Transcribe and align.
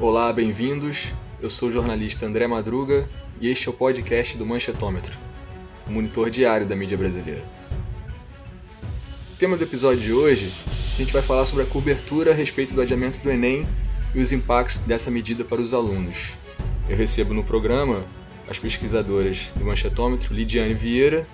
Olá, 0.00 0.32
bem-vindos. 0.32 1.14
Eu 1.40 1.48
sou 1.48 1.68
o 1.68 1.72
jornalista 1.72 2.26
André 2.26 2.48
Madruga 2.48 3.08
e 3.40 3.48
este 3.48 3.68
é 3.68 3.70
o 3.70 3.74
podcast 3.74 4.36
do 4.36 4.44
Manchetômetro, 4.44 5.16
o 5.86 5.92
monitor 5.92 6.28
diário 6.30 6.66
da 6.66 6.74
mídia 6.74 6.98
brasileira. 6.98 7.44
O 9.32 9.36
tema 9.38 9.56
do 9.56 9.62
episódio 9.62 10.00
de 10.00 10.12
hoje, 10.12 10.52
a 10.94 10.96
gente 10.98 11.12
vai 11.12 11.22
falar 11.22 11.44
sobre 11.44 11.62
a 11.62 11.66
cobertura 11.68 12.32
a 12.32 12.34
respeito 12.34 12.74
do 12.74 12.80
adiamento 12.80 13.20
do 13.20 13.30
Enem 13.30 13.64
e 14.16 14.20
os 14.20 14.32
impactos 14.32 14.80
dessa 14.80 15.12
medida 15.12 15.44
para 15.44 15.60
os 15.60 15.72
alunos. 15.72 16.38
Eu 16.88 16.96
recebo 16.96 17.32
no 17.32 17.44
programa 17.44 18.04
as 18.50 18.58
pesquisadoras 18.58 19.52
do 19.54 19.64
Manchetômetro 19.64 20.34
Lidiane 20.34 20.74
Vieira 20.74 21.24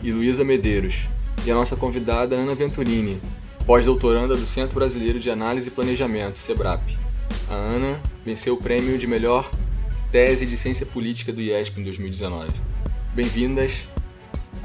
e 0.00 0.12
Luísa 0.12 0.44
Medeiros, 0.44 1.08
e 1.44 1.50
a 1.50 1.54
nossa 1.56 1.74
convidada 1.74 2.36
Ana 2.36 2.54
Venturini, 2.54 3.20
pós-doutoranda 3.66 4.36
do 4.36 4.46
Centro 4.46 4.76
Brasileiro 4.76 5.18
de 5.18 5.28
Análise 5.28 5.68
e 5.68 5.72
Planejamento, 5.72 6.38
SEBRAP. 6.38 7.05
A 7.48 7.54
Ana 7.54 7.98
venceu 8.24 8.54
o 8.54 8.56
prêmio 8.56 8.98
de 8.98 9.06
melhor 9.06 9.50
tese 10.10 10.46
de 10.46 10.56
ciência 10.56 10.86
política 10.86 11.32
do 11.32 11.40
IESP 11.40 11.80
em 11.80 11.84
2019. 11.84 12.50
Bem-vindas. 13.14 13.86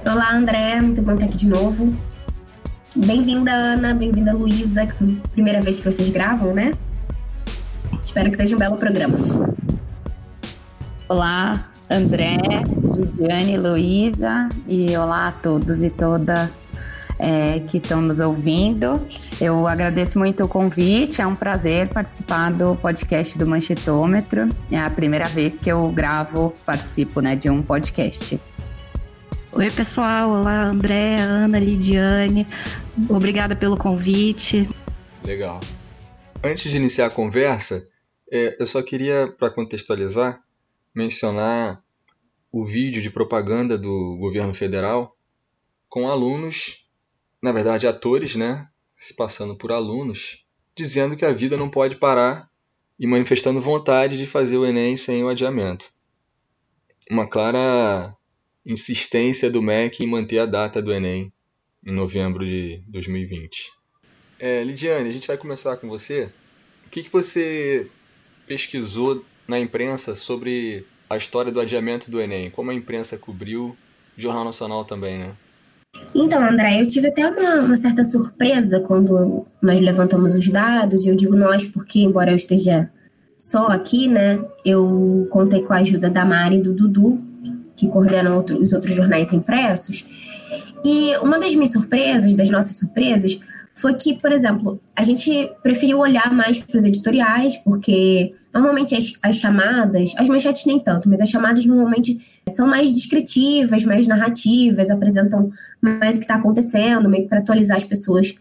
Olá, 0.05 0.33
André, 0.33 0.81
muito 0.81 1.01
bom 1.01 1.13
estar 1.13 1.25
aqui 1.25 1.37
de 1.37 1.49
novo. 1.49 1.95
Bem-vinda, 2.95 3.51
Ana, 3.51 3.93
bem-vinda, 3.93 4.33
Luísa, 4.33 4.85
que 4.85 5.03
é 5.03 5.07
a 5.07 5.27
primeira 5.29 5.61
vez 5.61 5.79
que 5.79 5.85
vocês 5.89 6.09
gravam, 6.09 6.53
né? 6.53 6.73
Espero 8.03 8.29
que 8.29 8.37
seja 8.37 8.55
um 8.55 8.59
belo 8.59 8.77
programa. 8.77 9.17
Olá, 11.07 11.69
André, 11.89 12.37
Lidiane, 12.95 13.57
Luísa, 13.57 14.49
e 14.67 14.95
olá 14.97 15.27
a 15.27 15.31
todos 15.31 15.81
e 15.81 15.89
todas 15.89 16.70
é, 17.21 17.59
que 17.59 17.77
estão 17.77 18.01
nos 18.01 18.19
ouvindo. 18.19 18.99
Eu 19.39 19.67
agradeço 19.67 20.17
muito 20.17 20.43
o 20.43 20.47
convite, 20.47 21.21
é 21.21 21.27
um 21.27 21.35
prazer 21.35 21.87
participar 21.89 22.51
do 22.51 22.75
podcast 22.75 23.37
do 23.37 23.45
Manchetômetro. 23.45 24.49
É 24.71 24.79
a 24.79 24.89
primeira 24.89 25.25
vez 25.25 25.59
que 25.59 25.71
eu 25.71 25.87
gravo, 25.91 26.53
participo 26.65 27.21
né, 27.21 27.35
de 27.35 27.49
um 27.49 27.61
podcast. 27.61 28.39
Oi, 29.51 29.69
pessoal. 29.69 30.31
Olá, 30.31 30.63
André, 30.63 31.19
Ana, 31.19 31.59
Lidiane. 31.59 32.47
Obrigada 33.07 33.55
pelo 33.55 33.77
convite. 33.77 34.67
Legal. 35.23 35.61
Antes 36.43 36.71
de 36.71 36.77
iniciar 36.77 37.05
a 37.05 37.11
conversa, 37.11 37.87
é, 38.31 38.57
eu 38.59 38.65
só 38.65 38.81
queria, 38.81 39.31
para 39.37 39.51
contextualizar, 39.51 40.41
mencionar 40.95 41.83
o 42.51 42.65
vídeo 42.65 43.01
de 43.01 43.11
propaganda 43.11 43.77
do 43.77 44.17
governo 44.19 44.53
federal 44.53 45.15
com 45.87 46.07
alunos 46.07 46.80
na 47.41 47.51
verdade, 47.51 47.87
atores, 47.87 48.35
né, 48.35 48.67
se 48.97 49.15
passando 49.15 49.55
por 49.55 49.71
alunos, 49.71 50.45
dizendo 50.75 51.15
que 51.15 51.25
a 51.25 51.33
vida 51.33 51.57
não 51.57 51.69
pode 51.69 51.97
parar 51.97 52.49
e 52.99 53.07
manifestando 53.07 53.59
vontade 53.59 54.17
de 54.17 54.25
fazer 54.25 54.57
o 54.57 54.65
Enem 54.65 54.95
sem 54.95 55.23
o 55.23 55.29
adiamento. 55.29 55.91
Uma 57.09 57.27
clara 57.27 58.15
insistência 58.65 59.49
do 59.49 59.61
MEC 59.61 60.03
em 60.03 60.07
manter 60.07 60.39
a 60.39 60.45
data 60.45 60.81
do 60.81 60.93
Enem 60.93 61.33
em 61.83 61.91
novembro 61.91 62.45
de 62.45 62.83
2020. 62.87 63.71
É, 64.39 64.63
Lidiane, 64.63 65.09
a 65.09 65.11
gente 65.11 65.27
vai 65.27 65.37
começar 65.37 65.77
com 65.77 65.87
você. 65.87 66.31
O 66.85 66.89
que, 66.89 67.03
que 67.03 67.11
você 67.11 67.87
pesquisou 68.45 69.25
na 69.47 69.59
imprensa 69.59 70.15
sobre 70.15 70.85
a 71.09 71.17
história 71.17 71.51
do 71.51 71.59
adiamento 71.59 72.09
do 72.11 72.21
Enem? 72.21 72.51
Como 72.51 72.69
a 72.69 72.73
imprensa 72.73 73.17
cobriu, 73.17 73.75
o 74.17 74.21
Jornal 74.21 74.45
Nacional 74.45 74.85
também, 74.85 75.17
né? 75.17 75.35
Então, 76.15 76.43
André, 76.43 76.81
eu 76.81 76.87
tive 76.87 77.07
até 77.07 77.27
uma, 77.27 77.61
uma, 77.61 77.77
certa 77.77 78.03
surpresa 78.03 78.79
quando 78.79 79.45
nós 79.61 79.81
levantamos 79.81 80.33
os 80.33 80.47
dados, 80.47 81.03
e 81.05 81.09
eu 81.09 81.15
digo 81.15 81.35
nós 81.35 81.65
porque, 81.65 81.99
embora 81.99 82.31
eu 82.31 82.35
esteja 82.35 82.89
só 83.37 83.67
aqui, 83.67 84.07
né, 84.07 84.39
eu 84.63 85.27
contei 85.29 85.61
com 85.61 85.73
a 85.73 85.77
ajuda 85.77 86.09
da 86.09 86.23
Mari 86.23 86.57
e 86.57 86.61
do 86.61 86.73
Dudu, 86.73 87.19
que 87.75 87.87
coordenam 87.87 88.37
outro, 88.37 88.61
os 88.61 88.71
outros 88.71 88.95
jornais 88.95 89.33
impressos, 89.33 90.05
e 90.83 91.15
uma 91.17 91.39
das 91.39 91.53
minhas 91.53 91.71
surpresas, 91.71 92.35
das 92.35 92.49
nossas 92.49 92.75
surpresas, 92.75 93.39
foi 93.75 93.93
que, 93.95 94.13
por 94.19 94.31
exemplo, 94.31 94.79
a 94.95 95.03
gente 95.03 95.49
preferiu 95.63 95.99
olhar 95.99 96.33
mais 96.33 96.59
para 96.59 96.77
os 96.77 96.85
editoriais, 96.85 97.55
porque 97.57 98.33
normalmente 98.53 98.95
as, 98.95 99.13
as, 99.21 99.37
chamadas, 99.37 100.13
as 100.17 100.27
manchetes 100.27 100.65
nem 100.65 100.79
tanto, 100.79 101.07
mas 101.09 101.21
as 101.21 101.29
chamadas 101.29 101.65
normalmente 101.65 102.19
são 102.49 102.67
mais 102.67 102.91
descritivas, 102.91 103.83
mais 103.83 104.07
narrativas, 104.07 104.89
apresentam 104.89 105.51
mais 105.81 106.15
o 106.15 106.19
que 106.19 106.25
está 106.25 106.35
acontecendo, 106.35 107.09
meio 107.09 107.23
que 107.23 107.29
para 107.29 107.39
atualizar 107.39 107.77
as 107.77 107.83
pessoas 107.83 108.35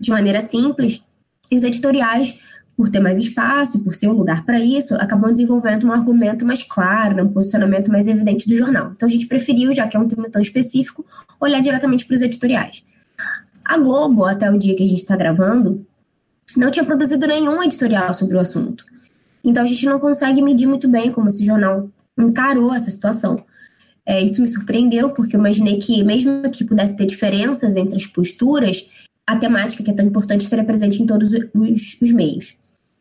de 0.00 0.10
maneira 0.10 0.40
simples. 0.40 1.02
E 1.50 1.56
os 1.56 1.62
editoriais, 1.62 2.38
por 2.76 2.88
ter 2.90 3.00
mais 3.00 3.18
espaço, 3.18 3.82
por 3.84 3.94
ser 3.94 4.08
um 4.08 4.12
lugar 4.12 4.44
para 4.44 4.60
isso, 4.60 4.94
acabam 4.96 5.32
desenvolvendo 5.32 5.86
um 5.86 5.92
argumento 5.92 6.44
mais 6.44 6.62
claro, 6.62 7.16
né, 7.16 7.22
um 7.22 7.32
posicionamento 7.32 7.90
mais 7.90 8.06
evidente 8.06 8.48
do 8.48 8.56
jornal. 8.56 8.92
Então 8.94 9.08
a 9.08 9.12
gente 9.12 9.26
preferiu, 9.26 9.72
já 9.72 9.86
que 9.86 9.96
é 9.96 10.00
um 10.00 10.08
tema 10.08 10.28
tão 10.28 10.42
específico, 10.42 11.04
olhar 11.40 11.60
diretamente 11.60 12.04
para 12.04 12.14
os 12.14 12.22
editoriais. 12.22 12.82
A 13.66 13.78
Globo, 13.78 14.24
até 14.24 14.50
o 14.50 14.58
dia 14.58 14.74
que 14.74 14.82
a 14.82 14.86
gente 14.86 15.02
está 15.02 15.16
gravando, 15.16 15.86
não 16.56 16.70
tinha 16.70 16.84
produzido 16.84 17.26
nenhum 17.26 17.62
editorial 17.62 18.14
sobre 18.14 18.36
o 18.36 18.40
assunto. 18.40 18.84
Então 19.44 19.62
a 19.62 19.66
gente 19.66 19.86
não 19.86 19.98
consegue 19.98 20.42
medir 20.42 20.66
muito 20.66 20.88
bem 20.88 21.12
como 21.12 21.28
esse 21.28 21.44
jornal 21.44 21.88
encarou 22.18 22.74
essa 22.74 22.90
situação. 22.90 23.36
É, 24.04 24.22
isso 24.22 24.40
me 24.40 24.48
surpreendeu, 24.48 25.10
porque 25.10 25.36
eu 25.36 25.40
imaginei 25.40 25.78
que, 25.78 26.02
mesmo 26.02 26.42
que 26.50 26.64
pudesse 26.64 26.96
ter 26.96 27.06
diferenças 27.06 27.76
entre 27.76 27.96
as 27.96 28.06
posturas, 28.06 28.88
a 29.26 29.36
temática 29.36 29.82
que 29.82 29.90
é 29.90 29.94
tão 29.94 30.06
importante 30.06 30.42
estaria 30.42 30.64
presente 30.64 31.02
em 31.02 31.06
todos 31.06 31.32
os, 31.32 31.98
os 32.00 32.12
meios. 32.12 32.56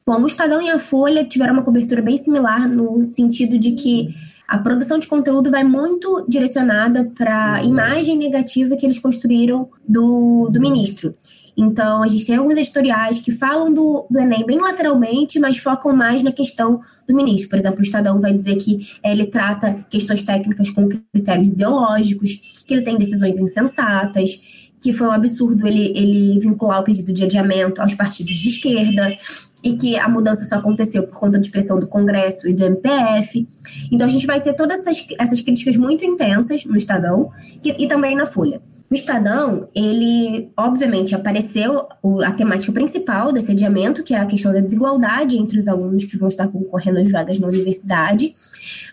Bom, 0.06 0.22
o 0.22 0.28
Estadão 0.28 0.62
e 0.62 0.70
a 0.70 0.80
Folha 0.80 1.24
tiveram 1.24 1.54
uma 1.54 1.64
cobertura 1.64 2.02
bem 2.02 2.18
similar 2.18 2.68
no 2.68 3.04
sentido 3.06 3.58
de 3.58 3.72
que 3.72 4.14
a 4.48 4.58
produção 4.58 4.98
de 4.98 5.08
conteúdo 5.08 5.52
vai 5.52 5.64
muito 5.64 6.26
direcionada 6.28 7.10
para 7.18 7.56
a 7.56 7.64
imagem 7.64 8.18
negativa 8.18 8.78
que 8.78 8.86
eles 8.86 9.00
construíram 9.00 9.70
do, 9.88 10.50
do 10.50 10.62
ministro. 10.62 11.12
Então, 11.58 12.04
a 12.04 12.08
gente 12.08 12.24
tem 12.24 12.36
alguns 12.36 12.56
editoriais 12.56 13.18
que 13.18 13.32
falam 13.32 13.74
do, 13.74 14.06
do 14.12 14.20
Enem 14.20 14.46
bem 14.46 14.60
lateralmente, 14.60 15.40
mas 15.40 15.58
focam 15.58 15.92
mais 15.92 16.22
na 16.22 16.32
questão 16.32 16.80
do 17.08 17.16
ministro. 17.16 17.50
Por 17.50 17.58
exemplo, 17.58 17.80
o 17.80 17.82
Estadão 17.82 18.22
vai 18.22 18.32
dizer 18.32 18.58
que 18.58 18.88
é, 19.02 19.12
ele 19.12 19.26
trata 19.26 19.74
questões 19.90 20.22
técnicas 20.22 20.70
com 20.70 20.88
critérios 21.12 21.50
ideológicos, 21.50 22.64
que 22.68 22.74
ele 22.76 22.84
tem 22.84 22.96
decisões 22.96 23.40
insensatas, 23.40 24.68
que 24.80 24.94
foi 24.94 25.08
um 25.08 25.12
absurdo 25.12 25.66
ele, 25.68 25.92
ele 25.96 26.40
vincular 26.40 26.82
o 26.82 26.84
pedido 26.84 27.12
de 27.12 27.24
adiamento 27.24 27.82
aos 27.82 27.96
partidos 27.96 28.36
de 28.36 28.50
esquerda 28.50 29.18
e 29.64 29.76
que 29.76 29.98
a 29.98 30.08
mudança 30.08 30.44
só 30.44 30.56
aconteceu 30.56 31.08
por 31.08 31.20
conta 31.20 31.40
de 31.40 31.50
pressão 31.50 31.80
do 31.80 31.88
Congresso 31.88 32.48
e 32.48 32.54
do 32.54 32.64
MPF. 32.64 33.48
Então 33.92 34.06
a 34.06 34.10
gente 34.10 34.28
vai 34.28 34.40
ter 34.40 34.54
todas 34.54 34.80
essas, 34.82 35.08
essas 35.18 35.42
críticas 35.42 35.76
muito 35.76 36.06
intensas 36.06 36.64
no 36.66 36.78
Estadão 36.78 37.32
e, 37.64 37.84
e 37.84 37.88
também 37.88 38.16
na 38.16 38.28
Folha. 38.28 38.62
O 38.90 38.96
Estadão, 38.96 39.68
ele 39.76 40.50
obviamente 40.56 41.14
apareceu 41.14 41.88
a 42.26 42.32
temática 42.32 42.72
principal 42.72 43.34
desse 43.34 43.52
adiamento, 43.52 44.02
que 44.02 44.14
é 44.14 44.18
a 44.18 44.26
questão 44.26 44.54
da 44.54 44.62
desigualdade 44.62 45.38
entre 45.38 45.58
os 45.58 45.68
alunos 45.68 46.06
que 46.06 46.18
vão 46.18 46.30
estar 46.30 46.48
concorrendo 46.48 47.00
às 47.00 47.12
vagas 47.12 47.38
na 47.38 47.48
universidade, 47.48 48.34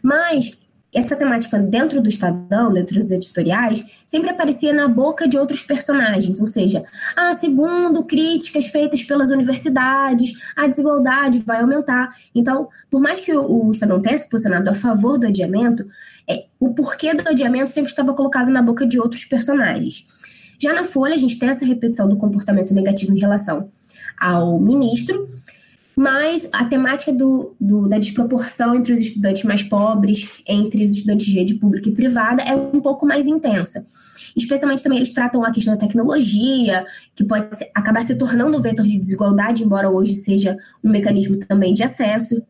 mas 0.02 0.58
essa 0.94 1.16
temática 1.16 1.58
dentro 1.58 2.00
do 2.00 2.08
Estadão, 2.08 2.72
dentro 2.72 2.94
dos 2.94 3.10
editoriais, 3.10 3.84
sempre 4.06 4.30
aparecia 4.30 4.72
na 4.72 4.86
boca 4.86 5.26
de 5.26 5.36
outros 5.36 5.62
personagens, 5.62 6.40
ou 6.40 6.46
seja, 6.46 6.84
ah, 7.16 7.34
segundo 7.34 8.04
críticas 8.04 8.66
feitas 8.66 9.02
pelas 9.02 9.30
universidades, 9.30 10.34
a 10.54 10.66
desigualdade 10.68 11.40
vai 11.40 11.60
aumentar. 11.60 12.14
Então, 12.34 12.68
por 12.90 13.00
mais 13.00 13.20
que 13.20 13.34
o, 13.34 13.72
Estadão 13.72 14.00
tenha 14.00 14.16
se 14.16 14.28
posicionado 14.28 14.70
a 14.70 14.74
favor 14.74 15.18
do 15.18 15.26
adiamento, 15.26 15.84
é, 16.28 16.44
o 16.60 16.72
porquê 16.74 17.12
do 17.12 17.28
adiamento 17.28 17.70
sempre 17.70 17.90
estava 17.90 18.14
colocado 18.14 18.50
na 18.50 18.62
boca 18.62 18.86
de 18.86 18.98
outros 18.98 19.24
personagens. 19.24 20.06
Já 20.62 20.72
na 20.72 20.84
Folha, 20.84 21.14
a 21.14 21.18
gente 21.18 21.38
tem 21.38 21.48
essa 21.48 21.64
repetição 21.64 22.08
do 22.08 22.16
comportamento 22.16 22.72
negativo 22.72 23.12
em 23.12 23.18
relação 23.18 23.68
ao 24.18 24.60
ministro, 24.60 25.28
mas 25.96 26.48
a 26.52 26.64
temática 26.64 27.12
do, 27.12 27.54
do, 27.60 27.88
da 27.88 27.98
desproporção 27.98 28.74
entre 28.74 28.92
os 28.92 29.00
estudantes 29.00 29.44
mais 29.44 29.62
pobres, 29.62 30.42
entre 30.46 30.84
os 30.84 30.92
estudantes 30.92 31.26
de 31.26 31.34
rede 31.34 31.54
pública 31.54 31.88
e 31.88 31.94
privada, 31.94 32.42
é 32.42 32.54
um 32.54 32.80
pouco 32.80 33.06
mais 33.06 33.26
intensa. 33.26 33.86
Especialmente 34.36 34.82
também 34.82 34.98
eles 34.98 35.12
tratam 35.12 35.44
a 35.44 35.52
questão 35.52 35.74
da 35.74 35.80
tecnologia, 35.80 36.84
que 37.14 37.22
pode 37.22 37.48
acabar 37.74 38.02
se 38.02 38.16
tornando 38.16 38.58
um 38.58 38.62
vetor 38.62 38.84
de 38.84 38.98
desigualdade, 38.98 39.62
embora 39.62 39.88
hoje 39.88 40.14
seja 40.14 40.56
um 40.82 40.90
mecanismo 40.90 41.38
também 41.38 41.72
de 41.72 41.84
acesso. 41.84 42.42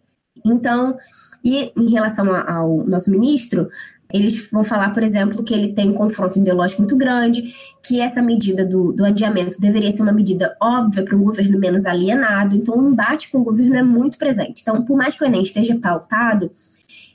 Então, 0.45 0.97
e 1.45 1.71
em 1.77 1.91
relação 1.91 2.35
ao 2.35 2.87
nosso 2.87 3.11
ministro, 3.11 3.69
eles 4.15 4.49
vão 4.49 4.63
falar, 4.63 4.91
por 4.91 5.03
exemplo, 5.03 5.43
que 5.43 5.53
ele 5.53 5.73
tem 5.73 5.91
um 5.91 5.93
confronto 5.93 6.39
ideológico 6.39 6.83
muito 6.83 6.97
grande, 6.97 7.53
que 7.83 8.01
essa 8.01 8.23
medida 8.23 8.65
do, 8.65 8.93
do 8.93 9.05
adiamento 9.05 9.61
deveria 9.61 9.91
ser 9.91 10.03
uma 10.03 10.13
medida 10.13 10.57
óbvia 10.63 11.05
para 11.05 11.17
um 11.17 11.25
governo 11.25 11.59
menos 11.59 11.85
alienado. 11.85 12.55
Então, 12.55 12.79
o 12.79 12.89
embate 12.89 13.29
com 13.33 13.39
o 13.39 13.45
governo 13.45 13.75
é 13.75 13.83
muito 13.83 14.17
presente. 14.17 14.63
Então, 14.63 14.85
por 14.85 14.97
mais 14.97 15.19
que 15.19 15.25
o 15.25 15.27
Enem 15.27 15.43
esteja 15.43 15.77
pautado, 15.77 16.49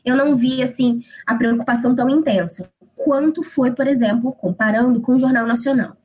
eu 0.04 0.13
não 0.13 0.36
vi 0.36 0.62
assim 0.62 1.01
a 1.25 1.36
preocupação 1.36 1.96
tão 1.96 2.10
intensa 2.10 2.69
quanto 2.94 3.44
foi, 3.44 3.72
por 3.72 3.88
exemplo, 3.88 4.34
comparando 4.34 5.00
com 5.00 5.13
o 5.13 5.18
Jornal 5.18 5.48
Nacional. 5.48 5.96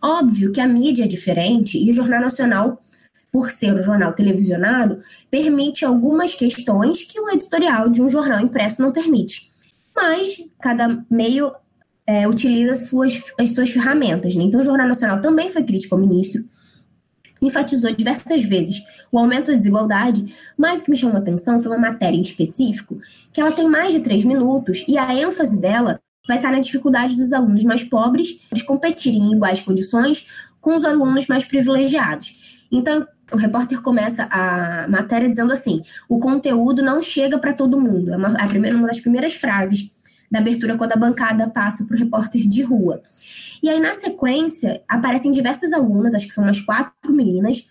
Óbvio 0.00 0.50
que 0.50 0.62
a 0.62 0.66
mídia 0.66 1.04
é 1.04 1.06
diferente 1.06 1.76
e 1.76 1.90
o 1.90 1.94
Jornal 1.94 2.22
Nacional 2.22 2.80
por 3.30 3.50
ser 3.50 3.74
um 3.74 3.82
jornal 3.82 4.14
televisionado, 4.14 5.00
permite 5.30 5.84
algumas 5.84 6.34
questões 6.34 7.04
que 7.04 7.20
o 7.20 7.28
editorial 7.28 7.90
de 7.90 8.00
um 8.00 8.08
jornal 8.08 8.40
impresso 8.40 8.80
não 8.80 8.90
permite. 8.90 9.47
Mas 9.98 10.48
cada 10.60 11.04
meio 11.10 11.52
é, 12.06 12.28
utiliza 12.28 12.76
suas, 12.76 13.20
as 13.36 13.52
suas 13.52 13.70
ferramentas. 13.70 14.36
Né? 14.36 14.44
Então, 14.44 14.60
o 14.60 14.62
Jornal 14.62 14.86
Nacional 14.86 15.20
também 15.20 15.48
foi 15.48 15.64
crítico 15.64 15.96
ao 15.96 16.00
ministro, 16.00 16.44
enfatizou 17.42 17.92
diversas 17.92 18.44
vezes 18.44 18.80
o 19.10 19.18
aumento 19.18 19.50
da 19.50 19.58
desigualdade, 19.58 20.32
mas 20.56 20.80
o 20.80 20.84
que 20.84 20.90
me 20.92 20.96
chamou 20.96 21.16
a 21.16 21.18
atenção 21.18 21.60
foi 21.60 21.72
uma 21.72 21.90
matéria 21.90 22.16
em 22.16 22.22
específico, 22.22 22.96
que 23.32 23.40
ela 23.40 23.50
tem 23.50 23.68
mais 23.68 23.92
de 23.92 24.00
três 24.00 24.22
minutos, 24.24 24.84
e 24.86 24.96
a 24.96 25.12
ênfase 25.12 25.60
dela 25.60 26.00
vai 26.28 26.36
estar 26.36 26.52
na 26.52 26.60
dificuldade 26.60 27.16
dos 27.16 27.32
alunos 27.32 27.64
mais 27.64 27.82
pobres 27.82 28.40
de 28.52 28.62
competirem 28.62 29.20
em 29.20 29.32
iguais 29.32 29.62
condições 29.62 30.28
com 30.60 30.76
os 30.76 30.84
alunos 30.84 31.26
mais 31.26 31.44
privilegiados. 31.44 32.62
Então, 32.70 33.04
o 33.32 33.36
repórter 33.36 33.80
começa 33.82 34.24
a 34.30 34.86
matéria 34.88 35.28
dizendo 35.28 35.52
assim: 35.52 35.82
o 36.08 36.18
conteúdo 36.18 36.82
não 36.82 37.02
chega 37.02 37.38
para 37.38 37.52
todo 37.52 37.80
mundo. 37.80 38.12
É 38.12 38.16
uma, 38.16 38.28
a 38.40 38.46
primeira, 38.46 38.76
uma 38.76 38.88
das 38.88 39.00
primeiras 39.00 39.34
frases 39.34 39.90
da 40.30 40.38
abertura 40.38 40.76
quando 40.76 40.92
a 40.92 40.96
bancada 40.96 41.48
passa 41.48 41.84
para 41.84 41.96
o 41.96 41.98
repórter 41.98 42.46
de 42.46 42.62
rua. 42.62 43.02
E 43.62 43.68
aí, 43.68 43.80
na 43.80 43.94
sequência, 43.94 44.82
aparecem 44.88 45.32
diversas 45.32 45.72
alunas, 45.72 46.14
acho 46.14 46.28
que 46.28 46.34
são 46.34 46.44
umas 46.44 46.60
quatro 46.60 47.12
meninas, 47.12 47.66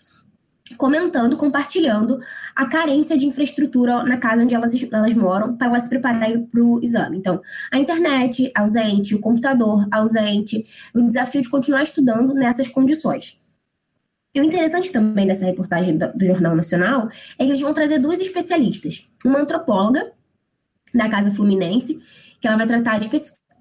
comentando, 0.77 1.37
compartilhando 1.37 2.19
a 2.55 2.65
carência 2.65 3.17
de 3.17 3.25
infraestrutura 3.25 4.03
na 4.03 4.17
casa 4.17 4.43
onde 4.43 4.53
elas, 4.53 4.73
elas 4.91 5.13
moram 5.13 5.55
para 5.55 5.67
elas 5.67 5.83
se 5.83 5.89
prepararem 5.89 6.45
para 6.45 6.61
o 6.61 6.83
exame. 6.83 7.17
Então, 7.17 7.39
a 7.71 7.79
internet 7.79 8.51
ausente, 8.53 9.15
o 9.15 9.21
computador 9.21 9.87
ausente, 9.91 10.67
o 10.93 11.01
desafio 11.01 11.41
de 11.41 11.49
continuar 11.49 11.83
estudando 11.83 12.33
nessas 12.33 12.67
condições. 12.67 13.37
E 14.37 14.39
o 14.39 14.43
interessante 14.43 14.91
também 14.91 15.25
dessa 15.25 15.45
reportagem 15.45 15.97
do, 15.97 16.23
Jornal 16.23 16.55
Nacional 16.55 17.09
é 17.39 17.43
que 17.43 17.49
eles 17.49 17.59
vão 17.59 17.73
trazer 17.73 17.97
duas 17.97 18.21
especialistas. 18.21 19.09
Uma 19.25 19.39
antropóloga 19.39 20.11
da 20.93 21.09
Casa 21.09 21.31
Fluminense, 21.31 21.99
que 22.39 22.47
ela 22.47 22.55
vai 22.55 22.67
tratar 22.67 22.99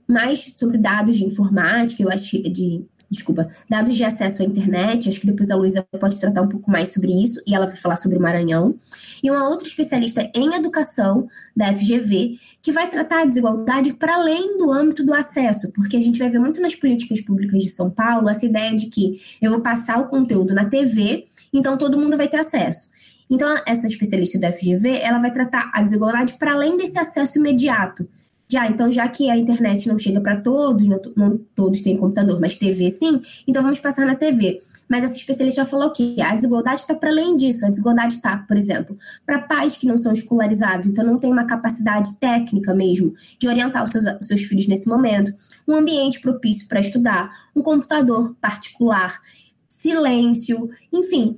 mais 0.06 0.54
sobre 0.58 0.76
dados 0.76 1.16
de 1.16 1.24
informática, 1.24 2.02
eu 2.02 2.10
acho, 2.10 2.42
de 2.42 2.84
desculpa, 3.10 3.48
dados 3.68 3.94
de 3.94 4.04
acesso 4.04 4.42
à 4.42 4.44
internet. 4.44 5.08
Acho 5.08 5.20
que 5.20 5.26
depois 5.26 5.50
a 5.50 5.56
Luísa 5.56 5.86
pode 5.98 6.18
tratar 6.18 6.42
um 6.42 6.48
pouco 6.48 6.70
mais 6.70 6.92
sobre 6.92 7.12
isso 7.12 7.40
e 7.46 7.54
ela 7.54 7.66
vai 7.66 7.76
falar 7.76 7.96
sobre 7.96 8.18
o 8.18 8.20
Maranhão. 8.20 8.74
E 9.22 9.30
uma 9.30 9.48
outra 9.48 9.66
especialista 9.66 10.30
em 10.34 10.54
educação 10.54 11.28
da 11.56 11.72
FGV, 11.72 12.38
que 12.60 12.72
vai 12.72 12.90
tratar 12.90 13.22
a 13.22 13.24
desigualdade 13.24 13.94
para 13.94 14.14
além 14.16 14.58
do 14.58 14.72
âmbito 14.72 15.04
do 15.04 15.14
acesso, 15.14 15.72
porque 15.72 15.96
a 15.96 16.00
gente 16.00 16.18
vai 16.18 16.28
ver 16.28 16.38
muito 16.38 16.60
nas 16.60 16.74
políticas 16.74 17.20
públicas 17.20 17.62
de 17.62 17.70
São 17.70 17.90
Paulo 17.90 18.28
essa 18.28 18.44
ideia 18.44 18.74
de 18.74 18.86
que 18.86 19.20
eu 19.40 19.50
vou 19.50 19.60
passar 19.60 20.00
o 20.00 20.06
conteúdo 20.06 20.54
na 20.54 20.64
TV, 20.64 21.26
então 21.52 21.78
todo 21.78 21.98
mundo 21.98 22.16
vai 22.16 22.28
ter 22.28 22.38
acesso. 22.38 22.90
Então, 23.28 23.56
essa 23.66 23.86
especialista 23.86 24.38
da 24.38 24.52
FGV, 24.52 25.00
ela 25.00 25.18
vai 25.18 25.32
tratar 25.32 25.70
a 25.74 25.82
desigualdade 25.82 26.34
para 26.34 26.52
além 26.52 26.76
desse 26.76 26.98
acesso 26.98 27.38
imediato, 27.38 28.08
já, 28.48 28.68
então, 28.68 28.90
já 28.90 29.08
que 29.08 29.28
a 29.28 29.36
internet 29.36 29.88
não 29.88 29.98
chega 29.98 30.20
para 30.20 30.40
todos, 30.40 30.86
não, 30.86 31.00
não, 31.16 31.38
todos 31.54 31.82
têm 31.82 31.96
computador, 31.96 32.40
mas 32.40 32.58
TV 32.58 32.90
sim, 32.90 33.20
então 33.46 33.62
vamos 33.62 33.80
passar 33.80 34.06
na 34.06 34.14
TV. 34.14 34.60
Mas 34.88 35.02
essa 35.02 35.14
especialista 35.14 35.64
falou 35.64 35.90
que 35.90 36.20
a 36.20 36.34
desigualdade 36.34 36.80
está 36.80 36.94
para 36.94 37.10
além 37.10 37.36
disso. 37.36 37.66
A 37.66 37.70
desigualdade 37.70 38.14
está, 38.14 38.38
por 38.46 38.56
exemplo, 38.56 38.96
para 39.24 39.40
pais 39.40 39.76
que 39.76 39.86
não 39.86 39.98
são 39.98 40.12
escolarizados, 40.12 40.88
então 40.88 41.04
não 41.04 41.18
tem 41.18 41.30
uma 41.30 41.44
capacidade 41.44 42.14
técnica 42.18 42.72
mesmo 42.72 43.12
de 43.38 43.48
orientar 43.48 43.82
os 43.82 43.90
seus, 43.90 44.04
os 44.20 44.28
seus 44.28 44.42
filhos 44.42 44.68
nesse 44.68 44.88
momento, 44.88 45.34
um 45.66 45.74
ambiente 45.74 46.20
propício 46.20 46.68
para 46.68 46.80
estudar, 46.80 47.30
um 47.54 47.62
computador 47.62 48.36
particular, 48.40 49.20
silêncio, 49.68 50.70
enfim, 50.92 51.36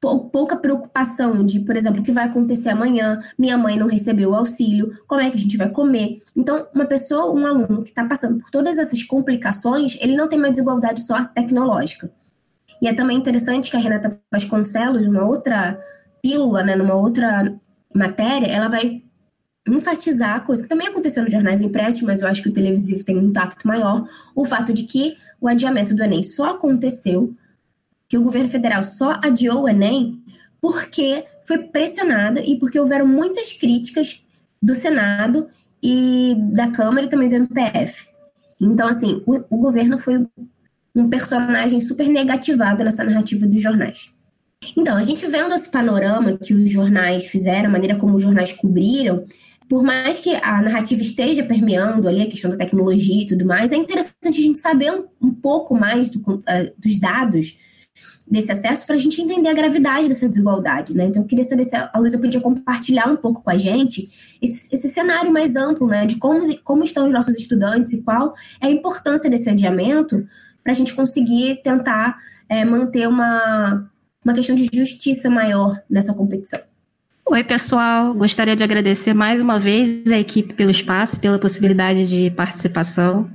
pouca 0.00 0.56
preocupação 0.56 1.44
de, 1.44 1.60
por 1.60 1.76
exemplo, 1.76 2.00
o 2.00 2.02
que 2.02 2.12
vai 2.12 2.24
acontecer 2.24 2.70
amanhã, 2.70 3.20
minha 3.38 3.58
mãe 3.58 3.78
não 3.78 3.86
recebeu 3.86 4.30
o 4.30 4.34
auxílio, 4.34 4.98
como 5.06 5.20
é 5.20 5.30
que 5.30 5.36
a 5.36 5.40
gente 5.40 5.56
vai 5.58 5.68
comer. 5.68 6.22
Então, 6.34 6.66
uma 6.74 6.86
pessoa, 6.86 7.30
um 7.32 7.46
aluno 7.46 7.82
que 7.82 7.90
está 7.90 8.04
passando 8.06 8.40
por 8.40 8.50
todas 8.50 8.78
essas 8.78 9.02
complicações, 9.04 9.98
ele 10.00 10.16
não 10.16 10.28
tem 10.28 10.38
uma 10.38 10.50
desigualdade 10.50 11.02
só 11.02 11.24
tecnológica. 11.24 12.10
E 12.80 12.88
é 12.88 12.94
também 12.94 13.18
interessante 13.18 13.70
que 13.70 13.76
a 13.76 13.80
Renata 13.80 14.18
Vasconcelos, 14.32 15.06
numa 15.06 15.26
outra 15.26 15.78
pílula, 16.22 16.62
né, 16.62 16.74
numa 16.74 16.94
outra 16.94 17.54
matéria, 17.94 18.46
ela 18.46 18.68
vai 18.68 19.02
enfatizar 19.68 20.44
coisa 20.44 20.62
que 20.62 20.68
também 20.68 20.88
aconteceu 20.88 21.22
nos 21.22 21.32
jornais 21.32 21.60
impressos, 21.60 22.00
mas 22.02 22.22
eu 22.22 22.28
acho 22.28 22.42
que 22.42 22.48
o 22.48 22.54
televisivo 22.54 23.04
tem 23.04 23.18
um 23.18 23.26
impacto 23.26 23.68
maior, 23.68 24.06
o 24.34 24.46
fato 24.46 24.72
de 24.72 24.84
que 24.84 25.16
o 25.40 25.46
adiamento 25.46 25.94
do 25.94 26.02
Enem 26.02 26.22
só 26.22 26.50
aconteceu 26.50 27.34
que 28.10 28.18
o 28.18 28.22
governo 28.22 28.50
federal 28.50 28.82
só 28.82 29.20
adiou 29.22 29.62
o 29.62 29.68
Enem 29.68 30.20
porque 30.60 31.24
foi 31.44 31.58
pressionado 31.58 32.40
e 32.40 32.58
porque 32.58 32.78
houveram 32.78 33.06
muitas 33.06 33.52
críticas 33.52 34.24
do 34.60 34.74
Senado 34.74 35.48
e 35.82 36.34
da 36.52 36.68
Câmara 36.70 37.06
e 37.06 37.08
também 37.08 37.28
do 37.28 37.36
MPF. 37.36 38.08
Então, 38.60 38.88
assim, 38.88 39.22
o, 39.24 39.36
o 39.48 39.56
governo 39.58 39.98
foi 39.98 40.26
um 40.94 41.08
personagem 41.08 41.80
super 41.80 42.08
negativado 42.08 42.84
nessa 42.84 43.04
narrativa 43.04 43.46
dos 43.46 43.62
jornais. 43.62 44.10
Então, 44.76 44.96
a 44.96 45.02
gente 45.02 45.26
vendo 45.26 45.54
esse 45.54 45.70
panorama 45.70 46.36
que 46.36 46.52
os 46.52 46.70
jornais 46.70 47.26
fizeram, 47.26 47.68
a 47.68 47.72
maneira 47.72 47.96
como 47.96 48.16
os 48.16 48.22
jornais 48.22 48.52
cobriram, 48.52 49.24
por 49.68 49.84
mais 49.84 50.18
que 50.18 50.34
a 50.34 50.60
narrativa 50.60 51.00
esteja 51.00 51.44
permeando 51.44 52.08
ali 52.08 52.22
a 52.22 52.28
questão 52.28 52.50
da 52.50 52.56
tecnologia 52.56 53.22
e 53.22 53.26
tudo 53.26 53.46
mais, 53.46 53.70
é 53.70 53.76
interessante 53.76 54.26
a 54.26 54.42
gente 54.42 54.58
saber 54.58 54.90
um, 54.90 55.06
um 55.22 55.32
pouco 55.32 55.74
mais 55.74 56.10
do, 56.10 56.18
uh, 56.18 56.42
dos 56.76 56.98
dados 56.98 57.56
desse 58.30 58.52
acesso 58.52 58.86
para 58.86 58.94
a 58.94 58.98
gente 58.98 59.20
entender 59.20 59.48
a 59.48 59.54
gravidade 59.54 60.08
dessa 60.08 60.28
desigualdade, 60.28 60.96
né? 60.96 61.06
Então, 61.06 61.22
eu 61.22 61.26
queria 61.26 61.44
saber 61.44 61.64
se 61.64 61.74
a 61.74 61.90
Luísa 61.96 62.18
podia 62.18 62.40
compartilhar 62.40 63.08
um 63.08 63.16
pouco 63.16 63.42
com 63.42 63.50
a 63.50 63.58
gente 63.58 64.10
esse, 64.40 64.74
esse, 64.74 64.88
cenário 64.88 65.32
mais 65.32 65.56
amplo, 65.56 65.86
né? 65.86 66.06
De 66.06 66.16
como, 66.16 66.40
como 66.62 66.84
estão 66.84 67.06
os 67.06 67.12
nossos 67.12 67.36
estudantes 67.36 67.92
e 67.92 68.02
qual 68.02 68.34
é 68.60 68.66
a 68.66 68.70
importância 68.70 69.28
desse 69.28 69.50
adiamento 69.50 70.24
para 70.62 70.72
a 70.72 70.76
gente 70.76 70.94
conseguir 70.94 71.60
tentar 71.62 72.16
é, 72.48 72.64
manter 72.64 73.08
uma, 73.08 73.90
uma 74.24 74.34
questão 74.34 74.54
de 74.54 74.68
justiça 74.72 75.28
maior 75.28 75.74
nessa 75.88 76.14
competição. 76.14 76.60
Oi, 77.26 77.44
pessoal. 77.44 78.12
Gostaria 78.12 78.56
de 78.56 78.64
agradecer 78.64 79.14
mais 79.14 79.40
uma 79.40 79.58
vez 79.58 80.10
a 80.10 80.18
equipe 80.18 80.52
pelo 80.52 80.70
espaço, 80.70 81.18
pela 81.20 81.38
possibilidade 81.38 82.08
de 82.08 82.30
participação. 82.30 83.30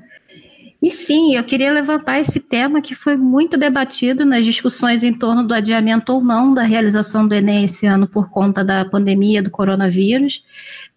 E 0.85 0.91
sim, 0.91 1.35
eu 1.35 1.43
queria 1.43 1.73
levantar 1.73 2.19
esse 2.19 2.39
tema 2.39 2.79
que 2.79 2.93
foi 2.93 3.17
muito 3.17 3.57
debatido 3.57 4.23
nas 4.23 4.45
discussões 4.45 5.03
em 5.03 5.11
torno 5.11 5.43
do 5.43 5.51
adiamento 5.51 6.13
ou 6.13 6.23
não 6.23 6.53
da 6.53 6.61
realização 6.61 7.27
do 7.27 7.33
Enem 7.33 7.63
esse 7.63 7.87
ano 7.87 8.07
por 8.07 8.29
conta 8.29 8.63
da 8.63 8.85
pandemia 8.85 9.41
do 9.41 9.49
coronavírus, 9.49 10.45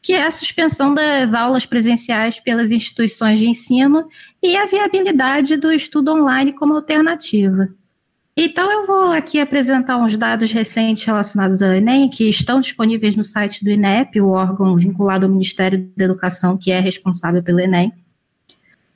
que 0.02 0.12
é 0.12 0.26
a 0.26 0.30
suspensão 0.30 0.92
das 0.92 1.32
aulas 1.32 1.64
presenciais 1.64 2.38
pelas 2.38 2.70
instituições 2.70 3.38
de 3.38 3.48
ensino 3.48 4.06
e 4.42 4.58
a 4.58 4.66
viabilidade 4.66 5.56
do 5.56 5.72
estudo 5.72 6.12
online 6.12 6.52
como 6.52 6.74
alternativa. 6.74 7.70
Então, 8.36 8.70
eu 8.70 8.86
vou 8.86 9.10
aqui 9.12 9.40
apresentar 9.40 9.96
uns 9.96 10.18
dados 10.18 10.52
recentes 10.52 11.02
relacionados 11.02 11.62
ao 11.62 11.72
Enem, 11.72 12.10
que 12.10 12.28
estão 12.28 12.60
disponíveis 12.60 13.16
no 13.16 13.24
site 13.24 13.64
do 13.64 13.70
INEP, 13.70 14.20
o 14.20 14.32
órgão 14.32 14.76
vinculado 14.76 15.24
ao 15.24 15.32
Ministério 15.32 15.90
da 15.96 16.04
Educação, 16.04 16.58
que 16.58 16.70
é 16.70 16.78
responsável 16.78 17.42
pelo 17.42 17.58
Enem. 17.58 17.90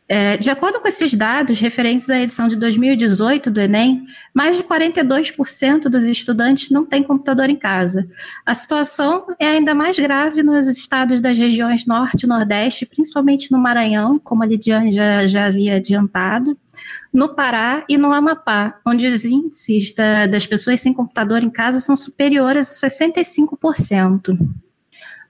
É, 0.08 0.36
de 0.36 0.50
acordo 0.50 0.80
com 0.80 0.88
esses 0.88 1.14
dados 1.14 1.58
referentes 1.60 2.10
à 2.10 2.20
edição 2.20 2.48
de 2.48 2.56
2018 2.56 3.50
do 3.50 3.60
Enem, 3.60 4.04
mais 4.34 4.56
de 4.56 4.62
42% 4.62 5.88
dos 5.88 6.04
estudantes 6.04 6.70
não 6.70 6.84
têm 6.84 7.02
computador 7.02 7.48
em 7.48 7.56
casa. 7.56 8.08
A 8.44 8.54
situação 8.54 9.26
é 9.38 9.46
ainda 9.46 9.74
mais 9.74 9.98
grave 9.98 10.42
nos 10.42 10.66
estados 10.66 11.20
das 11.20 11.38
regiões 11.38 11.86
Norte 11.86 12.24
e 12.24 12.26
Nordeste, 12.26 12.84
principalmente 12.84 13.50
no 13.52 13.58
Maranhão, 13.58 14.18
como 14.18 14.42
a 14.42 14.46
Lidiane 14.46 14.92
já, 14.92 15.26
já 15.26 15.46
havia 15.46 15.76
adiantado, 15.76 16.58
no 17.12 17.34
Pará 17.34 17.84
e 17.88 17.96
no 17.96 18.12
Amapá, 18.12 18.80
onde 18.84 19.06
os 19.06 19.24
índices 19.24 19.94
da, 19.94 20.26
das 20.26 20.44
pessoas 20.44 20.80
sem 20.80 20.92
computador 20.92 21.42
em 21.42 21.50
casa 21.50 21.80
são 21.80 21.96
superiores 21.96 22.82
a 22.82 22.88
65%. 22.88 24.38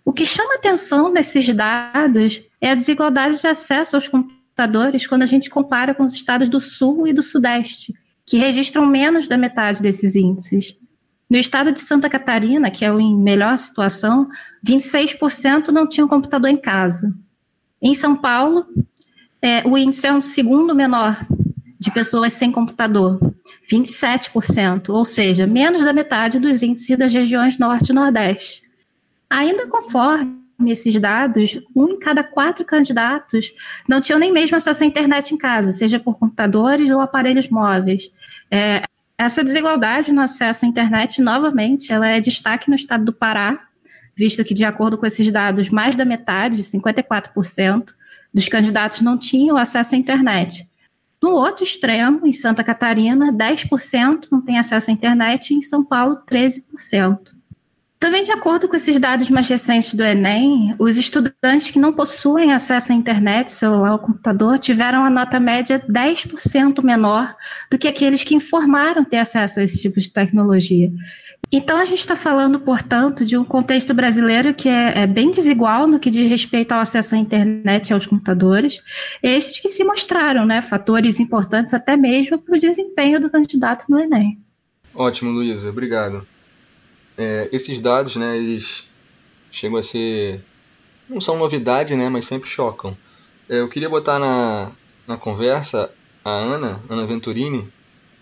O 0.04 0.12
que 0.12 0.24
chama 0.24 0.54
atenção 0.54 1.12
nesses 1.12 1.48
dados 1.54 2.42
é 2.60 2.70
a 2.70 2.74
desigualdade 2.74 3.40
de 3.40 3.46
acesso 3.46 3.94
aos 3.96 4.08
computadores 4.08 4.41
computadores 4.52 5.06
quando 5.06 5.22
a 5.22 5.26
gente 5.26 5.48
compara 5.48 5.94
com 5.94 6.04
os 6.04 6.12
estados 6.12 6.48
do 6.48 6.60
Sul 6.60 7.06
e 7.06 7.12
do 7.12 7.22
Sudeste, 7.22 7.94
que 8.24 8.36
registram 8.36 8.86
menos 8.86 9.26
da 9.26 9.36
metade 9.36 9.82
desses 9.82 10.14
índices. 10.14 10.76
No 11.28 11.38
estado 11.38 11.72
de 11.72 11.80
Santa 11.80 12.10
Catarina, 12.10 12.70
que 12.70 12.84
é 12.84 12.92
o 12.92 13.00
em 13.00 13.16
melhor 13.16 13.56
situação, 13.56 14.28
26% 14.66 15.68
não 15.68 15.88
tinham 15.88 16.06
computador 16.06 16.50
em 16.50 16.56
casa. 16.56 17.16
Em 17.80 17.94
São 17.94 18.14
Paulo, 18.14 18.66
é, 19.40 19.66
o 19.66 19.76
índice 19.78 20.06
é 20.06 20.12
um 20.12 20.20
segundo 20.20 20.74
menor 20.74 21.26
de 21.78 21.90
pessoas 21.90 22.34
sem 22.34 22.52
computador, 22.52 23.18
27%, 23.70 24.90
ou 24.90 25.04
seja, 25.04 25.46
menos 25.46 25.82
da 25.82 25.92
metade 25.92 26.38
dos 26.38 26.62
índices 26.62 26.96
das 26.96 27.12
regiões 27.12 27.58
Norte 27.58 27.90
e 27.90 27.94
Nordeste. 27.94 28.62
Ainda 29.28 29.66
conforme 29.66 30.41
esses 30.70 30.98
dados, 31.00 31.58
um 31.74 31.88
em 31.88 31.98
cada 31.98 32.22
quatro 32.22 32.64
candidatos 32.64 33.52
não 33.88 34.00
tinham 34.00 34.18
nem 34.18 34.32
mesmo 34.32 34.56
acesso 34.56 34.84
à 34.84 34.86
internet 34.86 35.34
em 35.34 35.38
casa, 35.38 35.72
seja 35.72 35.98
por 35.98 36.18
computadores 36.18 36.90
ou 36.90 37.00
aparelhos 37.00 37.48
móveis. 37.48 38.10
É, 38.50 38.82
Essa 39.18 39.42
desigualdade 39.42 40.12
no 40.12 40.20
acesso 40.20 40.64
à 40.64 40.68
internet, 40.68 41.20
novamente, 41.20 41.92
ela 41.92 42.06
é 42.06 42.20
destaque 42.20 42.68
no 42.68 42.76
estado 42.76 43.04
do 43.04 43.12
Pará, 43.12 43.68
visto 44.14 44.44
que, 44.44 44.54
de 44.54 44.64
acordo 44.64 44.98
com 44.98 45.06
esses 45.06 45.30
dados, 45.30 45.68
mais 45.68 45.94
da 45.94 46.04
metade, 46.04 46.62
54%, 46.62 47.94
dos 48.32 48.48
candidatos 48.48 49.00
não 49.00 49.18
tinham 49.18 49.56
acesso 49.56 49.94
à 49.94 49.98
internet. 49.98 50.66
No 51.22 51.30
outro 51.30 51.62
extremo, 51.62 52.26
em 52.26 52.32
Santa 52.32 52.64
Catarina, 52.64 53.32
10% 53.32 54.26
não 54.30 54.40
tem 54.40 54.58
acesso 54.58 54.90
à 54.90 54.92
internet 54.92 55.50
e 55.50 55.56
em 55.56 55.62
São 55.62 55.84
Paulo, 55.84 56.18
13%. 56.28 57.41
Também, 58.02 58.24
de 58.24 58.32
acordo 58.32 58.66
com 58.66 58.74
esses 58.74 58.98
dados 58.98 59.30
mais 59.30 59.46
recentes 59.46 59.94
do 59.94 60.02
Enem, 60.02 60.74
os 60.76 60.96
estudantes 60.96 61.70
que 61.70 61.78
não 61.78 61.92
possuem 61.92 62.52
acesso 62.52 62.90
à 62.90 62.96
internet, 62.96 63.52
celular 63.52 63.92
ou 63.92 63.98
computador 64.00 64.58
tiveram 64.58 65.04
a 65.04 65.08
nota 65.08 65.38
média 65.38 65.78
10% 65.78 66.82
menor 66.82 67.32
do 67.70 67.78
que 67.78 67.86
aqueles 67.86 68.24
que 68.24 68.34
informaram 68.34 69.04
ter 69.04 69.18
acesso 69.18 69.60
a 69.60 69.62
esse 69.62 69.80
tipo 69.80 70.00
de 70.00 70.10
tecnologia. 70.10 70.90
Então, 71.52 71.78
a 71.78 71.84
gente 71.84 72.00
está 72.00 72.16
falando, 72.16 72.58
portanto, 72.58 73.24
de 73.24 73.36
um 73.36 73.44
contexto 73.44 73.94
brasileiro 73.94 74.52
que 74.52 74.68
é, 74.68 75.02
é, 75.02 75.06
bem 75.06 75.30
desigual 75.30 75.86
no 75.86 76.00
que 76.00 76.10
diz 76.10 76.28
respeito 76.28 76.72
ao 76.72 76.80
acesso 76.80 77.14
à 77.14 77.18
internet 77.18 77.90
e 77.90 77.92
aos 77.92 78.04
computadores, 78.04 78.82
estes 79.22 79.60
que 79.60 79.68
se 79.68 79.84
mostraram 79.84 80.44
né, 80.44 80.60
fatores 80.60 81.20
importantes 81.20 81.72
até 81.72 81.96
mesmo 81.96 82.36
para 82.36 82.56
o 82.56 82.58
desempenho 82.58 83.20
do 83.20 83.30
candidato 83.30 83.84
no 83.88 84.00
Enem. 84.00 84.40
Ótimo, 84.92 85.30
Luísa, 85.30 85.70
obrigado. 85.70 86.31
É, 87.16 87.48
esses 87.52 87.80
dados, 87.80 88.16
né, 88.16 88.36
eles 88.36 88.88
chegam 89.50 89.78
a 89.78 89.82
ser. 89.82 90.40
não 91.08 91.20
são 91.20 91.38
novidade, 91.38 91.94
né, 91.94 92.08
mas 92.08 92.24
sempre 92.24 92.48
chocam. 92.48 92.96
É, 93.48 93.60
eu 93.60 93.68
queria 93.68 93.88
botar 93.88 94.18
na, 94.18 94.72
na 95.06 95.16
conversa 95.16 95.90
a 96.24 96.30
Ana, 96.30 96.80
Ana 96.88 97.06
Venturini, 97.06 97.68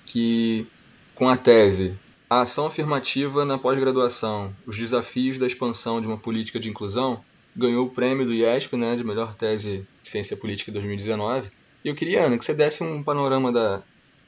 que 0.06 0.66
com 1.14 1.28
a 1.28 1.36
tese 1.36 1.94
A 2.28 2.40
ação 2.40 2.66
afirmativa 2.66 3.44
na 3.44 3.58
pós-graduação, 3.58 4.52
os 4.66 4.76
desafios 4.76 5.38
da 5.38 5.46
expansão 5.46 6.00
de 6.00 6.06
uma 6.06 6.16
política 6.16 6.58
de 6.58 6.68
inclusão, 6.68 7.22
ganhou 7.54 7.86
o 7.86 7.90
prêmio 7.90 8.24
do 8.24 8.32
IESP 8.32 8.76
né, 8.76 8.96
de 8.96 9.04
melhor 9.04 9.34
tese 9.34 9.86
de 10.02 10.08
ciência 10.08 10.36
política 10.36 10.72
2019. 10.72 11.50
E 11.84 11.88
eu 11.88 11.94
queria, 11.94 12.24
Ana, 12.24 12.38
que 12.38 12.44
você 12.44 12.54
desse 12.54 12.82
um 12.82 13.02
panorama 13.02 13.52
da, 13.52 13.82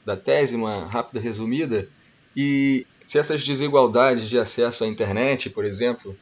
da 0.05 0.17
tese, 0.17 0.55
uma 0.55 0.85
rápida 0.85 1.19
resumida, 1.19 1.87
e 2.35 2.85
se 3.05 3.17
essas 3.17 3.43
desigualdades 3.43 4.29
de 4.29 4.37
acesso 4.37 4.83
à 4.83 4.87
internet, 4.87 5.49
por 5.49 5.65
exemplo, 5.65 6.17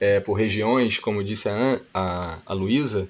é, 0.00 0.20
por 0.20 0.34
regiões, 0.34 0.98
como 0.98 1.24
disse 1.24 1.48
a, 1.48 1.80
a, 1.92 2.38
a 2.46 2.52
Luísa, 2.52 3.08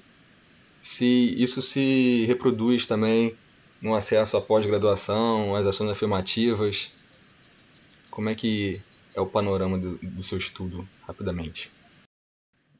se 0.81 1.05
isso 1.37 1.61
se 1.61 2.25
reproduz 2.25 2.85
também 2.85 3.35
no 3.81 3.95
acesso 3.95 4.37
à 4.37 4.41
pós-graduação, 4.41 5.55
às 5.55 5.65
ações 5.65 5.89
afirmativas, 5.89 6.93
como 8.09 8.29
é 8.29 8.35
que 8.35 8.81
é 9.15 9.21
o 9.21 9.27
panorama 9.27 9.77
do, 9.77 9.97
do 9.97 10.23
seu 10.23 10.37
estudo, 10.37 10.87
rapidamente? 11.07 11.71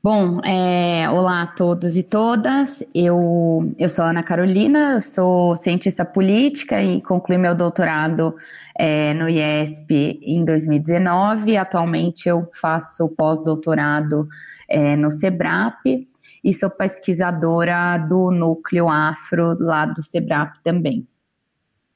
Bom, 0.01 0.39
é, 0.45 1.09
olá 1.09 1.41
a 1.41 1.47
todos 1.47 1.97
e 1.97 2.03
todas. 2.03 2.81
Eu, 2.95 3.69
eu 3.77 3.89
sou 3.89 4.05
Ana 4.05 4.23
Carolina, 4.23 4.93
eu 4.93 5.01
sou 5.01 5.57
cientista 5.57 6.05
política 6.05 6.81
e 6.81 7.01
concluí 7.01 7.37
meu 7.37 7.53
doutorado 7.53 8.33
é, 8.77 9.13
no 9.13 9.27
IESP 9.27 10.21
em 10.23 10.45
2019. 10.45 11.57
Atualmente 11.57 12.29
eu 12.29 12.47
faço 12.61 13.09
pós-doutorado 13.09 14.25
é, 14.69 14.95
no 14.95 15.11
SEBRAP 15.11 16.07
e 16.41 16.53
sou 16.53 16.69
pesquisadora 16.69 17.97
do 17.97 18.31
núcleo 18.31 18.87
afro 18.87 19.53
lá 19.59 19.85
do 19.85 20.01
SEBRAP 20.01 20.59
também. 20.63 21.05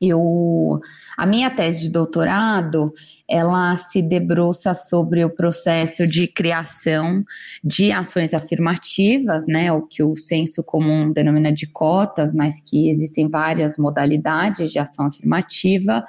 Eu, 0.06 0.82
a 1.18 1.26
minha 1.26 1.50
tese 1.50 1.82
de 1.82 1.90
doutorado, 1.90 2.94
ela 3.30 3.78
se 3.78 4.02
debruça 4.02 4.74
sobre 4.74 5.24
o 5.24 5.30
processo 5.30 6.06
de 6.06 6.28
criação 6.28 7.24
de 7.64 7.92
ações 7.92 8.34
afirmativas, 8.34 9.48
né, 9.48 9.72
o 9.72 9.82
que 9.82 10.04
o 10.04 10.16
senso 10.16 10.62
comum 10.62 11.12
denomina 11.12 11.52
de 11.52 11.66
cotas, 11.66 12.34
mas 12.34 12.62
que 12.62 12.90
existem 12.90 13.30
várias 13.30 13.78
modalidades 13.78 14.72
de 14.72 14.78
ação 14.78 15.06
afirmativa, 15.06 16.04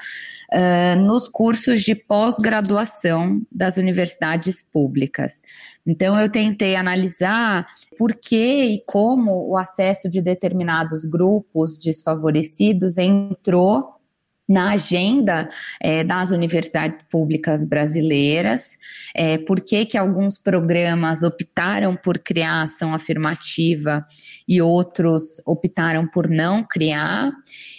uh, 0.52 1.00
nos 1.00 1.28
cursos 1.28 1.82
de 1.82 1.94
pós-graduação 1.94 3.40
das 3.50 3.76
universidades 3.76 4.60
públicas. 4.60 5.42
Então, 5.86 6.18
eu 6.18 6.30
tentei 6.30 6.76
analisar 6.76 7.66
por 7.96 8.14
que 8.14 8.64
e 8.64 8.80
como 8.86 9.48
o 9.48 9.56
acesso 9.56 10.08
de 10.08 10.20
determinados 10.20 11.04
grupos 11.04 11.76
desfavorecidos 11.76 12.98
entrou 12.98 13.83
na 14.48 14.72
agenda 14.72 15.48
é, 15.80 16.04
das 16.04 16.30
universidades 16.30 16.98
públicas 17.10 17.64
brasileiras, 17.64 18.76
é, 19.14 19.38
por 19.38 19.60
que, 19.60 19.86
que 19.86 19.96
alguns 19.96 20.38
programas 20.38 21.22
optaram 21.22 21.96
por 21.96 22.18
criar 22.18 22.62
ação 22.62 22.94
afirmativa 22.94 24.04
e 24.46 24.60
outros 24.60 25.40
optaram 25.46 26.06
por 26.06 26.28
não 26.28 26.62
criar, 26.62 27.32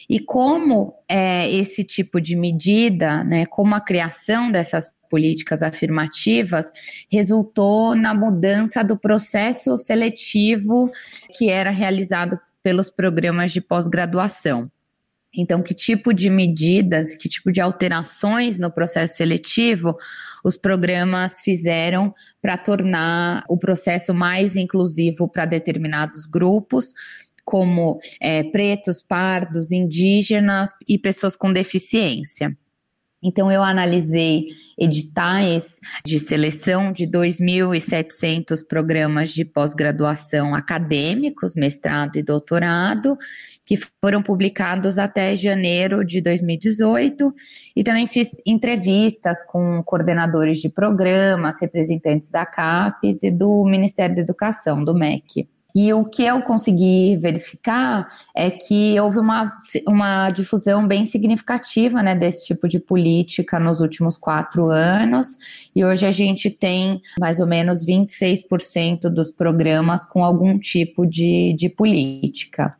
e 0.10 0.20
como 0.20 0.96
é, 1.08 1.50
esse 1.52 1.84
tipo 1.84 2.20
de 2.20 2.36
medida, 2.36 3.24
né, 3.24 3.46
como 3.46 3.76
a 3.76 3.82
criação 3.82 4.52
dessas 4.52 4.90
políticas 5.10 5.62
afirmativas 5.62 6.72
resultou 7.12 7.96
na 7.96 8.14
mudança 8.14 8.84
do 8.84 8.98
processo 8.98 9.78
seletivo 9.78 10.92
que 11.38 11.50
era 11.50 11.70
realizado 11.70 12.40
pelos 12.64 12.90
programas 12.90 13.52
de 13.52 13.62
pós-graduação. 13.62 14.70
Então, 15.38 15.62
que 15.62 15.74
tipo 15.74 16.14
de 16.14 16.30
medidas, 16.30 17.16
que 17.16 17.28
tipo 17.28 17.52
de 17.52 17.60
alterações 17.60 18.58
no 18.58 18.72
processo 18.72 19.18
seletivo 19.18 19.96
os 20.44 20.56
programas 20.56 21.42
fizeram 21.42 22.14
para 22.42 22.58
tornar 22.58 23.44
o 23.50 23.58
processo 23.58 24.14
mais 24.14 24.56
inclusivo 24.56 25.28
para 25.28 25.46
determinados 25.46 26.26
grupos, 26.26 26.94
como 27.44 28.00
é, 28.20 28.44
pretos, 28.44 29.02
pardos, 29.02 29.72
indígenas 29.72 30.72
e 30.88 30.98
pessoas 30.98 31.36
com 31.36 31.52
deficiência. 31.52 32.56
Então, 33.24 33.52
eu 33.52 33.64
analisei 33.64 34.50
editais 34.78 35.80
de 36.06 36.20
seleção 36.20 36.92
de 36.92 37.08
2.700 37.08 38.64
programas 38.68 39.32
de 39.32 39.44
pós-graduação 39.44 40.54
acadêmicos, 40.54 41.56
mestrado 41.56 42.18
e 42.18 42.24
doutorado, 42.24 43.18
que 43.66 43.78
foram 44.04 44.22
publicados 44.22 44.98
até 45.00 45.36
janeiro 45.36 46.06
de 46.06 46.22
2018, 46.22 47.34
e 47.76 47.84
também 47.84 48.08
fiz 48.08 48.30
entrevistas 48.46 49.44
com 49.46 49.82
coordenadores 49.84 50.60
de 50.60 50.70
programas, 50.70 51.60
representantes 51.60 52.30
da 52.30 52.46
CAPES 52.46 53.24
e 53.24 53.32
do 53.32 53.66
Ministério 53.66 54.16
da 54.16 54.22
Educação, 54.22 54.84
do 54.84 54.94
MEC. 54.94 55.48
E 55.76 55.92
o 55.94 56.06
que 56.06 56.24
eu 56.24 56.42
consegui 56.42 57.18
verificar 57.18 58.08
é 58.34 58.50
que 58.50 58.98
houve 58.98 59.20
uma, 59.20 59.52
uma 59.86 60.30
difusão 60.30 60.88
bem 60.88 61.06
significativa 61.06 62.02
né, 62.02 62.16
desse 62.16 62.46
tipo 62.46 62.66
de 62.66 62.80
política 62.80 63.60
nos 63.60 63.82
últimos 63.82 64.18
quatro 64.18 64.70
anos, 64.70 65.38
e 65.76 65.84
hoje 65.84 66.06
a 66.06 66.12
gente 66.12 66.50
tem 66.50 67.02
mais 67.20 67.42
ou 67.42 67.46
menos 67.46 67.86
26% 67.86 69.10
dos 69.10 69.30
programas 69.30 70.06
com 70.06 70.24
algum 70.24 70.58
tipo 70.58 71.06
de, 71.06 71.54
de 71.58 71.68
política. 71.68 72.74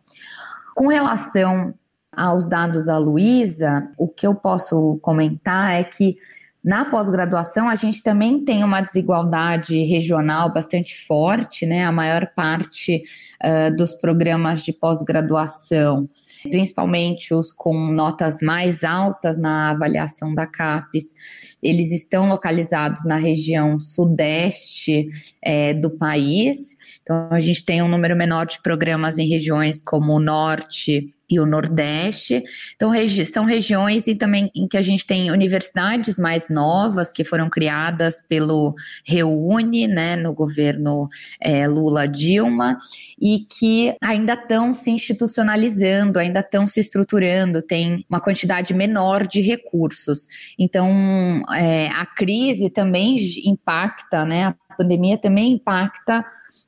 Com 0.76 0.90
relação 0.90 1.74
aos 2.12 2.48
dados 2.48 2.86
da 2.86 2.98
Luísa, 2.98 3.88
o 3.98 4.10
que 4.10 4.28
eu 4.28 4.36
posso 4.36 5.00
comentar 5.02 5.72
é 5.72 5.86
que 5.86 6.18
na 6.62 6.84
pós-graduação, 6.84 7.70
a 7.70 7.76
gente 7.76 8.02
também 8.04 8.44
tem 8.44 8.64
uma 8.64 8.82
desigualdade 8.82 9.84
regional 9.84 10.52
bastante 10.52 11.06
forte, 11.06 11.66
né? 11.66 11.86
A 11.86 11.92
maior 11.92 12.28
parte 12.36 13.04
uh, 13.44 13.76
dos 13.78 13.94
programas 13.94 14.64
de 14.64 14.74
pós-graduação, 14.74 16.10
principalmente 16.50 17.34
os 17.34 17.52
com 17.52 17.92
notas 17.92 18.42
mais 18.42 18.84
altas 18.84 19.38
na 19.38 19.72
avaliação 19.72 20.34
da 20.34 20.46
CAPES, 20.46 21.14
eles 21.62 21.92
estão 21.92 22.28
localizados 22.28 23.06
na 23.06 23.16
região 23.16 23.80
sudeste 23.80 25.08
é, 25.42 25.74
do 25.74 25.90
país. 25.90 26.78
Então, 27.02 27.30
a 27.32 27.40
gente 27.40 27.64
tem 27.64 27.82
um 27.82 27.88
número 27.88 28.16
menor 28.16 28.46
de 28.46 28.62
programas 28.62 29.18
em 29.18 29.28
regiões 29.28 29.82
como 29.82 30.14
o 30.14 30.20
norte 30.20 31.15
e 31.30 31.40
o 31.40 31.46
Nordeste. 31.46 32.44
Então, 32.76 32.90
regi 32.90 33.26
são 33.26 33.46
regiões 33.46 34.08
e 34.08 34.16
também 34.16 34.52
em 34.56 34.68
que 34.68 34.78
a 34.78 34.82
gente 34.82 35.06
tem 35.06 35.32
universidades 35.32 36.18
mais 36.18 36.50
novas 36.50 37.12
que 37.12 37.24
foram 37.24 37.50
criadas 37.50 38.22
pelo 38.28 38.76
Reúne, 39.06 39.88
né, 39.88 40.16
no 40.16 40.34
governo 40.34 41.08
é, 41.42 41.68
Lula-Dilma, 41.68 42.78
e 43.20 43.40
que 43.40 43.96
ainda 44.02 44.34
estão 44.34 44.74
se 44.74 44.92
institucionalizando, 44.92 46.20
ainda 46.20 46.42
estão 46.42 46.68
se 46.68 46.80
estruturando, 46.80 47.62
tem 47.62 48.06
uma 48.10 48.20
quantidade 48.20 48.74
menor 48.74 49.28
de 49.28 49.42
recursos. 49.42 50.28
Então, 50.58 51.44
é, 51.56 51.88
a 51.88 52.06
crise 52.06 52.70
também 52.70 53.18
impacta, 53.46 54.26
né, 54.26 54.46
a 54.46 54.56
pandemia 54.78 55.18
também 55.18 55.54
impacta 55.54 56.26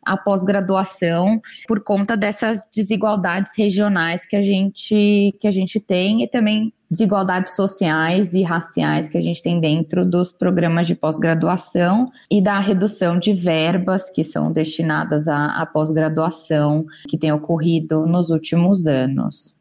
a 0.08 0.18
pós-graduação 0.18 1.42
por 1.68 1.84
conta 1.84 2.16
dessas 2.16 2.68
desigualdades 2.74 3.54
regionais 3.58 4.26
que 4.26 4.36
a 4.36 4.42
gente 4.42 5.36
que 5.40 5.48
a 5.48 5.52
gente 5.52 5.80
tem 5.80 6.24
e 6.24 6.28
também 6.28 6.74
desigualdades 6.90 7.56
sociais 7.56 8.34
e 8.34 8.44
raciais 8.44 9.10
que 9.10 9.18
a 9.18 9.22
gente 9.22 9.42
tem 9.42 9.60
dentro 9.60 10.06
dos 10.06 10.32
programas 10.32 10.88
de 10.88 10.96
pós-graduação 10.96 12.10
e 12.32 12.42
da 12.42 12.60
redução 12.60 13.20
de 13.20 13.34
verbas 13.34 14.10
que 14.10 14.24
são 14.24 14.52
destinadas 14.52 15.28
à, 15.28 15.62
à 15.62 15.66
pós-graduação 15.66 16.86
que 17.08 17.18
tem 17.18 17.32
ocorrido 17.32 18.06
nos 18.06 18.30
últimos 18.30 18.88
anos. 18.88 19.56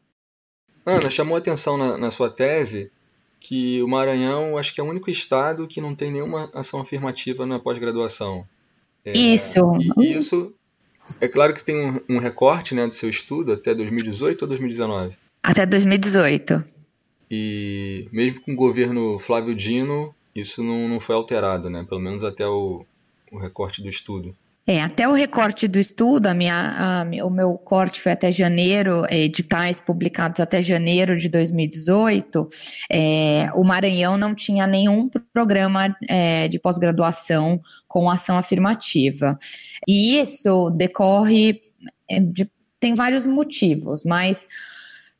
Ana, 0.85 1.11
chamou 1.11 1.37
atenção 1.37 1.77
na, 1.77 1.99
na 1.99 2.11
sua 2.13 2.31
tese 2.31 2.93
que 3.41 3.83
o 3.83 3.89
Maranhão 3.89 4.57
acho 4.57 4.73
que 4.73 4.81
é 4.81 4.85
o 4.85 4.89
único 4.89 5.11
estado 5.11 5.67
que 5.67 5.81
não 5.81 5.95
tem 5.95 6.13
nenhuma 6.13 6.51
ação 6.55 6.81
afirmativa 6.81 7.45
na 7.45 7.59
pós-graduação. 7.59 8.47
É, 9.07 9.17
isso. 9.17 9.61
E 9.97 10.17
isso, 10.17 10.53
é 11.21 11.29
claro 11.29 11.55
que 11.55 11.65
tem 11.65 11.77
um, 11.77 12.17
um 12.17 12.19
recorte 12.19 12.75
né, 12.75 12.87
do 12.87 12.93
seu 12.93 13.09
estudo 13.09 13.53
até 13.53 13.73
2018 13.73 14.43
ou 14.43 14.49
2019? 14.49 15.17
Até 15.41 15.65
2018. 15.65 16.65
E 17.31 18.09
mesmo 18.13 18.41
com 18.41 18.53
o 18.53 18.57
governo 18.57 19.19
Flávio 19.19 19.55
Dino, 19.55 20.13
isso 20.35 20.63
não, 20.63 20.89
não 20.89 20.99
foi 20.99 21.15
alterado, 21.15 21.71
né? 21.71 21.85
Pelo 21.89 22.01
menos 22.01 22.25
até 22.25 22.47
o, 22.47 22.85
o 23.31 23.39
recorte 23.39 23.81
do 23.81 23.89
estudo. 23.89 24.37
É, 24.69 24.83
até 24.83 25.09
o 25.09 25.13
recorte 25.13 25.69
do 25.69 25.79
estudo, 25.79 26.27
a 26.27 26.35
minha, 26.35 27.05
a, 27.05 27.25
o 27.25 27.31
meu 27.31 27.57
corte 27.57 28.01
foi 28.01 28.11
até 28.11 28.33
janeiro, 28.33 29.05
editais 29.09 29.81
publicados 29.81 30.41
até 30.41 30.61
janeiro 30.61 31.17
de 31.17 31.29
2018. 31.29 32.49
É, 32.91 33.49
o 33.55 33.63
Maranhão 33.63 34.19
não 34.19 34.35
tinha 34.35 34.67
nenhum 34.67 35.09
programa 35.33 35.97
é, 36.09 36.49
de 36.49 36.59
pós-graduação 36.59 37.61
com 37.87 38.11
ação 38.11 38.37
afirmativa. 38.37 39.39
E 39.87 40.19
isso 40.19 40.69
decorre 40.71 41.63
é, 42.11 42.19
de, 42.19 42.51
tem 42.81 42.93
vários 42.93 43.25
motivos, 43.25 44.05
mas 44.05 44.49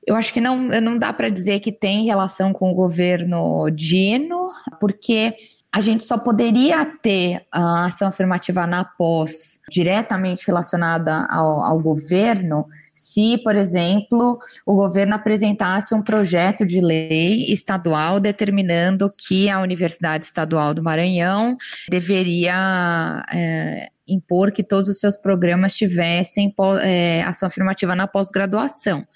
eu 0.05 0.17
acho 0.17 0.33
que 0.33 0.41
não, 0.41 0.57
não 0.59 0.99
dá 0.99 1.13
para 1.13 1.29
dizer 1.29 1.61
que 1.61 1.71
tem 1.71 2.05
relação 2.05 2.53
com 2.53 2.73
o 2.73 2.75
governo 2.75 3.71
Dino, 3.71 4.49
porque 4.81 5.35
a 5.73 5.81
gente 5.81 6.05
só 6.05 6.17
poderia 6.17 6.85
ter 6.87 7.45
a 7.53 7.85
ação 7.85 8.09
afirmativa 8.09 8.67
na 8.67 8.85
pós 8.85 9.61
diretamente 9.71 10.47
relacionada 10.47 11.27
ao, 11.31 11.63
ao 11.63 11.79
governo 11.79 12.67
se, 13.17 13.39
por 13.39 13.55
exemplo, 13.55 14.39
o 14.65 14.75
governo 14.75 15.15
apresentasse 15.15 15.95
um 15.95 16.03
projeto 16.03 16.65
de 16.65 16.81
lei 16.81 17.45
estadual 17.53 18.19
determinando 18.19 19.11
que 19.17 19.51
a 19.51 19.61
Universidade 19.61 20.25
Estadual 20.25 20.73
do 20.73 20.83
Maranhão 20.83 21.57
deveria 21.91 23.25
é, 23.33 23.91
impor 24.07 24.53
que 24.53 24.63
todos 24.63 24.91
os 24.91 24.99
seus 24.99 25.17
programas 25.17 25.75
tivessem 25.75 26.55
é, 26.83 27.23
ação 27.23 27.47
afirmativa 27.47 27.95
na 27.95 28.07
pós-graduação 28.07 29.07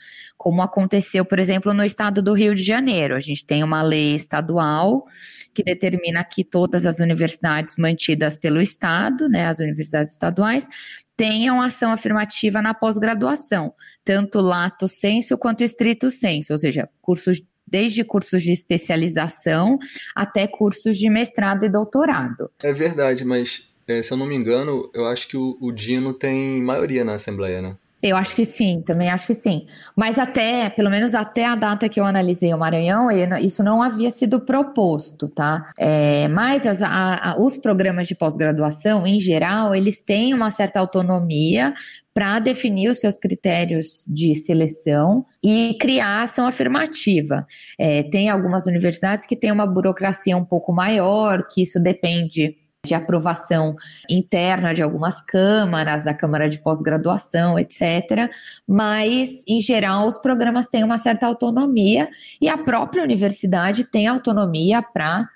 como 0.41 0.63
aconteceu, 0.63 1.23
por 1.23 1.39
exemplo, 1.39 1.75
no 1.75 1.85
estado 1.85 2.23
do 2.23 2.33
Rio 2.33 2.55
de 2.55 2.63
Janeiro. 2.63 3.15
A 3.15 3.21
gente 3.21 3.45
tem 3.45 3.63
uma 3.63 3.83
lei 3.83 4.15
estadual 4.15 5.05
que 5.53 5.63
determina 5.63 6.25
que 6.25 6.43
todas 6.43 6.87
as 6.87 6.99
universidades 6.99 7.75
mantidas 7.77 8.39
pelo 8.39 8.59
Estado, 8.59 9.29
né, 9.29 9.47
as 9.47 9.59
universidades 9.59 10.15
estaduais, 10.15 10.67
tenham 11.15 11.61
ação 11.61 11.93
afirmativa 11.93 12.63
na 12.63 12.73
pós-graduação, 12.73 13.75
tanto 14.03 14.41
lato 14.41 14.89
senso 14.89 15.37
quanto 15.37 15.63
estrito 15.63 16.09
senso, 16.09 16.55
ou 16.55 16.59
seja, 16.59 16.89
cursos 17.03 17.43
desde 17.67 18.03
cursos 18.03 18.43
de 18.43 18.51
especialização 18.51 19.79
até 20.17 20.47
cursos 20.47 20.97
de 20.97 21.11
mestrado 21.11 21.67
e 21.67 21.69
doutorado. 21.69 22.51
É 22.63 22.73
verdade, 22.73 23.27
mas 23.27 23.70
é, 23.91 24.03
se 24.03 24.13
eu 24.13 24.17
não 24.17 24.27
me 24.27 24.37
engano, 24.37 24.89
eu 24.95 25.07
acho 25.07 25.29
que 25.29 25.37
o, 25.37 25.57
o 25.61 25.73
Dino 25.73 26.13
tem 26.13 26.63
maioria 26.63 27.05
na 27.05 27.15
Assembleia, 27.15 27.61
né? 27.61 27.77
Eu 28.03 28.17
acho 28.17 28.35
que 28.35 28.47
sim, 28.47 28.83
também 28.85 29.11
acho 29.11 29.27
que 29.27 29.35
sim. 29.35 29.67
Mas 29.95 30.19
até, 30.19 30.71
pelo 30.71 30.89
menos 30.89 31.15
até 31.15 31.45
a 31.45 31.55
data 31.55 31.87
que 31.87 32.01
eu 32.01 32.05
analisei 32.05 32.53
o 32.55 32.59
Maranhão, 32.59 33.11
isso 33.39 33.63
não 33.63 33.83
havia 33.83 34.11
sido 34.11 34.41
proposto, 34.41 35.29
tá? 35.29 35.65
É, 35.79 36.27
mas 36.29 36.67
as, 36.67 36.83
a, 36.83 37.33
a, 37.33 37.39
os 37.39 37.59
programas 37.59 38.09
de 38.09 38.15
pós-graduação, 38.15 39.07
em 39.07 39.21
geral, 39.21 39.75
eles 39.75 40.03
têm 40.03 40.33
uma 40.33 40.51
certa 40.51 40.81
autonomia 40.81 41.75
para 42.15 42.39
definir 42.39 42.89
os 42.89 43.01
seus 43.01 43.19
critérios 43.19 44.05
de 44.09 44.35
seleção 44.35 45.27
e 45.45 45.77
criar 45.79 46.23
ação 46.23 46.47
afirmativa. 46.47 47.47
É, 47.79 48.03
tem 48.05 48.31
algumas 48.31 48.67
universidades 48.67 49.27
que 49.27 49.37
têm 49.37 49.53
uma 49.53 49.67
burocracia 49.67 50.37
um 50.37 50.45
pouco 50.45 50.73
maior, 50.73 51.47
que 51.49 51.63
isso 51.63 51.79
depende 51.79 52.57
de 52.85 52.95
aprovação 52.95 53.75
interna 54.09 54.73
de 54.73 54.83
algumas 54.83 55.21
câmaras, 55.21 56.03
da 56.03 56.15
Câmara 56.15 56.49
de 56.49 56.59
Pós-Graduação, 56.59 57.59
etc. 57.59 58.31
Mas, 58.67 59.45
em 59.47 59.61
geral, 59.61 60.07
os 60.07 60.17
programas 60.17 60.67
têm 60.67 60.83
uma 60.83 60.97
certa 60.97 61.27
autonomia 61.27 62.09
e 62.41 62.49
a 62.49 62.57
própria 62.57 63.03
universidade 63.03 63.85
tem 63.85 64.07
autonomia 64.07 64.83
para 64.83 65.29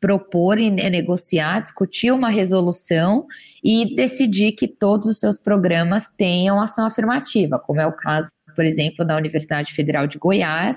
propor 0.00 0.58
e 0.58 0.70
negociar, 0.70 1.60
discutir 1.60 2.12
uma 2.12 2.30
resolução 2.30 3.26
e 3.62 3.94
decidir 3.96 4.52
que 4.52 4.68
todos 4.68 5.08
os 5.08 5.18
seus 5.18 5.38
programas 5.38 6.10
tenham 6.10 6.60
ação 6.60 6.86
afirmativa, 6.86 7.58
como 7.58 7.80
é 7.80 7.86
o 7.86 7.92
caso, 7.92 8.30
por 8.54 8.64
exemplo, 8.64 9.04
da 9.04 9.16
Universidade 9.16 9.72
Federal 9.72 10.06
de 10.06 10.18
Goiás, 10.18 10.76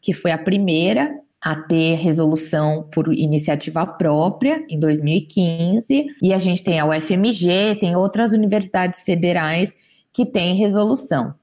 que 0.00 0.12
foi 0.12 0.30
a 0.30 0.38
primeira 0.38 1.10
a 1.42 1.54
ter 1.54 1.94
resolução 1.94 2.80
por 2.92 3.12
iniciativa 3.12 3.86
própria 3.86 4.62
em 4.68 4.78
2015, 4.78 6.06
e 6.22 6.32
a 6.34 6.38
gente 6.38 6.62
tem 6.62 6.78
a 6.78 6.86
UFMG, 6.86 7.76
tem 7.80 7.96
outras 7.96 8.32
universidades 8.32 9.02
federais 9.02 9.76
que 10.12 10.26
têm 10.26 10.54
resolução. 10.54 11.34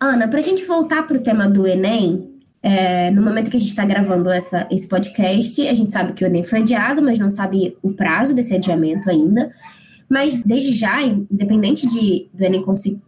Ana, 0.00 0.28
para 0.28 0.38
a 0.38 0.42
gente 0.42 0.64
voltar 0.64 1.06
para 1.06 1.16
o 1.16 1.20
tema 1.20 1.48
do 1.48 1.66
Enem, 1.66 2.36
é, 2.62 3.10
no 3.10 3.22
momento 3.22 3.50
que 3.50 3.56
a 3.56 3.60
gente 3.60 3.70
está 3.70 3.84
gravando 3.84 4.28
essa, 4.30 4.66
esse 4.70 4.88
podcast, 4.88 5.66
a 5.66 5.74
gente 5.74 5.92
sabe 5.92 6.12
que 6.12 6.24
o 6.24 6.26
Enem 6.26 6.42
foi 6.42 6.60
adiado, 6.60 7.02
mas 7.02 7.18
não 7.18 7.30
sabe 7.30 7.76
o 7.82 7.92
prazo 7.92 8.34
desse 8.34 8.54
adiamento 8.54 9.10
ainda. 9.10 9.50
Mas 10.08 10.42
desde 10.44 10.72
já, 10.72 11.02
independente 11.02 11.86
de, 11.86 12.28
do 12.32 12.44
Enem 12.44 12.62
conseguir, 12.62 13.00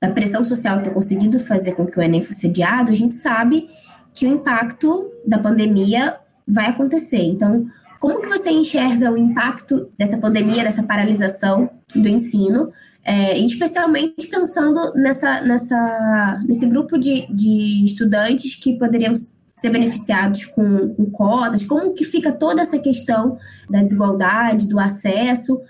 da 0.00 0.10
pressão 0.10 0.44
social 0.44 0.82
ter 0.82 0.90
conseguido 0.90 1.38
fazer 1.38 1.72
com 1.72 1.86
que 1.86 1.98
o 1.98 2.02
Enem 2.02 2.22
fosse 2.22 2.46
adiado, 2.46 2.90
a 2.90 2.94
gente 2.94 3.14
sabe 3.14 3.68
que 4.14 4.26
o 4.26 4.28
impacto 4.28 5.10
da 5.26 5.38
pandemia 5.38 6.16
vai 6.46 6.66
acontecer. 6.66 7.22
Então, 7.22 7.66
como 7.98 8.20
que 8.20 8.28
você 8.28 8.50
enxerga 8.50 9.12
o 9.12 9.16
impacto 9.16 9.88
dessa 9.96 10.18
pandemia, 10.18 10.64
dessa 10.64 10.82
paralisação 10.82 11.70
do 11.94 12.08
ensino, 12.08 12.72
é, 13.04 13.38
especialmente 13.38 14.26
pensando 14.28 14.92
nessa, 14.94 15.40
nessa, 15.42 16.40
nesse 16.46 16.66
grupo 16.66 16.98
de, 16.98 17.26
de 17.32 17.84
estudantes 17.84 18.56
que 18.56 18.78
poderiam 18.78 19.12
ser 19.56 19.70
beneficiados 19.70 20.46
com, 20.46 20.88
com 20.94 21.10
cotas, 21.10 21.64
como 21.64 21.94
que 21.94 22.04
fica 22.04 22.32
toda 22.32 22.62
essa 22.62 22.78
questão 22.78 23.38
da 23.70 23.82
desigualdade, 23.82 24.68
do 24.68 24.78
acesso, 24.78 25.60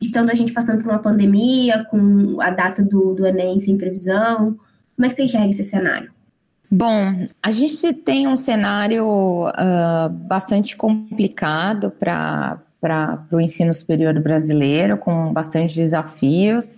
estando 0.00 0.30
a 0.30 0.34
gente 0.34 0.52
passando 0.52 0.82
por 0.82 0.92
uma 0.92 1.00
pandemia, 1.00 1.84
com 1.84 2.40
a 2.40 2.50
data 2.50 2.82
do, 2.82 3.14
do 3.14 3.26
Enem 3.26 3.58
sem 3.58 3.76
previsão, 3.76 4.56
como 4.94 5.04
é 5.04 5.08
que 5.08 5.14
você 5.14 5.24
enxerga 5.24 5.50
esse 5.50 5.64
cenário? 5.64 6.10
Bom, 6.70 7.20
a 7.42 7.50
gente 7.52 7.92
tem 7.92 8.26
um 8.26 8.36
cenário 8.36 9.06
uh, 9.06 10.08
bastante 10.08 10.76
complicado 10.76 11.90
para 11.90 12.58
o 13.30 13.40
ensino 13.40 13.72
superior 13.72 14.18
brasileiro, 14.20 14.98
com 14.98 15.32
bastante 15.32 15.74
desafios. 15.74 16.76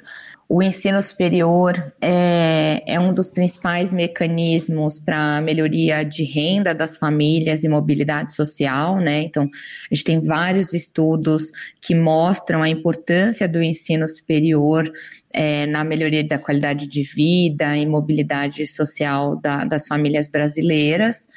O 0.51 0.63
ensino 0.63 1.03
superior 1.03 1.93
é, 2.01 2.83
é 2.87 2.99
um 2.99 3.13
dos 3.13 3.29
principais 3.29 3.93
mecanismos 3.93 4.99
para 4.99 5.43
melhoria 5.43 6.03
de 6.03 6.25
renda 6.25 6.75
das 6.75 6.97
famílias 6.97 7.65
e 7.65 7.69
mobilidade 7.69 8.33
social, 8.33 8.97
né? 8.97 9.21
Então, 9.21 9.43
a 9.43 9.95
gente 9.95 10.05
tem 10.05 10.21
vários 10.21 10.73
estudos 10.73 11.53
que 11.83 11.95
mostram 11.95 12.63
a 12.63 12.69
importância 12.69 13.47
do 13.47 13.63
ensino 13.63 14.09
superior 14.09 14.91
é, 15.31 15.67
na 15.67 15.85
melhoria 15.85 16.25
da 16.25 16.39
qualidade 16.39 16.87
de 16.87 17.03
vida 17.03 17.77
e 17.77 17.85
mobilidade 17.85 18.67
social 18.67 19.37
da, 19.37 19.67
das 19.67 19.87
famílias 19.87 20.29
brasileiras. 20.29 21.29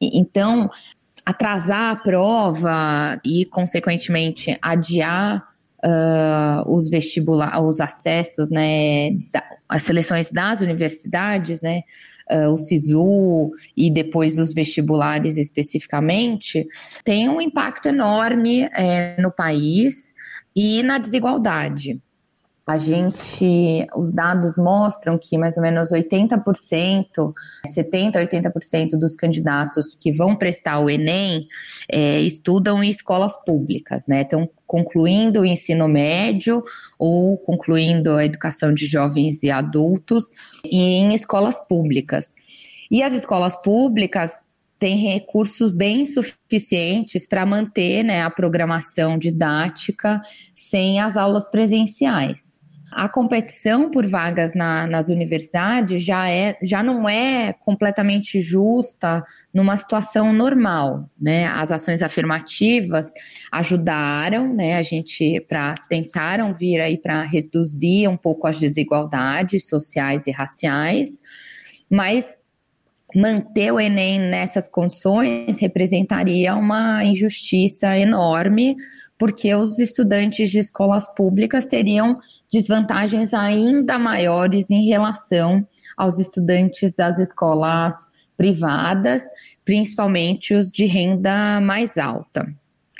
Então, 0.00 0.70
atrasar 1.24 1.90
a 1.90 1.96
prova 1.96 3.20
e, 3.24 3.44
consequentemente, 3.46 4.56
adiar 4.62 5.45
uh, 5.86 6.74
os 6.74 6.90
vestibular, 6.90 7.62
os 7.62 7.80
acessos, 7.80 8.50
né, 8.50 9.12
da, 9.32 9.42
as 9.68 9.82
seleções 9.82 10.30
das 10.30 10.60
universidades, 10.60 11.62
né, 11.62 11.82
uh, 12.30 12.50
o 12.50 12.56
SISU 12.56 13.52
e 13.76 13.90
depois 13.90 14.38
os 14.38 14.52
vestibulares 14.52 15.36
especificamente, 15.36 16.66
tem 17.04 17.28
um 17.28 17.40
impacto 17.40 17.88
enorme 17.88 18.68
é, 18.74 19.20
no 19.20 19.30
país 19.30 20.14
e 20.54 20.82
na 20.82 20.98
desigualdade 20.98 22.00
a 22.66 22.78
gente, 22.78 23.86
os 23.94 24.10
dados 24.10 24.56
mostram 24.56 25.16
que 25.16 25.38
mais 25.38 25.56
ou 25.56 25.62
menos 25.62 25.90
80%, 25.90 26.42
70% 27.64 28.16
a 28.16 28.26
80% 28.26 28.98
dos 28.98 29.14
candidatos 29.14 29.94
que 29.94 30.12
vão 30.12 30.34
prestar 30.34 30.80
o 30.80 30.90
Enem 30.90 31.46
é, 31.88 32.20
estudam 32.20 32.82
em 32.82 32.88
escolas 32.88 33.36
públicas, 33.44 34.08
né? 34.08 34.22
Estão 34.22 34.48
concluindo 34.66 35.42
o 35.42 35.46
ensino 35.46 35.86
médio 35.86 36.64
ou 36.98 37.36
concluindo 37.38 38.16
a 38.16 38.24
educação 38.24 38.74
de 38.74 38.86
jovens 38.86 39.44
e 39.44 39.50
adultos 39.50 40.24
em 40.64 41.14
escolas 41.14 41.60
públicas. 41.60 42.34
E 42.90 43.02
as 43.02 43.12
escolas 43.12 43.62
públicas 43.62 44.45
têm 44.78 44.96
recursos 44.96 45.70
bem 45.70 46.04
suficientes 46.04 47.26
para 47.26 47.46
manter 47.46 48.02
né, 48.02 48.22
a 48.22 48.30
programação 48.30 49.18
didática 49.18 50.20
sem 50.54 51.00
as 51.00 51.16
aulas 51.16 51.48
presenciais 51.50 52.58
a 52.96 53.10
competição 53.10 53.90
por 53.90 54.06
vagas 54.06 54.54
na, 54.54 54.86
nas 54.86 55.08
universidades 55.08 56.02
já, 56.02 56.30
é, 56.30 56.56
já 56.62 56.82
não 56.82 57.06
é 57.06 57.52
completamente 57.52 58.40
justa 58.40 59.22
numa 59.52 59.76
situação 59.76 60.32
normal, 60.32 61.06
né? 61.20 61.46
As 61.46 61.70
ações 61.70 62.02
afirmativas 62.02 63.12
ajudaram, 63.52 64.54
né? 64.54 64.78
A 64.78 64.82
gente 64.82 65.44
para 65.46 65.74
tentaram 65.90 66.54
vir 66.54 66.80
aí 66.80 66.96
para 66.96 67.22
reduzir 67.22 68.08
um 68.08 68.16
pouco 68.16 68.46
as 68.46 68.58
desigualdades 68.58 69.68
sociais 69.68 70.26
e 70.26 70.30
raciais, 70.30 71.20
mas 71.90 72.38
manter 73.16 73.72
o 73.72 73.80
Enem 73.80 74.20
nessas 74.20 74.68
condições 74.68 75.58
representaria 75.58 76.54
uma 76.54 77.02
injustiça 77.02 77.96
enorme 77.96 78.76
porque 79.18 79.54
os 79.54 79.78
estudantes 79.78 80.50
de 80.50 80.58
escolas 80.58 81.06
públicas 81.14 81.64
teriam 81.64 82.18
desvantagens 82.52 83.32
ainda 83.32 83.98
maiores 83.98 84.70
em 84.70 84.86
relação 84.86 85.66
aos 85.96 86.18
estudantes 86.18 86.92
das 86.92 87.18
escolas 87.18 87.96
privadas, 88.36 89.22
principalmente 89.64 90.52
os 90.52 90.70
de 90.70 90.84
renda 90.84 91.58
mais 91.62 91.96
alta. 91.96 92.46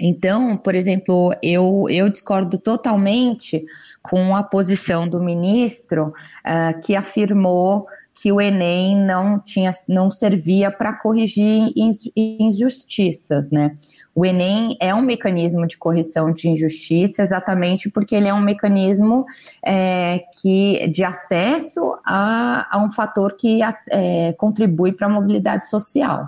Então, 0.00 0.57
por 0.57 0.74
exemplo, 0.74 1.35
eu, 1.42 1.87
eu 1.90 2.09
discordo 2.09 2.57
totalmente 2.57 3.62
com 4.02 4.35
a 4.35 4.42
posição 4.42 5.07
do 5.07 5.22
ministro 5.22 6.09
uh, 6.09 6.81
que 6.81 6.94
afirmou 6.94 7.87
que 8.16 8.33
o 8.33 8.40
Enem 8.40 8.96
não 8.96 9.38
tinha, 9.38 9.70
não 9.88 10.11
servia 10.11 10.70
para 10.70 10.94
corrigir 10.94 11.70
injustiças, 12.16 13.50
né? 13.50 13.76
O 14.14 14.24
Enem 14.24 14.74
é 14.81 14.94
um 14.94 15.02
mecanismo 15.02 15.66
de 15.66 15.76
correção 15.76 16.33
de 16.33 16.48
injustiça 16.48 17.22
exatamente 17.22 17.90
porque 17.90 18.14
ele 18.14 18.26
é 18.26 18.33
um 18.33 18.40
mecanismo 18.40 19.26
é, 19.62 20.24
que 20.40 20.88
de 20.88 21.05
acesso 21.05 21.94
a, 22.07 22.66
a 22.74 22.83
um 22.83 22.90
fator 22.90 23.37
que 23.37 23.61
é, 23.90 24.33
contribui 24.38 24.92
para 24.92 25.07
a 25.07 25.11
mobilidade 25.11 25.68
social 25.68 26.26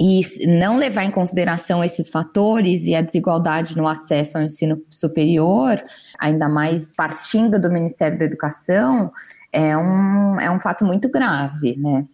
e 0.00 0.22
não 0.46 0.78
levar 0.78 1.04
em 1.04 1.10
consideração 1.10 1.84
esses 1.84 2.08
fatores 2.08 2.86
e 2.86 2.94
a 2.94 3.02
desigualdade 3.02 3.76
no 3.76 3.86
acesso 3.86 4.38
ao 4.38 4.44
ensino 4.44 4.80
superior, 4.88 5.78
ainda 6.18 6.48
mais 6.48 6.94
partindo 6.96 7.60
do 7.60 7.70
Ministério 7.70 8.18
da 8.18 8.24
Educação, 8.24 9.10
é 9.52 9.76
um, 9.76 10.40
é 10.40 10.50
um 10.50 10.60
fato 10.60 10.84
muito 10.84 11.08
grave, 11.10 11.76
né? 11.76 12.06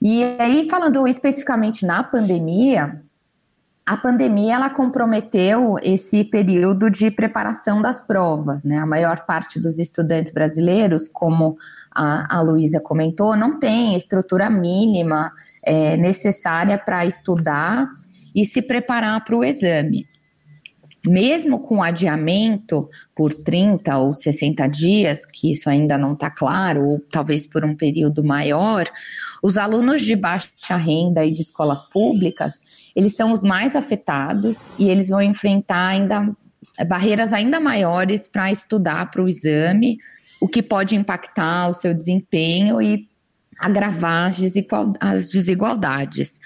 E 0.00 0.22
aí, 0.38 0.68
falando 0.68 1.06
especificamente 1.08 1.86
na 1.86 2.02
pandemia, 2.02 3.02
a 3.86 3.96
pandemia 3.96 4.54
ela 4.54 4.70
comprometeu 4.70 5.76
esse 5.82 6.24
período 6.24 6.90
de 6.90 7.10
preparação 7.10 7.82
das 7.82 8.00
provas, 8.00 8.64
né? 8.64 8.78
A 8.78 8.86
maior 8.86 9.24
parte 9.26 9.60
dos 9.60 9.78
estudantes 9.78 10.32
brasileiros, 10.32 11.08
como 11.08 11.56
a, 11.90 12.38
a 12.38 12.40
Luísa 12.40 12.80
comentou, 12.80 13.36
não 13.36 13.58
tem 13.58 13.96
estrutura 13.96 14.50
mínima 14.50 15.32
é, 15.62 15.96
necessária 15.96 16.78
para 16.78 17.06
estudar 17.06 17.88
e 18.34 18.44
se 18.44 18.60
preparar 18.62 19.24
para 19.24 19.36
o 19.36 19.44
exame 19.44 20.06
mesmo 21.06 21.58
com 21.60 21.82
adiamento 21.82 22.88
por 23.14 23.34
30 23.34 23.96
ou 23.98 24.14
60 24.14 24.66
dias, 24.68 25.26
que 25.26 25.52
isso 25.52 25.68
ainda 25.68 25.98
não 25.98 26.14
está 26.14 26.30
claro, 26.30 26.84
ou 26.84 27.00
talvez 27.12 27.46
por 27.46 27.64
um 27.64 27.76
período 27.76 28.24
maior, 28.24 28.90
os 29.42 29.58
alunos 29.58 30.02
de 30.02 30.16
baixa 30.16 30.76
renda 30.76 31.24
e 31.24 31.30
de 31.30 31.42
escolas 31.42 31.82
públicas, 31.90 32.54
eles 32.96 33.14
são 33.14 33.30
os 33.30 33.42
mais 33.42 33.76
afetados 33.76 34.72
e 34.78 34.88
eles 34.88 35.08
vão 35.08 35.20
enfrentar 35.20 35.88
ainda 35.88 36.34
barreiras 36.88 37.32
ainda 37.32 37.60
maiores 37.60 38.26
para 38.26 38.50
estudar 38.50 39.08
para 39.10 39.22
o 39.22 39.28
exame, 39.28 39.98
o 40.40 40.48
que 40.48 40.60
pode 40.60 40.96
impactar 40.96 41.68
o 41.68 41.74
seu 41.74 41.94
desempenho 41.94 42.82
e 42.82 43.08
agravar 43.58 44.32
as 45.00 45.28
desigualdades 45.28 46.40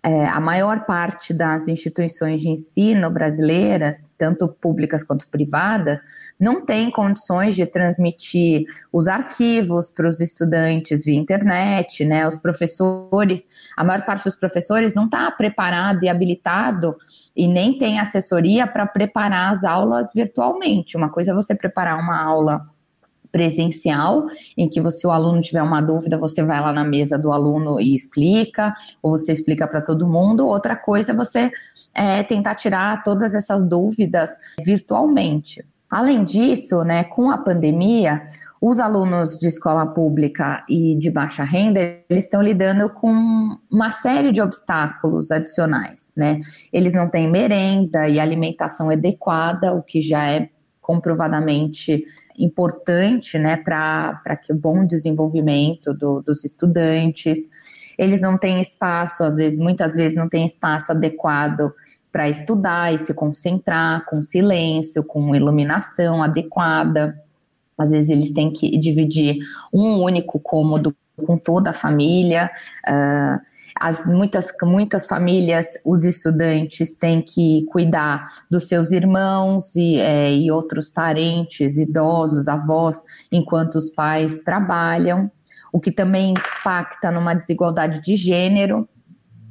é, 0.00 0.26
a 0.26 0.38
maior 0.38 0.86
parte 0.86 1.34
das 1.34 1.66
instituições 1.66 2.40
de 2.40 2.48
ensino 2.48 3.10
brasileiras, 3.10 4.08
tanto 4.16 4.46
públicas 4.46 5.02
quanto 5.02 5.28
privadas, 5.28 6.00
não 6.38 6.64
tem 6.64 6.88
condições 6.88 7.56
de 7.56 7.66
transmitir 7.66 8.64
os 8.92 9.08
arquivos 9.08 9.90
para 9.90 10.06
os 10.06 10.20
estudantes 10.20 11.04
via 11.04 11.18
internet, 11.18 12.04
né? 12.04 12.26
Os 12.28 12.38
professores, 12.38 13.44
a 13.76 13.82
maior 13.82 14.04
parte 14.06 14.24
dos 14.24 14.36
professores 14.36 14.94
não 14.94 15.06
está 15.06 15.28
preparado 15.32 16.04
e 16.04 16.08
habilitado 16.08 16.96
e 17.34 17.48
nem 17.48 17.76
tem 17.76 17.98
assessoria 17.98 18.66
para 18.66 18.86
preparar 18.86 19.52
as 19.52 19.64
aulas 19.64 20.12
virtualmente. 20.14 20.96
Uma 20.96 21.10
coisa 21.10 21.32
é 21.32 21.34
você 21.34 21.56
preparar 21.56 21.98
uma 21.98 22.22
aula 22.22 22.60
presencial, 23.30 24.26
em 24.56 24.68
que 24.68 24.80
você, 24.80 25.06
o 25.06 25.10
aluno 25.10 25.40
tiver 25.40 25.62
uma 25.62 25.80
dúvida, 25.80 26.18
você 26.18 26.42
vai 26.42 26.60
lá 26.60 26.72
na 26.72 26.84
mesa 26.84 27.18
do 27.18 27.32
aluno 27.32 27.80
e 27.80 27.94
explica, 27.94 28.74
ou 29.02 29.12
você 29.12 29.32
explica 29.32 29.66
para 29.66 29.80
todo 29.80 30.08
mundo. 30.08 30.46
Outra 30.46 30.76
coisa 30.76 31.12
é 31.12 31.14
você 31.14 31.50
é, 31.94 32.22
tentar 32.22 32.54
tirar 32.54 33.02
todas 33.02 33.34
essas 33.34 33.62
dúvidas 33.62 34.30
virtualmente. 34.64 35.64
Além 35.90 36.22
disso, 36.22 36.82
né, 36.82 37.04
com 37.04 37.30
a 37.30 37.38
pandemia, 37.38 38.22
os 38.60 38.80
alunos 38.80 39.38
de 39.38 39.46
escola 39.46 39.86
pública 39.86 40.64
e 40.68 40.96
de 40.96 41.10
baixa 41.10 41.44
renda, 41.44 41.80
eles 42.10 42.24
estão 42.24 42.42
lidando 42.42 42.90
com 42.90 43.56
uma 43.70 43.90
série 43.90 44.32
de 44.32 44.42
obstáculos 44.42 45.30
adicionais, 45.30 46.12
né? 46.16 46.40
Eles 46.72 46.92
não 46.92 47.08
têm 47.08 47.30
merenda 47.30 48.08
e 48.08 48.18
alimentação 48.18 48.90
adequada, 48.90 49.72
o 49.72 49.82
que 49.82 50.02
já 50.02 50.28
é 50.28 50.50
comprovadamente 50.88 52.02
importante 52.38 53.38
né, 53.38 53.58
para 53.58 54.36
que 54.42 54.54
o 54.54 54.56
bom 54.56 54.86
desenvolvimento 54.86 55.92
do, 55.92 56.22
dos 56.22 56.46
estudantes. 56.46 57.50
Eles 57.98 58.22
não 58.22 58.38
têm 58.38 58.58
espaço, 58.58 59.22
às 59.22 59.36
vezes, 59.36 59.60
muitas 59.60 59.94
vezes 59.94 60.16
não 60.16 60.30
têm 60.30 60.46
espaço 60.46 60.92
adequado 60.92 61.74
para 62.10 62.30
estudar 62.30 62.94
e 62.94 62.96
se 62.96 63.12
concentrar, 63.12 64.06
com 64.06 64.22
silêncio, 64.22 65.04
com 65.04 65.36
iluminação 65.36 66.22
adequada. 66.22 67.22
Às 67.76 67.90
vezes 67.90 68.08
eles 68.08 68.30
têm 68.32 68.50
que 68.50 68.78
dividir 68.78 69.40
um 69.70 70.02
único 70.02 70.40
cômodo 70.40 70.96
com 71.18 71.36
toda 71.36 71.68
a 71.68 71.74
família. 71.74 72.50
Uh, 72.88 73.47
as 73.80 74.06
muitas, 74.06 74.52
muitas 74.62 75.06
famílias, 75.06 75.66
os 75.84 76.04
estudantes 76.04 76.96
têm 76.96 77.22
que 77.22 77.64
cuidar 77.70 78.26
dos 78.50 78.66
seus 78.66 78.92
irmãos 78.92 79.74
e, 79.76 79.98
é, 79.98 80.32
e 80.32 80.50
outros 80.50 80.88
parentes, 80.88 81.78
idosos, 81.78 82.48
avós, 82.48 83.02
enquanto 83.30 83.76
os 83.76 83.88
pais 83.90 84.40
trabalham, 84.40 85.30
o 85.72 85.78
que 85.78 85.92
também 85.92 86.34
impacta 86.34 87.10
numa 87.10 87.34
desigualdade 87.34 88.00
de 88.02 88.16
gênero, 88.16 88.88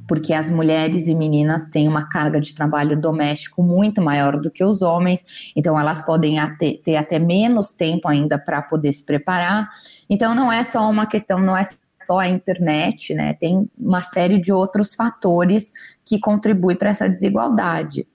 porque 0.08 0.34
as 0.34 0.50
mulheres 0.50 1.08
e 1.08 1.14
meninas 1.14 1.66
têm 1.66 1.88
uma 1.88 2.08
carga 2.08 2.40
de 2.40 2.56
trabalho 2.56 3.00
doméstico 3.00 3.62
muito 3.62 4.02
maior 4.02 4.40
do 4.40 4.50
que 4.50 4.64
os 4.64 4.82
homens, 4.82 5.52
então 5.56 5.80
elas 5.80 6.02
podem 6.02 6.38
ter 6.84 6.96
até 6.96 7.20
menos 7.20 7.74
tempo 7.74 8.08
ainda 8.08 8.40
para 8.40 8.62
poder 8.62 8.94
se 8.94 9.06
preparar. 9.06 9.70
Então 10.10 10.34
não 10.34 10.52
é 10.52 10.64
só 10.64 10.90
uma 10.90 11.06
questão, 11.06 11.40
não 11.40 11.56
é 11.56 11.68
só 12.08 12.20
a 12.20 12.30
internet, 12.30 13.14
né? 13.14 13.34
Tem 13.34 13.70
uma 13.80 14.02
série 14.02 14.40
de 14.40 14.54
outros 14.54 14.96
fatores 14.96 15.74
que 16.06 16.18
contribuem 16.18 16.78
para 16.78 16.90
essa 16.90 17.10
desigualdade. 17.10 18.08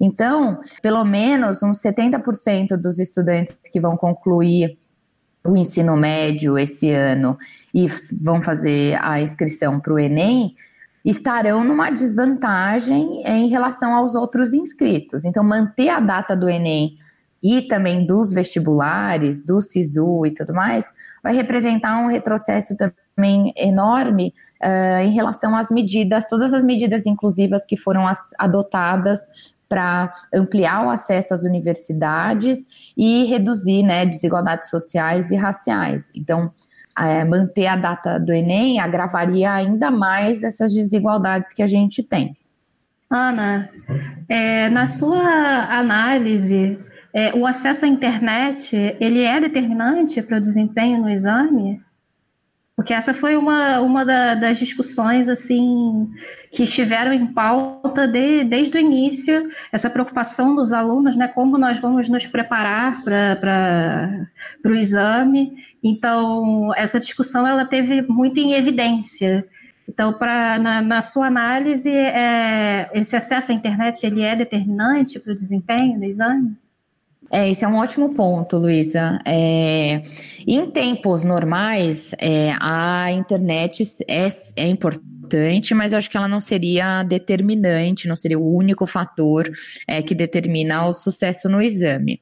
Então, 0.00 0.60
pelo 0.80 1.04
menos 1.04 1.62
uns 1.62 1.82
70% 1.82 2.76
dos 2.76 2.98
estudantes 2.98 3.56
que 3.70 3.80
vão 3.80 3.96
concluir 3.96 4.78
o 5.44 5.56
ensino 5.56 5.96
médio 5.96 6.56
esse 6.56 6.90
ano 6.90 7.36
e 7.74 7.86
vão 8.12 8.40
fazer 8.40 8.98
a 9.02 9.20
inscrição 9.20 9.80
para 9.80 9.92
o 9.92 9.98
Enem 9.98 10.54
estarão 11.04 11.64
numa 11.64 11.90
desvantagem 11.90 13.22
em 13.24 13.48
relação 13.48 13.94
aos 13.94 14.14
outros 14.14 14.52
inscritos. 14.52 15.24
Então, 15.24 15.42
manter 15.42 15.88
a 15.88 15.98
data 15.98 16.36
do 16.36 16.48
Enem 16.48 16.96
e 17.42 17.62
também 17.62 18.06
dos 18.06 18.32
vestibulares, 18.32 19.44
do 19.44 19.60
SISU 19.60 20.26
e 20.26 20.30
tudo 20.30 20.52
mais, 20.52 20.92
vai 21.22 21.34
representar 21.34 21.98
um 21.98 22.06
retrocesso 22.06 22.76
também 23.16 23.52
enorme 23.56 24.34
uh, 24.62 25.02
em 25.02 25.12
relação 25.12 25.56
às 25.56 25.70
medidas, 25.70 26.26
todas 26.26 26.54
as 26.54 26.64
medidas 26.64 27.06
inclusivas 27.06 27.66
que 27.66 27.76
foram 27.76 28.06
as, 28.06 28.30
adotadas 28.38 29.20
para 29.68 30.12
ampliar 30.34 30.84
o 30.84 30.90
acesso 30.90 31.32
às 31.32 31.44
universidades 31.44 32.66
e 32.96 33.24
reduzir 33.26 33.84
né, 33.84 34.04
desigualdades 34.04 34.68
sociais 34.68 35.30
e 35.30 35.36
raciais. 35.36 36.10
Então, 36.14 36.50
é, 36.98 37.24
manter 37.24 37.66
a 37.66 37.76
data 37.76 38.18
do 38.18 38.32
Enem 38.32 38.80
agravaria 38.80 39.52
ainda 39.52 39.90
mais 39.90 40.42
essas 40.42 40.72
desigualdades 40.72 41.52
que 41.52 41.62
a 41.62 41.66
gente 41.66 42.02
tem. 42.02 42.36
Ana, 43.08 43.70
é, 44.28 44.68
na 44.68 44.86
sua 44.86 45.20
análise, 45.70 46.78
é, 47.12 47.32
o 47.34 47.46
acesso 47.46 47.84
à 47.84 47.88
internet 47.88 48.96
ele 49.00 49.22
é 49.22 49.40
determinante 49.40 50.20
para 50.22 50.36
o 50.36 50.40
desempenho 50.40 51.00
no 51.00 51.10
exame? 51.10 51.80
Porque 52.80 52.94
essa 52.94 53.12
foi 53.12 53.36
uma, 53.36 53.78
uma 53.80 54.06
da, 54.06 54.34
das 54.34 54.56
discussões 54.56 55.28
assim 55.28 56.10
que 56.50 56.62
estiveram 56.62 57.12
em 57.12 57.26
pauta 57.26 58.08
de, 58.08 58.42
desde 58.42 58.74
o 58.74 58.80
início, 58.80 59.50
essa 59.70 59.90
preocupação 59.90 60.56
dos 60.56 60.72
alunos, 60.72 61.14
né, 61.14 61.28
como 61.28 61.58
nós 61.58 61.78
vamos 61.78 62.08
nos 62.08 62.26
preparar 62.26 63.02
para 63.02 64.26
o 64.64 64.72
exame. 64.72 65.62
Então, 65.84 66.72
essa 66.74 66.98
discussão 66.98 67.46
ela 67.46 67.66
teve 67.66 68.00
muito 68.00 68.40
em 68.40 68.54
evidência. 68.54 69.46
Então, 69.86 70.14
pra, 70.14 70.58
na, 70.58 70.80
na 70.80 71.02
sua 71.02 71.26
análise, 71.26 71.90
é, 71.90 72.88
esse 72.94 73.14
acesso 73.14 73.52
à 73.52 73.54
internet 73.54 74.06
ele 74.06 74.22
é 74.22 74.34
determinante 74.34 75.20
para 75.20 75.32
o 75.32 75.36
desempenho 75.36 75.98
do 75.98 76.04
exame? 76.06 76.56
É, 77.32 77.48
esse 77.48 77.64
é 77.64 77.68
um 77.68 77.76
ótimo 77.76 78.14
ponto, 78.14 78.56
Luísa. 78.56 79.20
É, 79.24 80.02
em 80.46 80.70
tempos 80.70 81.22
normais, 81.22 82.12
é, 82.18 82.52
a 82.60 83.12
internet 83.12 83.84
é, 84.08 84.28
é 84.56 84.66
importante, 84.66 85.72
mas 85.74 85.92
eu 85.92 85.98
acho 85.98 86.10
que 86.10 86.16
ela 86.16 86.26
não 86.26 86.40
seria 86.40 87.04
determinante, 87.04 88.08
não 88.08 88.16
seria 88.16 88.38
o 88.38 88.56
único 88.56 88.84
fator 88.86 89.48
é, 89.86 90.02
que 90.02 90.14
determina 90.14 90.86
o 90.86 90.92
sucesso 90.92 91.48
no 91.48 91.62
exame 91.62 92.20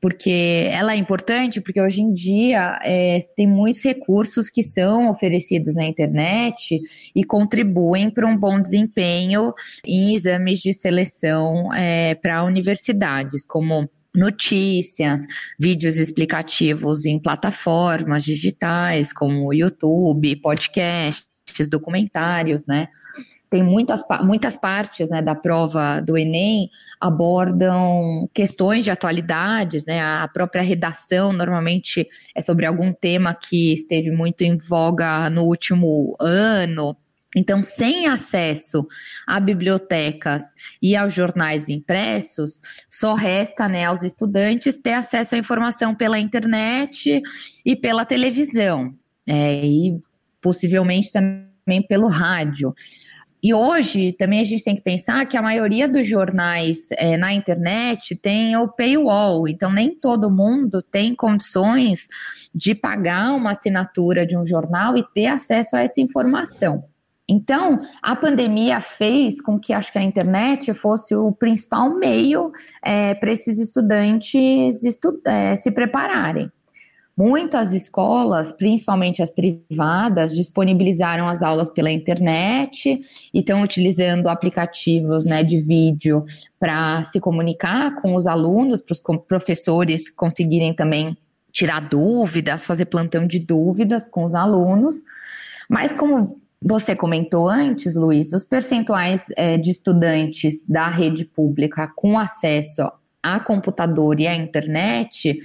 porque 0.00 0.68
ela 0.70 0.92
é 0.92 0.96
importante 0.96 1.60
porque 1.60 1.80
hoje 1.80 2.00
em 2.00 2.12
dia 2.12 2.78
é, 2.84 3.18
tem 3.36 3.46
muitos 3.46 3.82
recursos 3.82 4.48
que 4.48 4.62
são 4.62 5.10
oferecidos 5.10 5.74
na 5.74 5.84
internet 5.84 6.80
e 7.14 7.24
contribuem 7.24 8.10
para 8.10 8.26
um 8.26 8.36
bom 8.36 8.60
desempenho 8.60 9.52
em 9.84 10.14
exames 10.14 10.60
de 10.60 10.72
seleção 10.72 11.72
é, 11.74 12.14
para 12.14 12.44
universidades, 12.44 13.44
como 13.44 13.88
notícias, 14.18 15.22
vídeos 15.58 15.96
explicativos 15.96 17.04
em 17.04 17.18
plataformas 17.18 18.24
digitais 18.24 19.12
como 19.12 19.52
YouTube, 19.54 20.36
podcasts, 20.36 21.26
documentários, 21.68 22.66
né? 22.66 22.88
Tem 23.50 23.62
muitas, 23.62 24.02
muitas 24.24 24.58
partes 24.58 25.08
né, 25.08 25.22
da 25.22 25.34
prova 25.34 26.00
do 26.00 26.18
Enem 26.18 26.68
abordam 27.00 28.28
questões 28.34 28.84
de 28.84 28.90
atualidades, 28.90 29.86
né? 29.86 30.00
A 30.00 30.28
própria 30.28 30.62
redação 30.62 31.32
normalmente 31.32 32.06
é 32.34 32.42
sobre 32.42 32.66
algum 32.66 32.92
tema 32.92 33.34
que 33.34 33.72
esteve 33.72 34.10
muito 34.10 34.42
em 34.42 34.56
voga 34.56 35.30
no 35.30 35.44
último 35.44 36.14
ano 36.20 36.94
então, 37.38 37.62
sem 37.62 38.08
acesso 38.08 38.84
a 39.24 39.38
bibliotecas 39.38 40.42
e 40.82 40.96
aos 40.96 41.14
jornais 41.14 41.68
impressos, 41.68 42.60
só 42.90 43.14
resta 43.14 43.68
né, 43.68 43.84
aos 43.84 44.02
estudantes 44.02 44.76
ter 44.76 44.94
acesso 44.94 45.36
à 45.36 45.38
informação 45.38 45.94
pela 45.94 46.18
internet 46.18 47.22
e 47.64 47.76
pela 47.76 48.04
televisão, 48.04 48.90
é, 49.24 49.64
e 49.64 50.00
possivelmente 50.40 51.12
também 51.12 51.80
pelo 51.88 52.08
rádio. 52.08 52.74
E 53.40 53.54
hoje 53.54 54.10
também 54.10 54.40
a 54.40 54.44
gente 54.44 54.64
tem 54.64 54.74
que 54.74 54.82
pensar 54.82 55.24
que 55.24 55.36
a 55.36 55.42
maioria 55.42 55.86
dos 55.86 56.04
jornais 56.04 56.88
é, 56.96 57.16
na 57.16 57.32
internet 57.32 58.16
tem 58.16 58.56
o 58.56 58.66
paywall, 58.66 59.46
então 59.46 59.70
nem 59.70 59.94
todo 59.94 60.28
mundo 60.28 60.82
tem 60.82 61.14
condições 61.14 62.08
de 62.52 62.74
pagar 62.74 63.32
uma 63.32 63.52
assinatura 63.52 64.26
de 64.26 64.36
um 64.36 64.44
jornal 64.44 64.96
e 64.96 65.04
ter 65.14 65.26
acesso 65.26 65.76
a 65.76 65.82
essa 65.82 66.00
informação. 66.00 66.82
Então, 67.30 67.80
a 68.02 68.16
pandemia 68.16 68.80
fez 68.80 69.40
com 69.40 69.58
que 69.58 69.74
acho 69.74 69.92
que 69.92 69.98
a 69.98 70.02
internet 70.02 70.72
fosse 70.72 71.14
o 71.14 71.30
principal 71.30 71.94
meio 71.94 72.50
é, 72.82 73.14
para 73.14 73.30
esses 73.30 73.58
estudantes 73.58 74.82
estu 74.82 75.20
é, 75.26 75.54
se 75.54 75.70
prepararem. 75.70 76.50
Muitas 77.14 77.72
escolas, 77.72 78.52
principalmente 78.52 79.20
as 79.20 79.30
privadas, 79.30 80.32
disponibilizaram 80.32 81.26
as 81.26 81.42
aulas 81.42 81.68
pela 81.68 81.90
internet 81.90 83.00
e 83.34 83.38
estão 83.40 83.60
utilizando 83.60 84.28
aplicativos 84.28 85.26
né, 85.26 85.42
de 85.42 85.60
vídeo 85.60 86.24
para 86.60 87.02
se 87.02 87.18
comunicar 87.18 87.96
com 87.96 88.14
os 88.14 88.28
alunos, 88.28 88.80
para 88.80 88.92
os 88.92 89.02
professores 89.26 90.10
conseguirem 90.10 90.72
também 90.72 91.18
tirar 91.50 91.80
dúvidas, 91.80 92.64
fazer 92.64 92.84
plantão 92.84 93.26
de 93.26 93.40
dúvidas 93.40 94.08
com 94.08 94.24
os 94.24 94.32
alunos. 94.32 95.02
Mas 95.68 95.92
como 95.92 96.40
você 96.64 96.96
comentou 96.96 97.48
antes, 97.48 97.94
Luiz, 97.94 98.32
os 98.32 98.44
percentuais 98.44 99.26
é, 99.36 99.56
de 99.56 99.70
estudantes 99.70 100.64
da 100.66 100.88
rede 100.88 101.24
pública 101.24 101.90
com 101.94 102.18
acesso 102.18 102.82
a 103.22 103.38
computador 103.38 104.18
e 104.20 104.26
à 104.26 104.34
internet, 104.34 105.38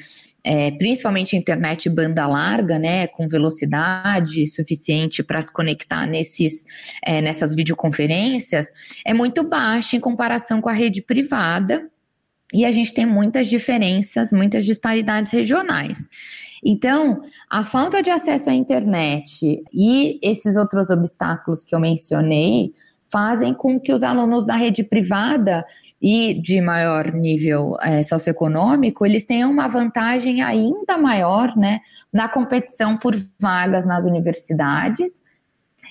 é, 0.43 0.71
principalmente 0.71 1.38
internet 1.38 1.89
banda 1.89 2.26
larga, 2.26 2.78
né, 2.80 3.08
com 3.08 3.28
velocidade 3.28 4.45
suficiente 4.47 5.23
para 5.23 5.41
se 5.41 5.52
conectar 5.52 6.06
nesses, 6.06 6.65
é, 7.06 7.21
nessas 7.21 7.56
videoconferências, 7.56 8.67
é 9.06 9.13
muito 9.13 9.43
baixa 9.43 9.95
em 9.95 9.99
comparação 9.99 10.62
com 10.62 10.69
a 10.69 10.73
rede 10.73 11.02
privada. 11.02 11.89
E 12.54 12.65
a 12.65 12.71
gente 12.71 12.93
tem 12.93 13.06
muitas 13.06 13.47
diferenças, 13.47 14.32
muitas 14.32 14.63
disparidades 14.63 15.32
regionais. 15.32 16.08
Então, 16.63 17.21
a 17.49 17.63
falta 17.63 18.02
de 18.02 18.10
acesso 18.10 18.49
à 18.49 18.54
internet 18.54 19.63
e 19.73 20.19
esses 20.21 20.56
outros 20.56 20.89
obstáculos 20.89 21.65
que 21.65 21.76
eu 21.76 21.80
mencionei 21.80 22.71
fazem 23.13 23.54
com 23.54 23.80
que 23.80 23.93
os 23.93 24.02
alunos 24.02 24.43
da 24.43 24.56
rede 24.56 24.84
privada 24.84 25.63
e 26.02 26.34
de 26.34 26.60
maior 26.62 27.13
nível 27.13 27.76
é, 27.80 28.02
socioeconômico, 28.02 29.06
eles 29.06 29.23
tenham 29.23 29.52
uma 29.52 29.67
vantagem 29.67 30.41
ainda 30.41 30.97
maior 30.97 31.56
né, 31.56 31.80
na 32.12 32.28
competição 32.28 32.97
por 32.97 33.15
vagas 33.39 33.86
nas 33.86 34.04
universidades 34.04 35.21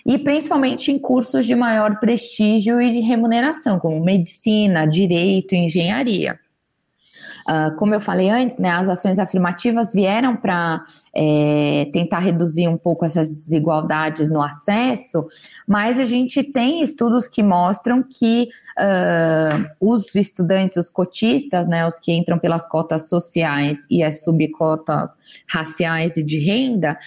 e 0.04 0.18
principalmente 0.18 0.90
em 0.90 0.98
cursos 0.98 1.46
de 1.46 1.54
maior 1.54 2.00
prestígio 2.00 2.80
e 2.80 2.90
de 2.90 3.00
remuneração, 3.00 3.78
como 3.78 4.02
medicina, 4.02 4.84
direito, 4.84 5.54
engenharia. 5.54 6.40
Uh, 7.48 7.74
como 7.76 7.94
eu 7.94 8.00
falei 8.00 8.30
antes, 8.30 8.58
né, 8.58 8.70
as 8.70 8.88
ações 8.88 9.18
afirmativas 9.18 9.92
vieram 9.92 10.36
para 10.36 10.82
é, 11.14 11.88
tentar 11.92 12.20
reduzir 12.20 12.68
um 12.68 12.76
pouco 12.76 13.04
essas 13.04 13.28
desigualdades 13.28 14.30
no 14.30 14.40
acesso, 14.40 15.26
mas 15.66 15.98
a 15.98 16.04
gente 16.04 16.42
tem 16.42 16.82
estudos 16.82 17.28
que 17.28 17.42
mostram 17.42 18.02
que 18.02 18.48
uh, 18.78 19.68
os 19.80 20.14
estudantes, 20.14 20.76
os 20.76 20.88
cotistas, 20.88 21.66
né, 21.68 21.86
os 21.86 21.98
que 21.98 22.12
entram 22.12 22.38
pelas 22.38 22.66
cotas 22.66 23.08
sociais 23.08 23.86
e 23.90 24.02
as 24.02 24.22
subcotas 24.22 25.12
raciais 25.48 26.16
e 26.16 26.22
de 26.22 26.38
renda, 26.38 26.98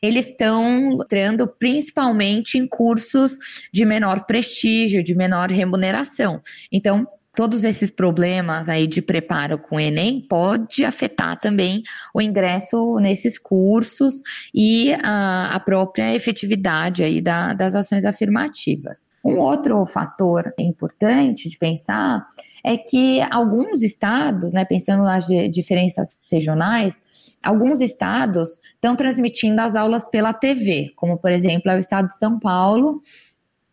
eles 0.00 0.28
estão 0.28 0.98
entrando 1.00 1.46
principalmente 1.46 2.58
em 2.58 2.66
cursos 2.66 3.38
de 3.72 3.84
menor 3.84 4.24
prestígio, 4.26 5.02
de 5.02 5.14
menor 5.14 5.50
remuneração. 5.50 6.40
Então, 6.70 7.06
todos 7.34 7.64
esses 7.64 7.90
problemas 7.90 8.68
aí 8.68 8.86
de 8.86 9.00
preparo 9.00 9.58
com 9.58 9.76
o 9.76 9.80
Enem 9.80 10.20
pode 10.20 10.84
afetar 10.84 11.38
também 11.38 11.82
o 12.14 12.20
ingresso 12.20 12.96
nesses 13.00 13.38
cursos 13.38 14.22
e 14.54 14.92
a, 15.02 15.54
a 15.54 15.60
própria 15.60 16.14
efetividade 16.14 17.02
aí 17.02 17.20
da, 17.20 17.52
das 17.54 17.74
ações 17.74 18.04
afirmativas. 18.04 19.08
Um 19.24 19.38
outro 19.38 19.84
fator 19.86 20.52
importante 20.58 21.48
de 21.48 21.56
pensar 21.56 22.26
é 22.64 22.76
que 22.76 23.20
alguns 23.30 23.82
estados, 23.82 24.52
né, 24.52 24.64
pensando 24.64 25.02
nas 25.02 25.26
diferenças 25.26 26.18
regionais, 26.30 27.02
alguns 27.42 27.80
estados 27.80 28.60
estão 28.74 28.94
transmitindo 28.94 29.60
as 29.60 29.74
aulas 29.74 30.06
pela 30.06 30.32
TV, 30.32 30.92
como 30.96 31.16
por 31.16 31.32
exemplo 31.32 31.70
é 31.70 31.76
o 31.76 31.80
estado 31.80 32.08
de 32.08 32.18
São 32.18 32.38
Paulo, 32.38 33.00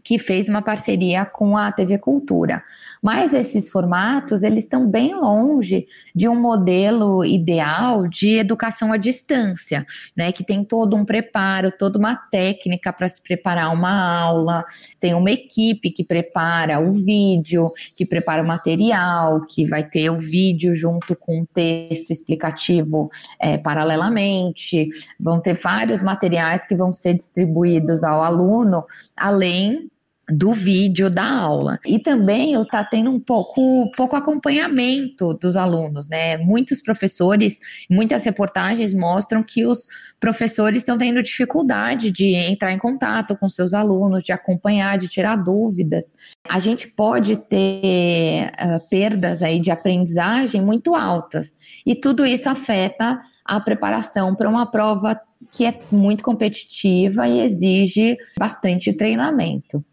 que 0.10 0.18
fez 0.18 0.50
uma 0.50 0.64
parceria 0.64 1.24
com 1.24 1.56
a 1.56 1.72
TV 1.72 2.00
Cultura. 2.00 2.64
Mas 3.00 3.32
esses 3.32 3.70
formatos, 3.70 4.42
eles 4.42 4.64
estão 4.64 4.90
bem 4.90 5.14
longe 5.14 5.86
de 6.16 6.28
um 6.28 6.34
modelo 6.34 7.24
ideal 7.24 8.08
de 8.08 8.40
educação 8.40 8.92
à 8.92 8.98
distância, 8.98 9.86
né, 10.18 10.32
que 10.32 10.44
tem 10.44 10.64
todo 10.64 10.96
um 10.96 11.06
preparo, 11.06 11.72
toda 11.72 12.00
uma 12.00 12.16
técnica 12.16 12.92
para 12.92 13.08
se 13.08 13.22
preparar 13.22 13.72
uma 13.72 14.20
aula, 14.20 14.66
tem 15.00 15.14
uma 15.14 15.30
equipe 15.30 15.92
que 15.92 16.04
prepara 16.04 16.80
o 16.80 16.90
vídeo, 16.90 17.72
que 17.96 18.04
prepara 18.04 18.42
o 18.42 18.48
material, 18.48 19.46
que 19.46 19.64
vai 19.64 19.84
ter 19.84 20.10
o 20.10 20.18
vídeo 20.18 20.74
junto 20.74 21.16
com 21.16 21.42
um 21.42 21.46
texto 21.46 22.10
explicativo 22.10 23.12
é, 23.40 23.60
paralelamente, 23.60 24.90
vão 25.20 25.40
ter 25.40 25.54
vários 25.54 26.02
materiais 26.02 26.66
que 26.66 26.76
vão 26.76 26.92
ser 26.92 27.14
distribuídos 27.14 28.04
ao 28.04 28.24
aluno, 28.24 28.84
além 29.16 29.88
do 30.30 30.54
vídeo 30.54 31.10
da 31.10 31.28
aula. 31.28 31.80
E 31.86 32.00
também 32.00 32.54
está 32.54 32.84
tendo 32.84 33.12
um 33.12 33.20
pouco, 33.20 33.90
pouco 33.96 34.16
acompanhamento 34.16 35.34
dos 35.34 35.56
alunos, 35.56 36.08
né? 36.08 36.38
Muitos 36.38 36.82
professores, 36.82 37.60
muitas 37.90 38.24
reportagens 38.26 38.94
mostram 38.94 39.44
que 39.44 39.66
os 39.66 39.88
professores 40.20 40.82
estão 40.82 40.98
tendo 40.98 41.24
dificuldade 41.24 42.12
de 42.12 42.36
entrar 42.36 42.72
em 42.74 42.78
contato 42.78 43.36
com 43.36 43.50
seus 43.50 43.74
alunos, 43.74 44.24
de 44.24 44.32
acompanhar, 44.32 44.98
de 44.98 45.08
tirar 45.08 45.36
dúvidas. 45.36 46.14
A 46.48 46.60
gente 46.60 46.88
pode 46.88 47.38
ter 47.38 48.52
uh, 48.54 48.90
perdas 48.90 49.42
aí 49.42 49.60
de 49.60 49.72
aprendizagem 49.72 50.62
muito 50.62 50.96
altas. 50.96 51.58
E 51.86 51.96
tudo 51.96 52.26
isso 52.26 52.50
afeta 52.50 53.20
a 53.44 53.60
preparação 53.60 54.36
para 54.36 54.50
uma 54.50 54.66
prova 54.70 55.20
que 55.52 55.66
é 55.66 55.80
muito 55.92 56.24
competitiva 56.24 57.28
e 57.28 57.42
exige 57.42 58.18
bastante 58.38 58.94
treinamento. 58.94 59.84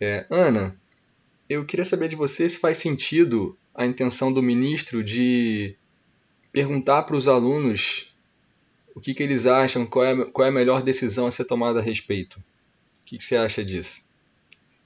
É, 0.00 0.26
Ana, 0.30 0.76
eu 1.48 1.64
queria 1.64 1.84
saber 1.84 2.08
de 2.08 2.16
você 2.16 2.48
se 2.48 2.58
faz 2.58 2.78
sentido 2.78 3.56
a 3.74 3.86
intenção 3.86 4.32
do 4.32 4.42
ministro 4.42 5.02
de 5.02 5.74
perguntar 6.52 7.02
para 7.04 7.16
os 7.16 7.28
alunos 7.28 8.14
o 8.94 9.00
que, 9.00 9.14
que 9.14 9.22
eles 9.22 9.46
acham, 9.46 9.86
qual 9.86 10.04
é, 10.04 10.24
qual 10.26 10.46
é 10.46 10.48
a 10.48 10.52
melhor 10.52 10.82
decisão 10.82 11.26
a 11.26 11.30
ser 11.30 11.44
tomada 11.44 11.78
a 11.80 11.82
respeito. 11.82 12.38
O 12.38 13.04
que, 13.04 13.16
que 13.16 13.24
você 13.24 13.36
acha 13.36 13.64
disso? 13.64 14.04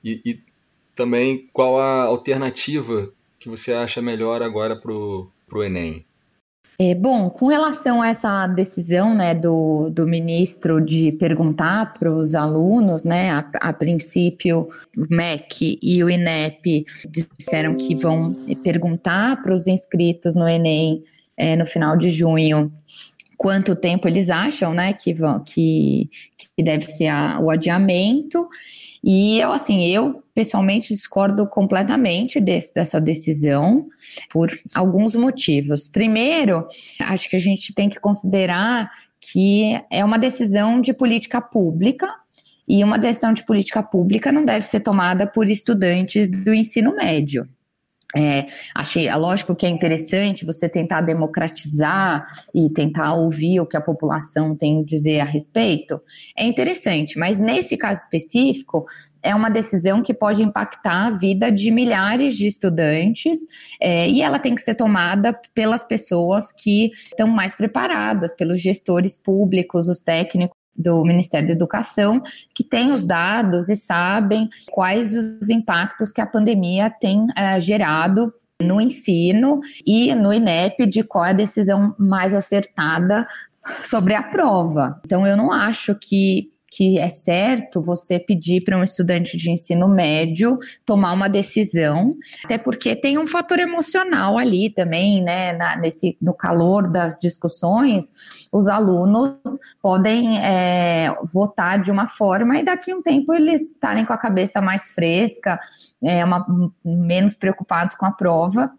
E, 0.04 0.20
e 0.24 0.40
também 0.94 1.48
qual 1.52 1.78
a 1.78 2.04
alternativa 2.04 3.12
que 3.38 3.48
você 3.48 3.72
acha 3.72 4.02
melhor 4.02 4.42
agora 4.42 4.76
para 4.76 4.92
o 4.92 5.30
Enem? 5.62 6.04
É, 6.84 6.96
bom, 6.96 7.30
com 7.30 7.46
relação 7.46 8.02
a 8.02 8.08
essa 8.08 8.44
decisão 8.48 9.14
né, 9.14 9.36
do, 9.36 9.88
do 9.90 10.04
ministro 10.04 10.80
de 10.80 11.12
perguntar 11.12 11.94
para 11.94 12.12
os 12.12 12.34
alunos, 12.34 13.04
né, 13.04 13.30
a, 13.30 13.44
a, 13.60 13.72
princípio 13.72 14.68
o 14.96 15.06
MEC 15.08 15.78
e 15.80 16.02
o 16.02 16.10
INEP 16.10 16.84
disseram 17.38 17.76
que 17.76 17.94
vão 17.94 18.34
perguntar 18.64 19.40
para 19.40 19.54
os 19.54 19.68
inscritos 19.68 20.34
no 20.34 20.48
Enem 20.48 21.04
é, 21.36 21.54
no 21.54 21.66
final 21.66 21.96
de 21.96 22.10
junho 22.10 22.72
quanto 23.36 23.76
tempo 23.76 24.08
eles 24.08 24.28
acham 24.28 24.74
né, 24.74 24.92
que, 24.92 25.14
vão, 25.14 25.38
que, 25.38 26.10
que 26.56 26.64
deve 26.64 26.84
ser 26.84 27.08
a, 27.08 27.38
o 27.40 27.48
adiamento. 27.48 28.48
E 29.02 29.40
eu, 29.40 29.52
assim, 29.52 29.86
eu 29.88 30.22
pessoalmente 30.32 30.94
discordo 30.94 31.46
completamente 31.46 32.40
desse, 32.40 32.72
dessa 32.72 33.00
decisão 33.00 33.86
por 34.30 34.48
alguns 34.74 35.16
motivos. 35.16 35.88
Primeiro, 35.88 36.66
acho 37.00 37.28
que 37.28 37.36
a 37.36 37.40
gente 37.40 37.74
tem 37.74 37.88
que 37.88 37.98
considerar 37.98 38.90
que 39.20 39.80
é 39.90 40.04
uma 40.04 40.18
decisão 40.18 40.80
de 40.80 40.92
política 40.92 41.40
pública 41.40 42.08
e 42.66 42.82
uma 42.84 42.98
decisão 42.98 43.32
de 43.32 43.44
política 43.44 43.82
pública 43.82 44.30
não 44.30 44.44
deve 44.44 44.64
ser 44.64 44.80
tomada 44.80 45.26
por 45.26 45.48
estudantes 45.48 46.28
do 46.28 46.54
ensino 46.54 46.94
médio. 46.94 47.48
É, 48.16 48.46
achei, 48.74 49.08
é 49.08 49.16
lógico 49.16 49.54
que 49.54 49.64
é 49.64 49.68
interessante 49.68 50.44
você 50.44 50.68
tentar 50.68 51.00
democratizar 51.00 52.24
e 52.54 52.70
tentar 52.70 53.14
ouvir 53.14 53.60
o 53.60 53.66
que 53.66 53.76
a 53.76 53.80
população 53.80 54.54
tem 54.54 54.80
a 54.80 54.84
dizer 54.84 55.20
a 55.20 55.24
respeito. 55.24 56.00
É 56.36 56.44
interessante, 56.44 57.18
mas 57.18 57.38
nesse 57.38 57.76
caso 57.76 58.00
específico, 58.00 58.84
é 59.22 59.34
uma 59.34 59.48
decisão 59.48 60.02
que 60.02 60.12
pode 60.12 60.42
impactar 60.42 61.06
a 61.06 61.10
vida 61.10 61.50
de 61.50 61.70
milhares 61.70 62.36
de 62.36 62.46
estudantes 62.46 63.38
é, 63.80 64.08
e 64.08 64.20
ela 64.20 64.38
tem 64.38 64.54
que 64.54 64.62
ser 64.62 64.74
tomada 64.74 65.38
pelas 65.54 65.82
pessoas 65.82 66.52
que 66.52 66.90
estão 66.94 67.28
mais 67.28 67.54
preparadas, 67.54 68.34
pelos 68.34 68.60
gestores 68.60 69.16
públicos, 69.16 69.88
os 69.88 70.00
técnicos 70.00 70.61
do 70.74 71.04
Ministério 71.04 71.48
da 71.48 71.54
Educação, 71.54 72.22
que 72.54 72.64
tem 72.64 72.92
os 72.92 73.04
dados 73.04 73.68
e 73.68 73.76
sabem 73.76 74.48
quais 74.70 75.14
os 75.14 75.48
impactos 75.48 76.12
que 76.12 76.20
a 76.20 76.26
pandemia 76.26 76.90
tem 76.90 77.26
é, 77.36 77.60
gerado 77.60 78.32
no 78.60 78.80
ensino 78.80 79.60
e 79.86 80.14
no 80.14 80.32
INEP 80.32 80.86
de 80.86 81.02
qual 81.02 81.24
é 81.24 81.30
a 81.30 81.34
decisão 81.34 81.94
mais 81.98 82.34
acertada 82.34 83.26
sobre 83.84 84.14
a 84.14 84.22
prova. 84.22 85.00
Então, 85.04 85.26
eu 85.26 85.36
não 85.36 85.52
acho 85.52 85.94
que 85.94 86.51
que 86.74 86.98
é 86.98 87.10
certo 87.10 87.82
você 87.82 88.18
pedir 88.18 88.62
para 88.62 88.78
um 88.78 88.82
estudante 88.82 89.36
de 89.36 89.50
ensino 89.50 89.86
médio 89.86 90.58
tomar 90.86 91.12
uma 91.12 91.28
decisão, 91.28 92.16
até 92.42 92.56
porque 92.56 92.96
tem 92.96 93.18
um 93.18 93.26
fator 93.26 93.58
emocional 93.58 94.38
ali 94.38 94.70
também, 94.70 95.22
né? 95.22 95.52
Na, 95.52 95.76
nesse, 95.76 96.16
no 96.18 96.32
calor 96.32 96.88
das 96.88 97.18
discussões, 97.18 98.14
os 98.50 98.68
alunos 98.68 99.36
podem 99.82 100.38
é, 100.38 101.14
votar 101.24 101.78
de 101.78 101.90
uma 101.90 102.08
forma 102.08 102.58
e 102.58 102.64
daqui 102.64 102.90
a 102.90 102.96
um 102.96 103.02
tempo 103.02 103.34
eles 103.34 103.72
estarem 103.72 104.06
com 104.06 104.14
a 104.14 104.18
cabeça 104.18 104.62
mais 104.62 104.88
fresca, 104.88 105.60
é, 106.02 106.24
uma, 106.24 106.46
menos 106.82 107.34
preocupados 107.34 107.96
com 107.96 108.06
a 108.06 108.12
prova 108.12 108.72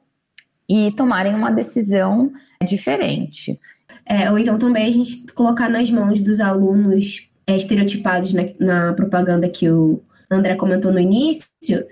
e 0.68 0.92
tomarem 0.94 1.36
uma 1.36 1.52
decisão 1.52 2.32
diferente. 2.66 3.60
É, 4.04 4.32
ou 4.32 4.40
então 4.40 4.58
também 4.58 4.88
a 4.88 4.92
gente 4.92 5.32
colocar 5.34 5.70
nas 5.70 5.92
mãos 5.92 6.24
dos 6.24 6.40
alunos 6.40 7.32
é, 7.48 7.58
estereotipados 7.58 8.34
na, 8.34 8.44
na 8.60 8.94
propaganda 8.94 9.50
que 9.50 9.70
o 9.70 10.02
André 10.30 10.56
comentou 10.56 10.92
no 10.92 11.00
início, 11.00 11.86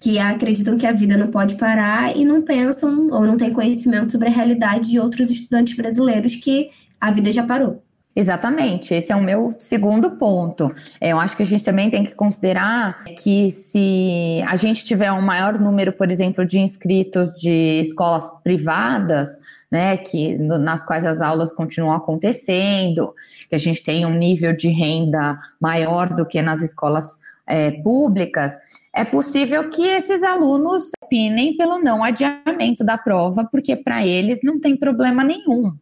que 0.00 0.18
acreditam 0.18 0.76
que 0.76 0.86
a 0.86 0.92
vida 0.92 1.16
não 1.16 1.28
pode 1.28 1.54
parar 1.56 2.16
e 2.16 2.24
não 2.24 2.42
pensam 2.42 3.08
ou 3.10 3.26
não 3.26 3.36
têm 3.36 3.52
conhecimento 3.52 4.12
sobre 4.12 4.28
a 4.28 4.32
realidade 4.32 4.90
de 4.90 5.00
outros 5.00 5.30
estudantes 5.30 5.76
brasileiros 5.76 6.36
que 6.36 6.70
a 7.00 7.10
vida 7.10 7.32
já 7.32 7.44
parou. 7.44 7.82
Exatamente, 8.16 8.94
esse 8.94 9.10
é 9.10 9.16
o 9.16 9.22
meu 9.22 9.56
segundo 9.58 10.12
ponto. 10.12 10.72
É, 11.00 11.10
eu 11.10 11.18
acho 11.18 11.36
que 11.36 11.42
a 11.42 11.46
gente 11.46 11.64
também 11.64 11.90
tem 11.90 12.04
que 12.04 12.14
considerar 12.14 13.02
que 13.20 13.50
se 13.50 14.40
a 14.46 14.54
gente 14.54 14.84
tiver 14.84 15.10
um 15.10 15.20
maior 15.20 15.58
número, 15.58 15.92
por 15.92 16.08
exemplo, 16.08 16.46
de 16.46 16.60
inscritos 16.60 17.32
de 17.40 17.80
escolas 17.80 18.24
privadas, 18.44 19.40
né, 19.74 19.96
que 19.96 20.38
nas 20.38 20.84
quais 20.84 21.04
as 21.04 21.20
aulas 21.20 21.52
continuam 21.52 21.96
acontecendo, 21.96 23.12
que 23.48 23.56
a 23.56 23.58
gente 23.58 23.82
tem 23.82 24.06
um 24.06 24.14
nível 24.14 24.54
de 24.54 24.68
renda 24.68 25.36
maior 25.60 26.14
do 26.14 26.24
que 26.24 26.40
nas 26.40 26.62
escolas 26.62 27.18
é, 27.44 27.72
públicas, 27.82 28.56
é 28.94 29.04
possível 29.04 29.68
que 29.70 29.84
esses 29.84 30.22
alunos 30.22 30.92
opinem 31.02 31.56
pelo 31.56 31.80
não 31.80 32.04
adiamento 32.04 32.84
da 32.84 32.96
prova, 32.96 33.48
porque 33.50 33.74
para 33.74 34.06
eles 34.06 34.44
não 34.44 34.60
tem 34.60 34.76
problema 34.76 35.24
nenhum 35.24 35.76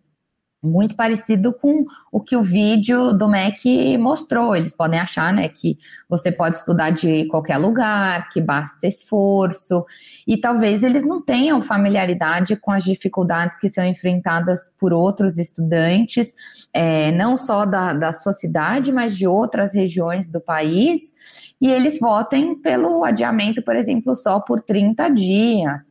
muito 0.63 0.95
parecido 0.95 1.53
com 1.53 1.85
o 2.11 2.21
que 2.21 2.37
o 2.37 2.43
vídeo 2.43 3.13
do 3.13 3.29
MEC 3.29 3.99
mostrou. 3.99 4.55
Eles 4.55 4.73
podem 4.73 5.01
achar 5.01 5.33
né, 5.33 5.49
que 5.49 5.77
você 6.09 6.31
pode 6.31 6.57
estudar 6.57 6.91
de 6.91 7.27
qualquer 7.27 7.59
lugar, 7.59 8.29
que 8.31 8.41
basta 8.41 8.87
esforço, 8.87 9.85
e 10.27 10.37
talvez 10.37 10.85
eles 10.85 11.05
não 11.05 11.21
tenham 11.21 11.61
familiaridade 11.61 12.55
com 12.55 12.71
as 12.71 12.85
dificuldades 12.85 13.59
que 13.59 13.69
são 13.69 13.85
enfrentadas 13.85 14.71
por 14.79 14.93
outros 14.93 15.37
estudantes, 15.37 16.35
é, 16.73 17.11
não 17.13 17.37
só 17.37 17.67
da, 17.67 17.93
da 17.93 18.13
sua 18.13 18.33
cidade, 18.33 18.93
mas 18.93 19.17
de 19.17 19.27
outras 19.27 19.75
regiões 19.75 20.29
do 20.29 20.41
país, 20.41 21.15
e 21.61 21.69
eles 21.69 21.99
votem 21.99 22.55
pelo 22.61 23.05
adiamento, 23.05 23.63
por 23.63 23.75
exemplo, 23.75 24.15
só 24.15 24.39
por 24.39 24.61
30 24.61 25.09
dias. 25.09 25.83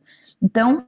Então, 0.42 0.84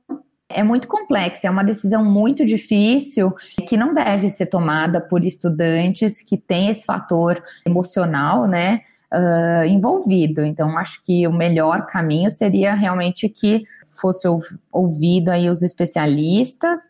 é 0.54 0.62
muito 0.62 0.88
complexa, 0.88 1.48
é 1.48 1.50
uma 1.50 1.64
decisão 1.64 2.04
muito 2.04 2.44
difícil 2.44 3.32
que 3.68 3.76
não 3.76 3.92
deve 3.92 4.28
ser 4.28 4.46
tomada 4.46 5.00
por 5.00 5.24
estudantes 5.24 6.22
que 6.22 6.36
têm 6.36 6.68
esse 6.68 6.84
fator 6.86 7.42
emocional, 7.66 8.46
né? 8.46 8.80
Uh, 9.12 9.64
envolvido. 9.66 10.44
Então, 10.44 10.76
acho 10.76 11.00
que 11.02 11.26
o 11.26 11.32
melhor 11.32 11.86
caminho 11.86 12.30
seria 12.30 12.74
realmente 12.74 13.28
que 13.28 13.62
fosse 13.84 14.26
ouvido 14.72 15.28
aí 15.28 15.48
os 15.48 15.62
especialistas 15.62 16.80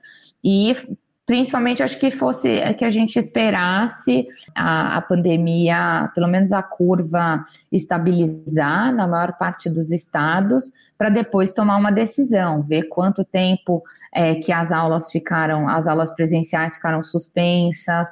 e 0.43 0.75
Principalmente, 1.27 1.83
acho 1.83 1.99
que 1.99 2.11
fosse 2.11 2.49
é 2.51 2.75
que 2.75 2.85
a 2.85 2.91
gente 2.91 3.19
esperasse 3.19 4.29
a, 4.55 4.99
a 4.99 5.01
pandemia, 5.01 6.11
pelo 6.15 6.29
menos 6.29 6.53
a 6.53 6.63
curva, 6.63 7.43
estabilizar 7.73 8.95
na 8.95 9.07
maior 9.07 9.39
parte 9.39 9.71
dos 9.71 9.91
estados, 9.91 10.71
para 10.99 11.09
depois 11.09 11.51
tomar 11.51 11.79
uma 11.79 11.91
decisão, 11.91 12.63
ver 12.63 12.85
quanto 12.91 13.25
tempo 13.25 13.83
é, 14.13 14.35
que 14.35 14.53
as 14.53 14.71
aulas 14.71 15.11
ficaram, 15.11 15.67
as 15.67 15.87
aulas 15.87 16.11
presenciais 16.11 16.75
ficaram 16.75 17.03
suspensas, 17.03 18.09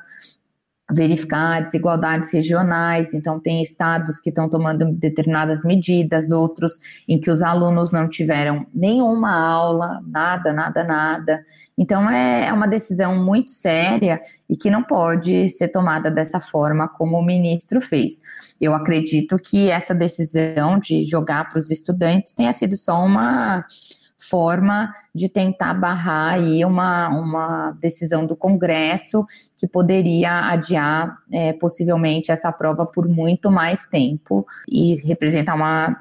verificar 0.90 1.62
desigualdades 1.62 2.32
regionais, 2.32 3.14
então 3.14 3.40
tem 3.40 3.62
estados 3.62 4.20
que 4.20 4.28
estão 4.28 4.48
tomando 4.48 4.92
determinadas 4.92 5.64
medidas, 5.64 6.30
outros 6.30 6.74
em 7.08 7.20
que 7.20 7.30
os 7.30 7.40
alunos 7.40 7.92
não 7.92 8.08
tiveram 8.08 8.66
nenhuma 8.74 9.32
aula, 9.32 10.00
nada, 10.06 10.52
nada, 10.52 10.84
nada. 10.84 11.44
Então 11.78 12.10
é, 12.10 12.48
é 12.48 12.52
uma 12.52 12.66
decisão 12.66 13.16
muito 13.16 13.50
séria 13.50 14.20
e 14.48 14.56
que 14.56 14.70
não 14.70 14.82
pode 14.82 15.48
ser 15.50 15.68
tomada 15.68 16.10
dessa 16.10 16.40
forma 16.40 16.88
como 16.88 17.16
o 17.16 17.24
ministro 17.24 17.80
fez. 17.80 18.20
Eu 18.60 18.74
acredito 18.74 19.38
que 19.38 19.70
essa 19.70 19.94
decisão 19.94 20.78
de 20.78 21.04
jogar 21.04 21.48
para 21.48 21.62
os 21.62 21.70
estudantes 21.70 22.34
tenha 22.34 22.52
sido 22.52 22.76
só 22.76 23.02
uma 23.04 23.64
forma 24.28 24.94
de 25.14 25.28
tentar 25.28 25.74
barrar 25.74 26.34
aí 26.34 26.64
uma, 26.64 27.08
uma 27.08 27.72
decisão 27.80 28.24
do 28.24 28.36
Congresso 28.36 29.26
que 29.56 29.66
poderia 29.66 30.50
adiar 30.50 31.18
é, 31.30 31.52
possivelmente 31.52 32.30
essa 32.30 32.52
prova 32.52 32.86
por 32.86 33.08
muito 33.08 33.50
mais 33.50 33.86
tempo 33.86 34.46
e 34.68 34.94
representar 35.06 35.54
uma, 35.54 35.96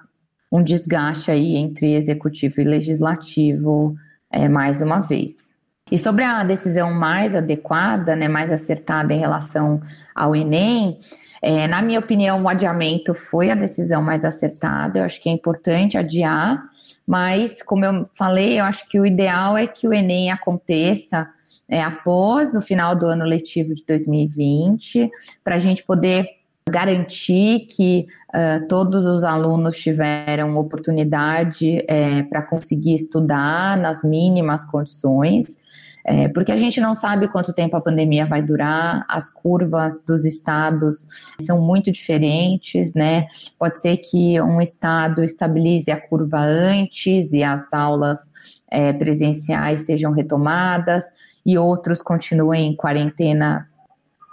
um 0.51 0.61
desgaste 0.61 1.31
aí 1.31 1.55
entre 1.55 1.93
executivo 1.93 2.61
e 2.61 2.65
legislativo 2.65 3.95
é, 4.31 4.47
mais 4.47 4.81
uma 4.81 4.99
vez. 4.99 5.51
E 5.91 5.97
sobre 5.97 6.23
a 6.23 6.43
decisão 6.43 6.93
mais 6.93 7.35
adequada, 7.35 8.15
né, 8.15 8.29
mais 8.29 8.49
acertada 8.49 9.13
em 9.13 9.19
relação 9.19 9.81
ao 10.15 10.33
Enem, 10.33 10.99
é, 11.41 11.67
na 11.67 11.81
minha 11.81 11.99
opinião, 11.99 12.43
o 12.43 12.47
adiamento 12.47 13.15
foi 13.15 13.49
a 13.49 13.55
decisão 13.55 14.01
mais 14.01 14.23
acertada. 14.23 14.99
Eu 14.99 15.05
acho 15.05 15.19
que 15.19 15.27
é 15.27 15.31
importante 15.31 15.97
adiar, 15.97 16.63
mas, 17.07 17.63
como 17.63 17.83
eu 17.83 18.05
falei, 18.13 18.59
eu 18.59 18.65
acho 18.65 18.87
que 18.87 18.99
o 18.99 19.05
ideal 19.05 19.57
é 19.57 19.65
que 19.65 19.87
o 19.87 19.93
Enem 19.93 20.31
aconteça 20.31 21.27
é, 21.67 21.81
após 21.81 22.53
o 22.53 22.61
final 22.61 22.95
do 22.95 23.07
ano 23.07 23.25
letivo 23.25 23.73
de 23.73 23.83
2020, 23.85 25.09
para 25.43 25.55
a 25.55 25.59
gente 25.59 25.83
poder 25.83 26.27
garantir 26.69 27.61
que 27.61 28.07
uh, 28.29 28.67
todos 28.67 29.05
os 29.05 29.23
alunos 29.23 29.77
tiveram 29.77 30.55
oportunidade 30.57 31.83
é, 31.87 32.23
para 32.23 32.41
conseguir 32.41 32.95
estudar 32.95 33.77
nas 33.77 34.03
mínimas 34.03 34.63
condições. 34.63 35.59
É, 36.03 36.27
porque 36.27 36.51
a 36.51 36.57
gente 36.57 36.81
não 36.81 36.95
sabe 36.95 37.27
quanto 37.27 37.53
tempo 37.53 37.75
a 37.75 37.81
pandemia 37.81 38.25
vai 38.25 38.41
durar, 38.41 39.05
as 39.07 39.29
curvas 39.29 40.01
dos 40.03 40.25
estados 40.25 41.07
são 41.39 41.61
muito 41.61 41.91
diferentes, 41.91 42.93
né? 42.93 43.27
Pode 43.59 43.79
ser 43.79 43.97
que 43.97 44.41
um 44.41 44.59
estado 44.59 45.23
estabilize 45.23 45.91
a 45.91 46.01
curva 46.01 46.39
antes 46.39 47.33
e 47.33 47.43
as 47.43 47.71
aulas 47.71 48.31
é, 48.69 48.91
presenciais 48.93 49.83
sejam 49.83 50.11
retomadas, 50.11 51.05
e 51.45 51.57
outros 51.57 52.01
continuem 52.01 52.67
em 52.67 52.75
quarentena 52.75 53.67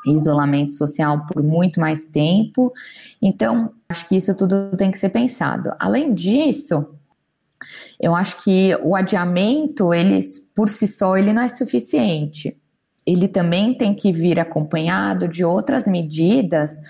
isolamento 0.07 0.73
social 0.73 1.27
por 1.27 1.43
muito 1.43 1.81
mais 1.81 2.07
tempo. 2.07 2.73
Então, 3.21 3.73
acho 3.89 4.07
que 4.07 4.17
isso 4.17 4.35
tudo 4.35 4.77
tem 4.77 4.91
que 4.91 4.99
ser 4.99 5.09
pensado. 5.09 5.73
Além 5.79 6.15
disso, 6.15 6.87
eu 8.01 8.15
acho 8.15 8.43
que 8.43 8.77
o 8.83 8.95
adiamento, 8.95 9.93
ele 9.93 10.21
por 10.59 10.69
si 10.69 10.89
só, 10.89 11.17
ele 11.17 11.33
não 11.33 11.43
é 11.43 11.49
suficiente. 11.49 12.61
Ele 13.07 13.29
também 13.29 13.75
tem 13.75 13.95
que 13.95 14.11
vir 14.11 14.41
acompanhado 14.41 15.29
de 15.29 15.45
outras 15.45 15.87
medidas 15.87 16.81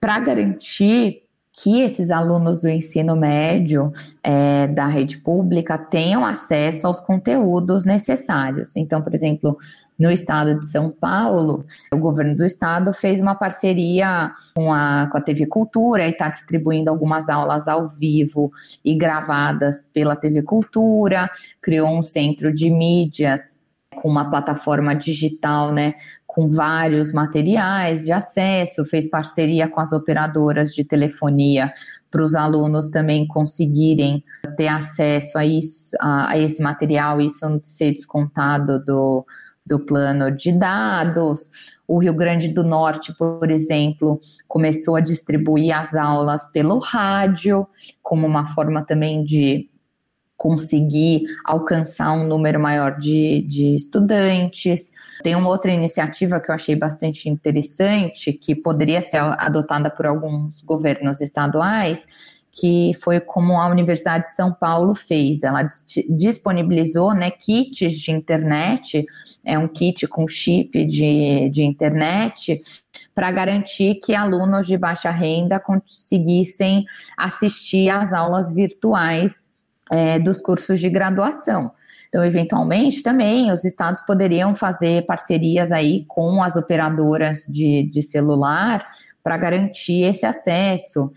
para 0.00 0.18
garantir 0.18 1.21
que 1.52 1.82
esses 1.82 2.10
alunos 2.10 2.58
do 2.58 2.68
ensino 2.68 3.14
médio 3.14 3.92
é, 4.22 4.66
da 4.68 4.86
rede 4.86 5.18
pública 5.18 5.76
tenham 5.76 6.24
acesso 6.24 6.86
aos 6.86 6.98
conteúdos 6.98 7.84
necessários. 7.84 8.74
Então, 8.74 9.02
por 9.02 9.14
exemplo, 9.14 9.58
no 9.98 10.10
estado 10.10 10.58
de 10.58 10.66
São 10.66 10.90
Paulo, 10.90 11.64
o 11.92 11.98
governo 11.98 12.34
do 12.34 12.44
estado 12.44 12.92
fez 12.94 13.20
uma 13.20 13.34
parceria 13.34 14.32
com 14.54 14.72
a, 14.72 15.08
com 15.12 15.18
a 15.18 15.20
TV 15.20 15.46
Cultura 15.46 16.06
e 16.06 16.10
está 16.10 16.30
distribuindo 16.30 16.90
algumas 16.90 17.28
aulas 17.28 17.68
ao 17.68 17.86
vivo 17.86 18.50
e 18.82 18.94
gravadas 18.94 19.86
pela 19.92 20.16
TV 20.16 20.42
Cultura, 20.42 21.30
criou 21.60 21.88
um 21.88 22.02
centro 22.02 22.52
de 22.52 22.70
mídias 22.70 23.60
com 23.94 24.08
uma 24.08 24.28
plataforma 24.28 24.94
digital, 24.94 25.72
né, 25.72 25.94
com 26.34 26.48
vários 26.48 27.12
materiais 27.12 28.04
de 28.04 28.10
acesso, 28.10 28.86
fez 28.86 29.06
parceria 29.06 29.68
com 29.68 29.78
as 29.78 29.92
operadoras 29.92 30.74
de 30.74 30.82
telefonia 30.82 31.70
para 32.10 32.22
os 32.22 32.34
alunos 32.34 32.88
também 32.88 33.26
conseguirem 33.26 34.24
ter 34.56 34.68
acesso 34.68 35.36
a 35.36 35.44
isso, 35.44 35.94
a, 36.00 36.38
esse 36.38 36.62
material, 36.62 37.20
isso 37.20 37.46
ser 37.62 37.92
descontado 37.92 38.82
do, 38.82 39.26
do 39.66 39.78
plano 39.80 40.30
de 40.30 40.52
dados. 40.52 41.50
O 41.86 41.98
Rio 41.98 42.14
Grande 42.14 42.48
do 42.48 42.64
Norte, 42.64 43.14
por 43.14 43.50
exemplo, 43.50 44.18
começou 44.48 44.96
a 44.96 45.00
distribuir 45.00 45.76
as 45.76 45.94
aulas 45.94 46.50
pelo 46.50 46.78
rádio, 46.78 47.66
como 48.02 48.26
uma 48.26 48.46
forma 48.54 48.82
também 48.82 49.22
de 49.22 49.68
conseguir 50.42 51.22
alcançar 51.44 52.10
um 52.14 52.26
número 52.26 52.58
maior 52.58 52.98
de, 52.98 53.42
de 53.42 53.76
estudantes. 53.76 54.90
Tem 55.22 55.36
uma 55.36 55.48
outra 55.48 55.70
iniciativa 55.70 56.40
que 56.40 56.50
eu 56.50 56.54
achei 56.56 56.74
bastante 56.74 57.28
interessante, 57.28 58.32
que 58.32 58.56
poderia 58.56 59.00
ser 59.00 59.18
adotada 59.18 59.88
por 59.88 60.04
alguns 60.04 60.60
governos 60.62 61.20
estaduais, 61.20 62.08
que 62.50 62.90
foi 63.00 63.20
como 63.20 63.52
a 63.52 63.68
Universidade 63.68 64.24
de 64.24 64.34
São 64.34 64.52
Paulo 64.52 64.96
fez. 64.96 65.44
Ela 65.44 65.68
disponibilizou 66.10 67.14
né, 67.14 67.30
kits 67.30 67.92
de 67.92 68.10
internet, 68.10 69.06
é 69.44 69.56
um 69.56 69.68
kit 69.68 70.08
com 70.08 70.26
chip 70.26 70.84
de, 70.86 71.50
de 71.50 71.62
internet, 71.62 72.60
para 73.14 73.30
garantir 73.30 74.00
que 74.04 74.12
alunos 74.12 74.66
de 74.66 74.76
baixa 74.76 75.12
renda 75.12 75.60
conseguissem 75.60 76.84
assistir 77.16 77.88
às 77.90 78.12
aulas 78.12 78.52
virtuais 78.52 79.51
é, 79.92 80.18
dos 80.18 80.40
cursos 80.40 80.80
de 80.80 80.88
graduação. 80.88 81.70
Então, 82.08 82.24
eventualmente, 82.24 83.02
também 83.02 83.50
os 83.52 83.64
estados 83.64 84.00
poderiam 84.02 84.54
fazer 84.54 85.06
parcerias 85.06 85.70
aí 85.72 86.04
com 86.08 86.42
as 86.42 86.56
operadoras 86.56 87.44
de, 87.48 87.88
de 87.90 88.02
celular 88.02 88.86
para 89.22 89.36
garantir 89.36 90.02
esse 90.02 90.26
acesso. 90.26 91.10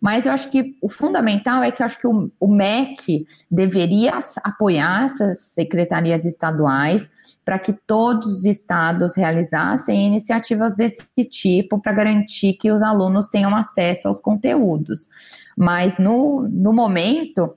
Mas 0.00 0.24
eu 0.24 0.32
acho 0.32 0.50
que 0.50 0.76
o 0.80 0.88
fundamental 0.88 1.62
é 1.62 1.70
que 1.70 1.82
eu 1.82 1.86
acho 1.86 1.98
que 1.98 2.06
o, 2.06 2.30
o 2.38 2.48
MEC 2.48 3.26
deveria 3.50 4.18
apoiar 4.42 5.04
essas 5.04 5.40
secretarias 5.40 6.24
estaduais 6.24 7.10
para 7.44 7.58
que 7.58 7.72
todos 7.72 8.38
os 8.38 8.44
estados 8.44 9.16
realizassem 9.16 10.06
iniciativas 10.06 10.76
desse 10.76 11.04
tipo 11.28 11.80
para 11.80 11.92
garantir 11.92 12.54
que 12.54 12.70
os 12.70 12.82
alunos 12.82 13.26
tenham 13.26 13.54
acesso 13.54 14.08
aos 14.08 14.20
conteúdos. 14.20 15.08
Mas 15.56 15.98
no, 15.98 16.48
no 16.48 16.72
momento, 16.72 17.54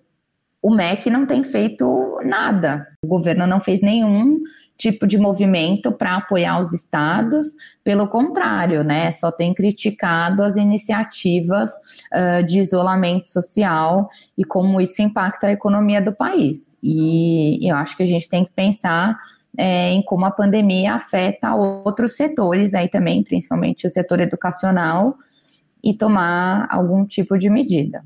o 0.63 0.73
MEC 0.73 1.09
não 1.09 1.25
tem 1.25 1.43
feito 1.43 2.17
nada. 2.23 2.87
O 3.03 3.07
governo 3.07 3.45
não 3.45 3.59
fez 3.59 3.81
nenhum 3.81 4.39
tipo 4.77 5.05
de 5.05 5.17
movimento 5.17 5.91
para 5.91 6.15
apoiar 6.15 6.59
os 6.59 6.73
estados, 6.73 7.47
pelo 7.83 8.07
contrário, 8.07 8.83
né, 8.83 9.11
só 9.11 9.31
tem 9.31 9.53
criticado 9.53 10.41
as 10.41 10.57
iniciativas 10.57 11.69
uh, 11.69 12.43
de 12.45 12.59
isolamento 12.59 13.29
social 13.29 14.09
e 14.37 14.43
como 14.43 14.81
isso 14.81 15.01
impacta 15.01 15.47
a 15.47 15.51
economia 15.51 16.01
do 16.01 16.11
país. 16.13 16.77
E 16.81 17.59
eu 17.69 17.75
acho 17.75 17.95
que 17.95 18.03
a 18.03 18.07
gente 18.07 18.27
tem 18.27 18.43
que 18.43 18.51
pensar 18.51 19.17
é, 19.57 19.91
em 19.91 20.01
como 20.01 20.25
a 20.25 20.31
pandemia 20.31 20.95
afeta 20.95 21.53
outros 21.53 22.15
setores 22.15 22.73
aí 22.73 22.89
também, 22.89 23.23
principalmente 23.23 23.85
o 23.85 23.89
setor 23.89 24.19
educacional, 24.19 25.15
e 25.83 25.93
tomar 25.93 26.67
algum 26.71 27.05
tipo 27.05 27.37
de 27.37 27.49
medida. 27.49 28.03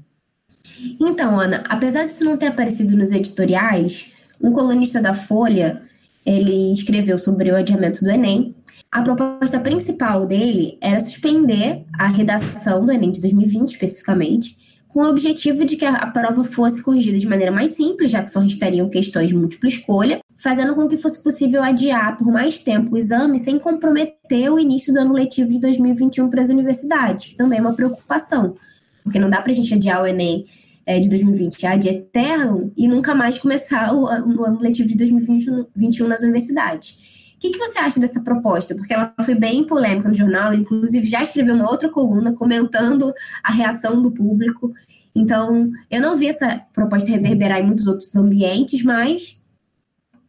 Então, 1.00 1.40
Ana, 1.40 1.64
apesar 1.70 2.06
disso 2.06 2.24
não 2.24 2.38
ter 2.38 2.48
aparecido 2.48 2.96
nos 2.96 3.12
editoriais, 3.12 4.14
um 4.42 4.52
colunista 4.52 5.02
da 5.02 5.14
Folha 5.14 5.82
ele 6.26 6.74
escreveu 6.74 7.18
sobre 7.18 7.50
o 7.52 7.56
adiamento 7.56 8.04
do 8.04 8.10
Enem. 8.12 8.54
A 8.92 9.02
proposta 9.02 9.60
principal 9.60 10.26
dele 10.26 10.78
era 10.82 11.00
suspender 11.00 11.86
a 11.98 12.08
redação 12.08 12.86
do 12.86 12.92
Enem 12.92 13.12
de 13.12 13.22
2020, 13.22 13.70
especificamente, 13.70 14.58
com 14.90 15.00
o 15.02 15.10
objetivo 15.10 15.64
de 15.64 15.78
que 15.78 15.86
a 15.86 16.06
prova 16.08 16.44
fosse 16.44 16.84
corrigida 16.84 17.18
de 17.18 17.28
maneira 17.28 17.52
mais 17.52 17.72
simples, 17.72 18.12
já 18.12 18.22
que 18.22 18.32
só 18.32 18.40
restariam 18.40 18.90
questões 18.90 19.30
de 19.30 19.36
múltipla 19.36 19.70
escolha, 19.70 20.20
fazendo 20.38 20.76
com 20.76 20.88
que 20.88 20.98
fosse 20.98 21.24
possível 21.24 21.64
adiar 21.64 22.18
por 22.18 22.32
mais 22.32 22.60
tempo 22.60 22.96
o 22.96 22.98
exame 22.98 23.40
sem 23.40 23.58
comprometer 23.58 24.52
o 24.52 24.60
início 24.60 24.94
do 24.94 25.00
ano 25.00 25.14
letivo 25.14 25.50
de 25.50 25.60
2021 25.60 26.30
para 26.30 26.42
as 26.42 26.50
universidades, 26.50 27.28
que 27.28 27.36
também 27.38 27.60
é 27.60 27.62
uma 27.62 27.74
preocupação, 27.74 28.56
porque 29.04 29.20
não 29.20 29.30
dá 29.30 29.42
para 29.42 29.52
a 29.52 29.56
gente 29.56 29.74
adiar 29.74 30.02
o 30.02 30.08
Enem 30.08 30.46
é, 30.88 31.02
de 31.02 31.10
2020 31.10 31.68
a 31.68 31.76
de 31.76 31.90
eterno 31.90 32.72
e 32.78 32.88
nunca 32.88 33.14
mais 33.14 33.38
começar 33.38 33.94
o, 33.94 34.04
o 34.06 34.46
ano 34.46 34.62
letivo 34.62 34.88
de 34.88 34.96
2021 34.96 36.08
nas 36.08 36.22
universidades. 36.22 36.98
O 37.36 37.40
que, 37.40 37.52
que, 37.52 37.60
você 37.60 37.78
acha 37.78 38.00
dessa 38.00 38.22
proposta? 38.22 38.74
Porque 38.74 38.94
ela 38.94 39.14
foi 39.22 39.36
bem 39.36 39.66
polêmica 39.66 40.08
no 40.08 40.16
jornal, 40.16 40.54
ele 40.54 40.62
inclusive 40.62 41.06
já 41.06 41.22
escreveu 41.22 41.54
uma 41.54 41.70
outra 41.70 41.90
coluna 41.90 42.34
comentando 42.34 43.14
a 43.44 43.52
reação 43.52 44.02
do 44.02 44.10
público. 44.10 44.74
Então, 45.14 45.70
eu 45.92 46.02
não 46.02 46.18
vi 46.18 46.30
essa 46.30 46.62
proposta 46.74 47.12
reverberar 47.12 47.60
em 47.60 47.66
muitos 47.66 47.86
outros 47.86 48.16
ambientes, 48.16 48.82
mas 48.82 49.40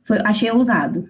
foi, 0.03 0.19
achei 0.25 0.51
ousado. 0.51 1.09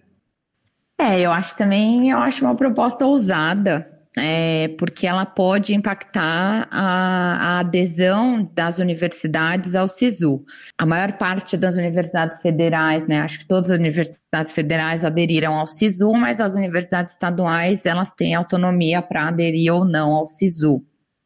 É, 1.00 1.20
eu 1.20 1.32
acho 1.32 1.56
também, 1.56 2.10
eu 2.10 2.18
acho 2.18 2.44
uma 2.44 2.54
proposta 2.54 3.06
ousada 3.06 3.97
é, 4.18 4.68
porque 4.78 5.06
ela 5.06 5.24
pode 5.24 5.74
impactar 5.74 6.68
a, 6.70 7.56
a, 7.56 7.58
adesão 7.60 8.50
das 8.54 8.78
universidades 8.78 9.74
ao 9.74 9.88
SISU. 9.88 10.44
A 10.76 10.84
maior 10.84 11.12
parte 11.12 11.56
das 11.56 11.76
universidades 11.76 12.40
federais, 12.40 13.06
né, 13.06 13.20
acho 13.20 13.38
que 13.38 13.46
todas 13.46 13.70
as 13.70 13.78
universidades 13.78 14.52
federais 14.52 15.04
aderiram 15.04 15.54
ao 15.54 15.66
SISU, 15.66 16.12
mas 16.12 16.40
as 16.40 16.54
universidades 16.54 17.12
estaduais 17.12 17.86
elas 17.86 18.12
têm 18.12 18.34
autonomia 18.34 19.00
para 19.00 19.28
aderir 19.28 19.72
ou 19.72 19.84
não 19.84 20.12
ao 20.12 20.26
SISU. 20.26 20.82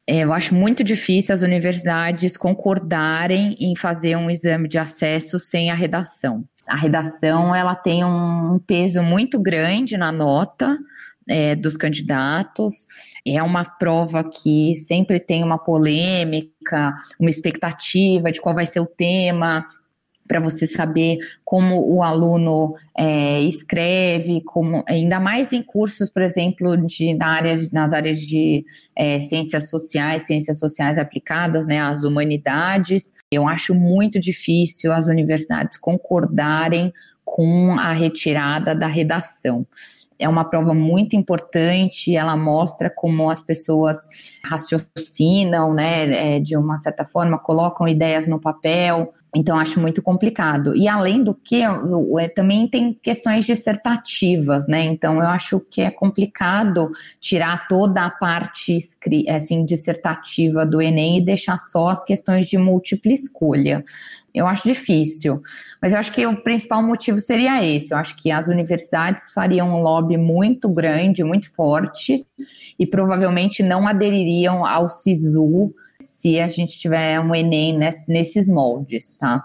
É, 0.06 0.20
eu 0.20 0.32
acho 0.32 0.54
muito 0.54 0.82
difícil 0.82 1.34
as 1.34 1.42
universidades 1.42 2.36
concordarem 2.36 3.56
em 3.60 3.76
fazer 3.76 4.16
um 4.16 4.30
exame 4.30 4.68
de 4.68 4.78
acesso 4.78 5.38
sem 5.38 5.70
a 5.70 5.74
redação. 5.74 6.44
A 6.66 6.76
redação 6.76 7.54
ela 7.54 7.74
tem 7.74 8.04
um 8.04 8.58
peso 8.66 9.02
muito 9.02 9.38
grande 9.38 9.96
na 9.96 10.10
nota, 10.10 10.76
é, 11.28 11.54
dos 11.54 11.76
candidatos. 11.76 12.86
É 13.26 13.42
uma 13.42 13.64
prova 13.64 14.24
que 14.24 14.76
sempre 14.76 15.20
tem 15.20 15.42
uma 15.44 15.58
polêmica, 15.58 16.94
uma 17.18 17.30
expectativa 17.30 18.30
de 18.32 18.40
qual 18.40 18.54
vai 18.54 18.66
ser 18.66 18.80
o 18.80 18.86
tema, 18.86 19.66
para 20.26 20.40
você 20.40 20.66
saber 20.66 21.18
como 21.44 21.94
o 21.94 22.02
aluno 22.02 22.74
é, 22.96 23.40
escreve, 23.42 24.40
como 24.42 24.82
ainda 24.88 25.20
mais 25.20 25.52
em 25.52 25.62
cursos, 25.62 26.08
por 26.08 26.22
exemplo, 26.22 26.76
de, 26.86 27.12
na 27.14 27.26
área, 27.26 27.54
nas 27.72 27.92
áreas 27.92 28.18
de 28.18 28.64
é, 28.96 29.20
ciências 29.20 29.68
sociais, 29.68 30.22
ciências 30.22 30.58
sociais 30.58 30.96
aplicadas, 30.96 31.66
né, 31.66 31.80
as 31.80 32.04
humanidades. 32.04 33.12
Eu 33.30 33.46
acho 33.46 33.74
muito 33.74 34.18
difícil 34.18 34.92
as 34.92 35.06
universidades 35.06 35.76
concordarem 35.76 36.92
com 37.24 37.72
a 37.78 37.92
retirada 37.92 38.74
da 38.74 38.86
redação 38.86 39.66
é 40.22 40.28
uma 40.28 40.44
prova 40.44 40.72
muito 40.72 41.16
importante, 41.16 42.14
ela 42.16 42.36
mostra 42.36 42.88
como 42.88 43.28
as 43.28 43.42
pessoas 43.42 44.08
raciocinam, 44.44 45.74
né, 45.74 46.36
é, 46.36 46.40
de 46.40 46.56
uma 46.56 46.76
certa 46.78 47.04
forma, 47.04 47.38
colocam 47.38 47.88
ideias 47.88 48.26
no 48.26 48.40
papel, 48.40 49.12
então 49.34 49.58
acho 49.58 49.80
muito 49.80 50.02
complicado. 50.02 50.76
E 50.76 50.86
além 50.86 51.22
do 51.22 51.34
que, 51.34 51.62
é, 51.62 52.28
também 52.28 52.68
tem 52.68 52.92
questões 52.92 53.46
dissertativas, 53.46 54.68
né, 54.68 54.84
então 54.84 55.16
eu 55.16 55.26
acho 55.26 55.58
que 55.58 55.80
é 55.80 55.90
complicado 55.90 56.90
tirar 57.20 57.66
toda 57.66 58.04
a 58.04 58.10
parte 58.10 58.76
assim, 59.28 59.64
dissertativa 59.64 60.66
do 60.66 60.82
Enem 60.82 61.18
e 61.18 61.24
deixar 61.24 61.58
só 61.58 61.88
as 61.88 62.04
questões 62.04 62.46
de 62.46 62.58
múltipla 62.58 63.12
escolha. 63.12 63.84
Eu 64.34 64.46
acho 64.46 64.66
difícil, 64.66 65.42
mas 65.80 65.92
eu 65.92 65.98
acho 65.98 66.10
que 66.10 66.26
o 66.26 66.42
principal 66.42 66.82
motivo 66.82 67.18
seria 67.18 67.64
esse. 67.64 67.92
Eu 67.92 67.98
acho 67.98 68.16
que 68.16 68.30
as 68.30 68.48
universidades 68.48 69.32
fariam 69.32 69.68
um 69.68 69.82
lobby 69.82 70.16
muito 70.16 70.70
grande, 70.70 71.22
muito 71.22 71.52
forte, 71.52 72.26
e 72.78 72.86
provavelmente 72.86 73.62
não 73.62 73.86
adeririam 73.86 74.64
ao 74.64 74.88
SISU 74.88 75.74
se 76.02 76.40
a 76.40 76.48
gente 76.48 76.78
tiver 76.78 77.18
um 77.20 77.34
Enem 77.34 77.78
nesses 77.78 78.48
moldes, 78.48 79.14
tá? 79.14 79.44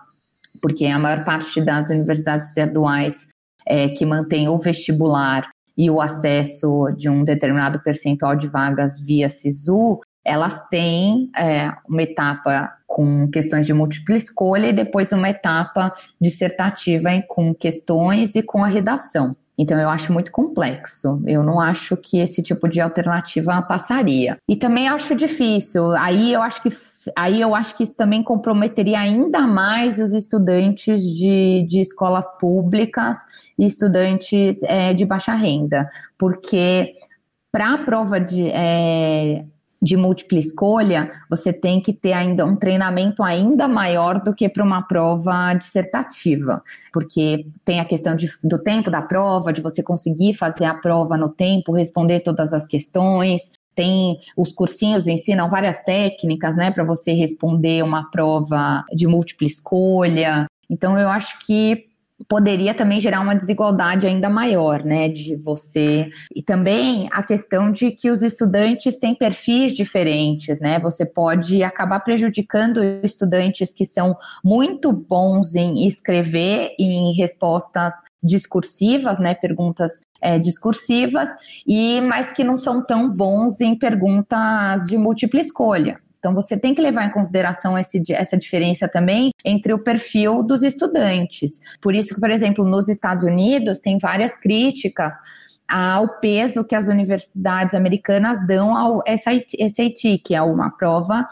Porque 0.61 0.85
a 0.85 0.99
maior 0.99 1.23
parte 1.23 1.61
das 1.61 1.89
universidades 1.89 2.49
estaduais 2.49 3.27
é, 3.65 3.89
que 3.89 4.05
mantém 4.05 4.47
o 4.47 4.57
vestibular 4.57 5.49
e 5.77 5.89
o 5.89 6.01
acesso 6.01 6.89
de 6.97 7.07
um 7.07 7.23
determinado 7.23 7.79
percentual 7.81 8.35
de 8.35 8.47
vagas 8.47 8.99
via 8.99 9.29
SISU, 9.29 9.99
elas 10.25 10.67
têm 10.69 11.29
é, 11.37 11.71
uma 11.87 12.01
etapa 12.01 12.73
com 12.85 13.29
questões 13.29 13.65
de 13.65 13.73
múltipla 13.73 14.15
escolha 14.15 14.67
e 14.67 14.73
depois 14.73 15.11
uma 15.11 15.29
etapa 15.29 15.93
dissertativa 16.19 17.09
com 17.27 17.53
questões 17.53 18.35
e 18.35 18.41
com 18.41 18.63
a 18.63 18.67
redação. 18.67 19.35
Então 19.57 19.79
eu 19.79 19.89
acho 19.89 20.13
muito 20.13 20.31
complexo. 20.31 21.21
Eu 21.25 21.41
não 21.41 21.59
acho 21.59 21.97
que 21.97 22.19
esse 22.19 22.43
tipo 22.43 22.67
de 22.67 22.79
alternativa 22.79 23.61
passaria. 23.61 24.37
E 24.47 24.55
também 24.55 24.87
acho 24.87 25.15
difícil. 25.15 25.91
Aí 25.91 26.31
eu 26.31 26.41
acho 26.43 26.61
que 26.61 26.69
aí 27.15 27.41
eu 27.41 27.55
acho 27.55 27.75
que 27.75 27.83
isso 27.83 27.95
também 27.95 28.21
comprometeria 28.21 28.99
ainda 28.99 29.41
mais 29.41 29.97
os 29.97 30.13
estudantes 30.13 31.01
de, 31.01 31.65
de 31.67 31.79
escolas 31.79 32.29
públicas 32.37 33.17
e 33.57 33.65
estudantes 33.65 34.61
é, 34.63 34.93
de 34.93 35.05
baixa 35.05 35.33
renda, 35.33 35.87
porque 36.17 36.91
para 37.51 37.73
a 37.73 37.77
prova 37.77 38.19
de 38.19 38.49
é, 38.49 39.45
de 39.81 39.95
múltipla 39.95 40.39
escolha, 40.39 41.11
você 41.29 41.53
tem 41.53 41.81
que 41.81 41.93
ter 41.93 42.13
ainda 42.13 42.45
um 42.45 42.55
treinamento 42.55 43.23
ainda 43.23 43.67
maior 43.67 44.21
do 44.21 44.33
que 44.33 44.49
para 44.49 44.63
uma 44.63 44.81
prova 44.81 45.53
dissertativa, 45.53 46.61
porque 46.91 47.47
tem 47.63 47.79
a 47.79 47.85
questão 47.85 48.15
de, 48.15 48.27
do 48.43 48.57
tempo 48.57 48.89
da 48.89 49.01
prova, 49.01 49.53
de 49.53 49.61
você 49.61 49.83
conseguir 49.83 50.33
fazer 50.33 50.65
a 50.65 50.73
prova 50.73 51.17
no 51.17 51.29
tempo, 51.29 51.71
responder 51.71 52.21
todas 52.21 52.53
as 52.53 52.65
questões. 52.67 53.51
Tem 53.75 54.17
os 54.35 54.51
cursinhos 54.51 55.07
ensinam 55.07 55.49
várias 55.49 55.83
técnicas, 55.83 56.55
né, 56.55 56.71
para 56.71 56.83
você 56.83 57.13
responder 57.13 57.83
uma 57.83 58.09
prova 58.09 58.83
de 58.91 59.05
múltipla 59.05 59.45
escolha. 59.45 60.47
Então 60.69 60.97
eu 60.97 61.07
acho 61.07 61.37
que 61.45 61.85
poderia 62.27 62.73
também 62.73 62.99
gerar 62.99 63.21
uma 63.21 63.35
desigualdade 63.35 64.07
ainda 64.07 64.29
maior, 64.29 64.83
né, 64.83 65.07
de 65.07 65.35
você 65.35 66.09
e 66.35 66.41
também 66.41 67.07
a 67.11 67.23
questão 67.23 67.71
de 67.71 67.91
que 67.91 68.09
os 68.09 68.23
estudantes 68.23 68.97
têm 68.97 69.13
perfis 69.13 69.73
diferentes, 69.73 70.59
né? 70.59 70.79
Você 70.79 71.05
pode 71.05 71.61
acabar 71.63 71.99
prejudicando 71.99 72.81
estudantes 73.03 73.73
que 73.73 73.85
são 73.85 74.15
muito 74.43 74.91
bons 74.91 75.55
em 75.55 75.85
escrever 75.85 76.73
em 76.79 77.13
respostas 77.13 77.93
discursivas, 78.21 79.19
né, 79.19 79.35
perguntas 79.35 79.91
é, 80.19 80.39
discursivas, 80.39 81.29
e 81.65 82.01
mas 82.01 82.31
que 82.31 82.43
não 82.43 82.57
são 82.57 82.83
tão 82.83 83.09
bons 83.09 83.61
em 83.61 83.77
perguntas 83.77 84.85
de 84.85 84.97
múltipla 84.97 85.39
escolha. 85.39 85.99
Então, 86.19 86.33
você 86.33 86.57
tem 86.57 86.73
que 86.73 86.81
levar 86.81 87.05
em 87.05 87.11
consideração 87.11 87.77
esse, 87.77 88.03
essa 88.11 88.37
diferença 88.37 88.87
também 88.87 89.31
entre 89.43 89.73
o 89.73 89.79
perfil 89.79 90.43
dos 90.43 90.63
estudantes. 90.63 91.61
Por 91.81 91.93
isso 91.93 92.13
que, 92.13 92.19
por 92.19 92.29
exemplo, 92.29 92.65
nos 92.65 92.89
Estados 92.89 93.25
Unidos, 93.25 93.79
tem 93.79 93.97
várias 93.97 94.37
críticas 94.37 95.15
ao 95.67 96.07
peso 96.19 96.63
que 96.63 96.75
as 96.75 96.87
universidades 96.87 97.75
americanas 97.75 98.45
dão 98.47 98.75
ao 98.75 99.03
SAT, 99.05 100.17
que 100.23 100.33
é 100.33 100.41
uma 100.41 100.69
prova 100.69 101.27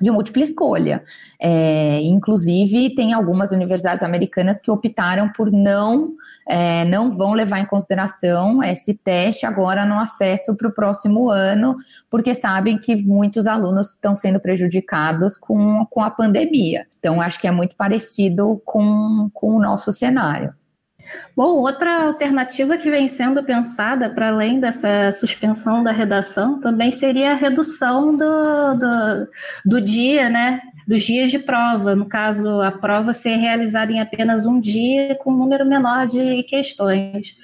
de 0.00 0.10
múltipla 0.10 0.42
escolha. 0.42 1.02
É, 1.38 2.00
inclusive, 2.02 2.94
tem 2.94 3.12
algumas 3.12 3.52
universidades 3.52 4.02
americanas 4.02 4.60
que 4.62 4.70
optaram 4.70 5.30
por 5.32 5.52
não, 5.52 6.12
é, 6.48 6.84
não 6.86 7.10
vão 7.10 7.32
levar 7.32 7.60
em 7.60 7.66
consideração 7.66 8.62
esse 8.62 8.94
teste 8.94 9.44
agora 9.44 9.84
no 9.84 9.98
acesso 9.98 10.56
para 10.56 10.68
o 10.68 10.72
próximo 10.72 11.30
ano, 11.30 11.76
porque 12.08 12.34
sabem 12.34 12.78
que 12.78 12.96
muitos 12.96 13.46
alunos 13.46 13.90
estão 13.90 14.16
sendo 14.16 14.40
prejudicados 14.40 15.36
com, 15.36 15.84
com 15.90 16.02
a 16.02 16.10
pandemia. 16.10 16.86
Então, 16.98 17.20
acho 17.20 17.40
que 17.40 17.46
é 17.46 17.50
muito 17.50 17.76
parecido 17.76 18.60
com, 18.64 19.30
com 19.32 19.54
o 19.54 19.60
nosso 19.60 19.92
cenário. 19.92 20.54
Bom, 21.36 21.58
outra 21.58 22.06
alternativa 22.06 22.76
que 22.76 22.90
vem 22.90 23.08
sendo 23.08 23.42
pensada, 23.42 24.10
para 24.10 24.28
além 24.28 24.60
dessa 24.60 25.10
suspensão 25.12 25.82
da 25.82 25.92
redação, 25.92 26.60
também 26.60 26.90
seria 26.90 27.32
a 27.32 27.36
redução 27.36 28.16
do, 28.16 28.74
do, 28.74 29.28
do 29.64 29.80
dia, 29.80 30.28
né? 30.28 30.60
Dos 30.86 31.02
dias 31.02 31.30
de 31.30 31.38
prova. 31.38 31.94
No 31.94 32.06
caso, 32.06 32.60
a 32.60 32.72
prova 32.72 33.12
ser 33.12 33.36
realizada 33.36 33.92
em 33.92 34.00
apenas 34.00 34.46
um 34.46 34.60
dia, 34.60 35.14
com 35.16 35.32
um 35.32 35.36
número 35.36 35.64
menor 35.64 36.06
de 36.06 36.42
questões. 36.44 37.36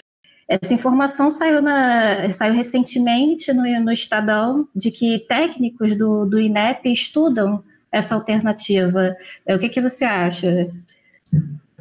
Essa 0.48 0.74
informação 0.74 1.28
saiu, 1.28 1.60
na, 1.60 2.30
saiu 2.30 2.54
recentemente 2.54 3.52
no, 3.52 3.62
no 3.80 3.92
Estadão 3.92 4.68
de 4.74 4.90
que 4.90 5.18
técnicos 5.20 5.96
do, 5.96 6.24
do 6.24 6.38
INEP 6.38 6.90
estudam 6.90 7.64
essa 7.90 8.14
alternativa. 8.14 9.16
O 9.48 9.58
que, 9.58 9.68
que 9.68 9.80
você 9.80 10.04
acha? 10.04 10.68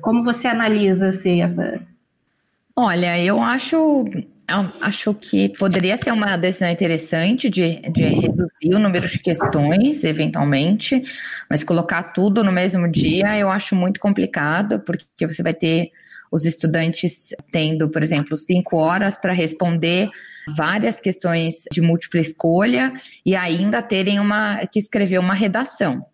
Como 0.05 0.21
você 0.21 0.47
analisa 0.47 1.07
assim, 1.07 1.41
essa. 1.41 1.81
Olha, 2.75 3.19
eu 3.19 3.41
acho 3.41 4.05
acho 4.79 5.11
que 5.15 5.49
poderia 5.57 5.97
ser 5.97 6.11
uma 6.11 6.37
decisão 6.37 6.69
interessante 6.69 7.49
de, 7.49 7.77
de 7.89 8.03
reduzir 8.03 8.75
o 8.75 8.77
número 8.77 9.07
de 9.07 9.17
questões, 9.17 10.03
eventualmente, 10.03 11.01
mas 11.49 11.63
colocar 11.63 12.03
tudo 12.03 12.43
no 12.43 12.51
mesmo 12.51 12.87
dia 12.87 13.35
eu 13.39 13.49
acho 13.49 13.75
muito 13.75 13.99
complicado, 13.99 14.79
porque 14.81 15.25
você 15.25 15.41
vai 15.41 15.55
ter 15.55 15.89
os 16.31 16.45
estudantes 16.45 17.29
tendo, 17.51 17.89
por 17.89 18.03
exemplo, 18.03 18.37
cinco 18.37 18.77
horas 18.77 19.17
para 19.17 19.33
responder 19.33 20.11
várias 20.55 20.99
questões 20.99 21.63
de 21.71 21.81
múltipla 21.81 22.19
escolha 22.19 22.93
e 23.25 23.35
ainda 23.35 23.81
terem 23.81 24.19
uma 24.19 24.67
que 24.67 24.77
escrever 24.77 25.17
uma 25.17 25.33
redação. 25.33 26.05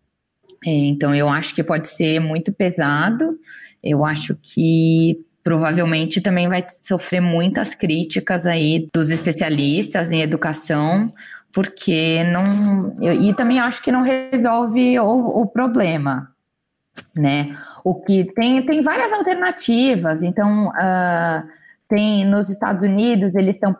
É, 0.65 0.69
então, 0.69 1.13
eu 1.13 1.27
acho 1.27 1.55
que 1.55 1.63
pode 1.63 1.89
ser 1.89 2.19
muito 2.19 2.53
pesado. 2.53 3.37
Eu 3.83 4.05
acho 4.05 4.35
que 4.41 5.25
provavelmente 5.43 6.21
também 6.21 6.47
vai 6.47 6.63
sofrer 6.69 7.21
muitas 7.21 7.73
críticas 7.73 8.45
aí 8.45 8.87
dos 8.93 9.09
especialistas 9.09 10.11
em 10.11 10.21
educação, 10.21 11.11
porque 11.51 12.23
não. 12.25 12.93
E 13.01 13.33
também 13.33 13.59
acho 13.59 13.81
que 13.81 13.91
não 13.91 14.01
resolve 14.01 14.99
o, 14.99 15.41
o 15.41 15.47
problema, 15.47 16.31
né? 17.15 17.55
O 17.83 17.95
que 17.95 18.25
tem, 18.35 18.61
tem 18.65 18.83
várias 18.83 19.11
alternativas, 19.11 20.21
então. 20.23 20.69
Uh, 20.69 21.61
tem 21.91 22.25
nos 22.25 22.49
Estados 22.49 22.87
Unidos 22.87 23.35
eles 23.35 23.55
estão 23.55 23.75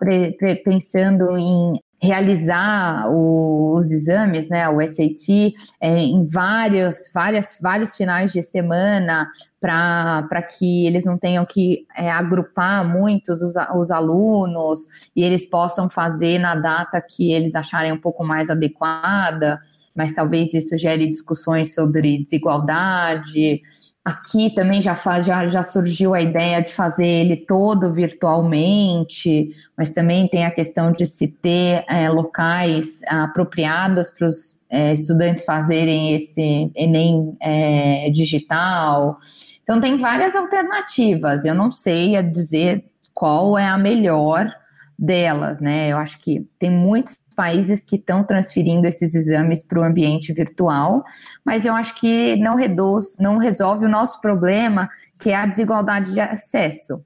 pensando 0.66 1.38
em 1.38 1.80
realizar 2.02 3.10
o, 3.12 3.78
os 3.78 3.92
exames, 3.92 4.50
né, 4.50 4.68
o 4.68 4.82
SAT, 4.82 5.54
é, 5.80 6.00
em 6.00 6.26
vários, 6.26 7.12
várias, 7.14 7.60
vários 7.62 7.96
finais 7.96 8.34
de 8.34 8.42
semana, 8.42 9.30
para 9.60 10.42
que 10.42 10.88
eles 10.88 11.06
não 11.06 11.18
tenham 11.18 11.46
que 11.46 11.86
é, 11.96 12.10
agrupar 12.10 12.84
muitos 12.84 13.42
os, 13.42 13.54
os 13.76 13.92
alunos 13.92 14.80
e 15.16 15.24
eles 15.24 15.48
possam 15.48 15.88
fazer 15.88 16.40
na 16.40 16.56
data 16.56 17.00
que 17.00 17.32
eles 17.32 17.54
acharem 17.54 17.92
um 17.92 18.02
pouco 18.02 18.24
mais 18.24 18.50
adequada, 18.50 19.62
mas 19.96 20.14
talvez 20.14 20.54
isso 20.56 20.76
gere 20.80 21.08
discussões 21.08 21.76
sobre 21.76 22.18
desigualdade. 22.24 23.62
Aqui 24.04 24.50
também 24.56 24.82
já, 24.82 24.96
faz, 24.96 25.28
já, 25.28 25.46
já 25.48 25.64
surgiu 25.64 26.16
a 26.16 26.22
ideia 26.22 26.60
de 26.62 26.74
fazer 26.74 27.06
ele 27.06 27.36
todo 27.36 27.94
virtualmente, 27.94 29.56
mas 29.78 29.92
também 29.92 30.28
tem 30.28 30.44
a 30.44 30.50
questão 30.50 30.92
de 30.92 31.06
se 31.06 31.28
ter 31.28 31.86
é, 31.88 32.10
locais 32.10 33.02
apropriados 33.08 34.10
para 34.10 34.28
os 34.28 34.60
é, 34.72 34.94
estudantes 34.94 35.46
fazerem 35.46 36.16
esse 36.16 36.72
Enem 36.76 37.38
é, 37.40 38.10
digital. 38.10 39.18
Então, 39.62 39.80
tem 39.80 39.98
várias 39.98 40.36
alternativas. 40.36 41.46
Eu 41.46 41.54
não 41.54 41.70
sei 41.70 42.22
dizer 42.24 42.84
qual 43.14 43.56
é 43.56 43.68
a 43.68 43.78
melhor 43.78 44.52
delas, 44.98 45.60
né? 45.60 45.92
Eu 45.92 45.98
acho 45.98 46.20
que 46.20 46.48
tem 46.58 46.72
muitos 46.72 47.18
países 47.36 47.84
que 47.84 47.96
estão 47.96 48.24
transferindo 48.24 48.88
esses 48.88 49.16
exames 49.16 49.64
para 49.64 49.80
o 49.80 49.84
ambiente 49.84 50.34
virtual, 50.34 51.04
mas 51.46 51.66
eu 51.66 51.74
acho 51.74 51.96
que 51.96 52.36
não 52.38 52.56
reduz, 52.56 53.18
não 53.20 53.38
resolve 53.38 53.86
o 53.86 53.90
nosso 53.90 54.20
problema, 54.22 54.90
que 55.18 55.30
é 55.30 55.36
a 55.36 55.46
desigualdade 55.46 56.14
de 56.14 56.20
acesso. 56.20 57.04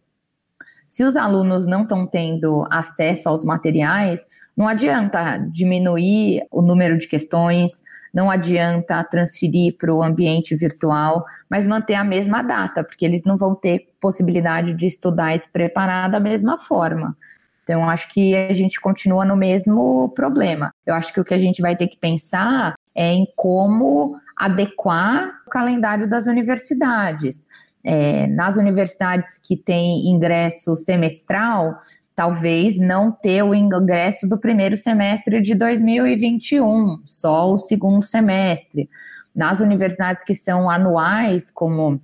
Se 0.88 1.04
os 1.04 1.16
alunos 1.16 1.68
não 1.68 1.84
estão 1.84 2.06
tendo 2.06 2.66
acesso 2.72 3.28
aos 3.28 3.44
materiais, 3.44 4.26
não 4.56 4.68
adianta 4.68 5.38
diminuir 5.52 6.46
o 6.50 6.62
número 6.62 6.98
de 6.98 7.08
questões, 7.08 7.84
não 8.14 8.32
adianta 8.32 9.04
transferir 9.04 9.76
para 9.78 9.94
o 9.94 10.02
ambiente 10.02 10.56
virtual, 10.56 11.26
mas 11.50 11.68
manter 11.68 11.96
a 11.96 12.04
mesma 12.04 12.42
data, 12.42 12.82
porque 12.82 13.04
eles 13.04 13.24
não 13.26 13.38
vão 13.38 13.54
ter 13.54 13.90
possibilidade 14.00 14.74
de 14.74 14.88
estudar 14.88 15.36
e 15.36 15.40
se 15.40 15.52
preparar 15.52 16.10
da 16.10 16.20
mesma 16.20 16.58
forma. 16.58 17.14
Então, 17.66 17.90
acho 17.90 18.14
que 18.14 18.36
a 18.36 18.54
gente 18.54 18.80
continua 18.80 19.26
no 19.26 19.36
mesmo 19.36 20.10
problema. 20.10 20.72
Eu 20.86 20.94
acho 20.94 21.12
que 21.12 21.20
o 21.20 21.24
que 21.24 21.34
a 21.34 21.40
gente 21.40 21.64
vai 21.64 21.76
ter 21.76 21.88
que 21.88 21.98
pensar 21.98 22.76
é 22.94 23.12
em 23.12 23.28
como 23.36 24.16
adequar 24.38 25.32
o 25.48 25.50
calendário 25.50 26.08
das 26.08 26.28
universidades. 26.28 27.48
É, 27.84 28.28
nas 28.28 28.56
universidades 28.56 29.40
que 29.40 29.58
têm 29.58 30.12
ingresso 30.12 30.78
semestral, 30.78 31.80
talvez 32.16 32.78
não 32.78 33.12
ter 33.12 33.42
o 33.42 33.56
ingresso 33.56 34.30
do 34.30 34.40
primeiro 34.40 34.78
semestre 34.78 35.42
de 35.42 35.56
2021, 35.56 37.02
só 37.04 37.52
o 37.52 37.58
segundo 37.58 38.04
semestre. 38.04 38.88
Nas 39.36 39.60
universidades 39.60 40.24
que 40.24 40.36
são 40.36 40.70
anuais, 40.70 41.50
como 41.50 42.00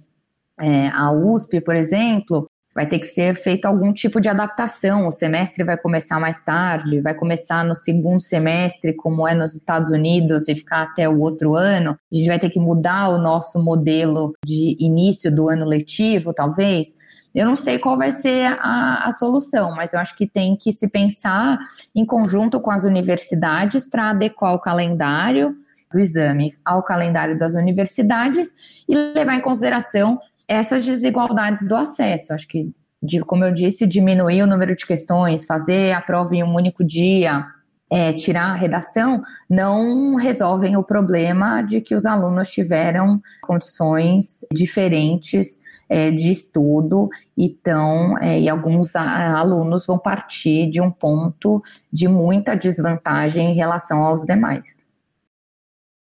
é, 0.59 0.87
a 0.89 1.11
USP, 1.11 1.61
por 1.61 1.75
exemplo, 1.75 2.50
vai 2.73 2.85
ter 2.85 2.99
que 2.99 3.05
ser 3.05 3.35
feito 3.35 3.65
algum 3.65 3.91
tipo 3.91 4.21
de 4.21 4.29
adaptação. 4.29 5.07
O 5.07 5.11
semestre 5.11 5.63
vai 5.63 5.77
começar 5.77 6.19
mais 6.19 6.41
tarde, 6.41 7.01
vai 7.01 7.13
começar 7.13 7.65
no 7.65 7.75
segundo 7.75 8.21
semestre, 8.21 8.93
como 8.93 9.27
é 9.27 9.35
nos 9.35 9.55
Estados 9.55 9.91
Unidos, 9.91 10.47
e 10.47 10.55
ficar 10.55 10.83
até 10.83 11.07
o 11.07 11.19
outro 11.19 11.55
ano. 11.55 11.97
A 12.11 12.15
gente 12.15 12.27
vai 12.27 12.39
ter 12.39 12.49
que 12.49 12.59
mudar 12.59 13.09
o 13.09 13.17
nosso 13.17 13.59
modelo 13.59 14.33
de 14.45 14.77
início 14.79 15.33
do 15.33 15.49
ano 15.49 15.65
letivo, 15.65 16.33
talvez. 16.33 16.95
Eu 17.33 17.45
não 17.45 17.55
sei 17.55 17.79
qual 17.79 17.97
vai 17.97 18.11
ser 18.11 18.45
a, 18.59 19.05
a 19.05 19.11
solução, 19.13 19.73
mas 19.73 19.93
eu 19.93 19.99
acho 19.99 20.15
que 20.15 20.27
tem 20.27 20.55
que 20.55 20.73
se 20.73 20.89
pensar 20.89 21.59
em 21.95 22.05
conjunto 22.05 22.59
com 22.59 22.71
as 22.71 22.83
universidades 22.83 23.87
para 23.87 24.09
adequar 24.09 24.53
o 24.53 24.59
calendário 24.59 25.55
do 25.91 25.99
exame 25.99 26.55
ao 26.63 26.81
calendário 26.83 27.37
das 27.37 27.53
universidades 27.53 28.55
e 28.87 28.95
levar 28.95 29.35
em 29.35 29.41
consideração 29.41 30.19
essas 30.47 30.85
desigualdades 30.85 31.67
do 31.67 31.75
acesso. 31.75 32.33
Acho 32.33 32.47
que, 32.47 32.71
de, 33.01 33.21
como 33.21 33.43
eu 33.43 33.53
disse, 33.53 33.87
diminuir 33.87 34.41
o 34.43 34.47
número 34.47 34.75
de 34.75 34.85
questões, 34.85 35.45
fazer 35.45 35.93
a 35.93 36.01
prova 36.01 36.35
em 36.35 36.43
um 36.43 36.53
único 36.53 36.83
dia, 36.83 37.45
é, 37.91 38.13
tirar 38.13 38.51
a 38.51 38.55
redação, 38.55 39.21
não 39.49 40.15
resolvem 40.15 40.77
o 40.77 40.83
problema 40.83 41.61
de 41.61 41.81
que 41.81 41.93
os 41.93 42.05
alunos 42.05 42.49
tiveram 42.49 43.21
condições 43.41 44.45
diferentes 44.53 45.59
é, 45.89 46.09
de 46.09 46.31
estudo, 46.31 47.09
então, 47.37 48.17
é, 48.19 48.39
e 48.39 48.47
alguns 48.47 48.95
alunos 48.95 49.85
vão 49.85 49.99
partir 49.99 50.69
de 50.69 50.79
um 50.79 50.89
ponto 50.89 51.61
de 51.91 52.07
muita 52.07 52.55
desvantagem 52.55 53.51
em 53.51 53.53
relação 53.53 54.01
aos 54.01 54.23
demais. 54.23 54.85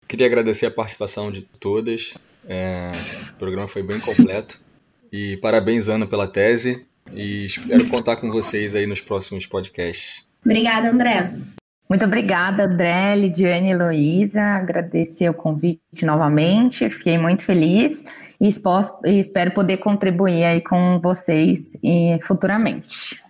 Queria 0.09 0.26
agradecer 0.26 0.66
a 0.66 0.70
participação 0.70 1.31
de 1.31 1.43
todas. 1.43 2.14
É, 2.49 2.90
o 3.30 3.34
programa 3.34 3.68
foi 3.68 3.82
bem 3.82 4.01
completo. 4.01 4.59
E 5.12 5.36
parabéns, 5.36 5.88
Ana, 5.88 6.07
pela 6.07 6.26
tese. 6.26 6.86
E 7.12 7.46
espero 7.46 7.88
contar 7.88 8.16
com 8.16 8.30
vocês 8.30 8.74
aí 8.74 8.86
nos 8.86 9.01
próximos 9.01 9.46
podcasts. 9.46 10.26
Obrigada, 10.44 10.90
André. 10.90 11.30
Muito 11.88 12.05
obrigada, 12.05 12.64
André, 12.64 13.16
Lidiane 13.16 13.68
e 13.68 13.70
Heloísa. 13.70 14.40
Agradecer 14.40 15.28
o 15.30 15.34
convite 15.34 16.05
novamente. 16.05 16.88
Fiquei 16.90 17.16
muito 17.16 17.42
feliz 17.44 18.05
e, 18.38 18.51
e 19.07 19.18
espero 19.18 19.53
poder 19.53 19.78
contribuir 19.78 20.44
aí 20.44 20.61
com 20.61 21.01
vocês 21.01 21.78
futuramente. 22.22 23.22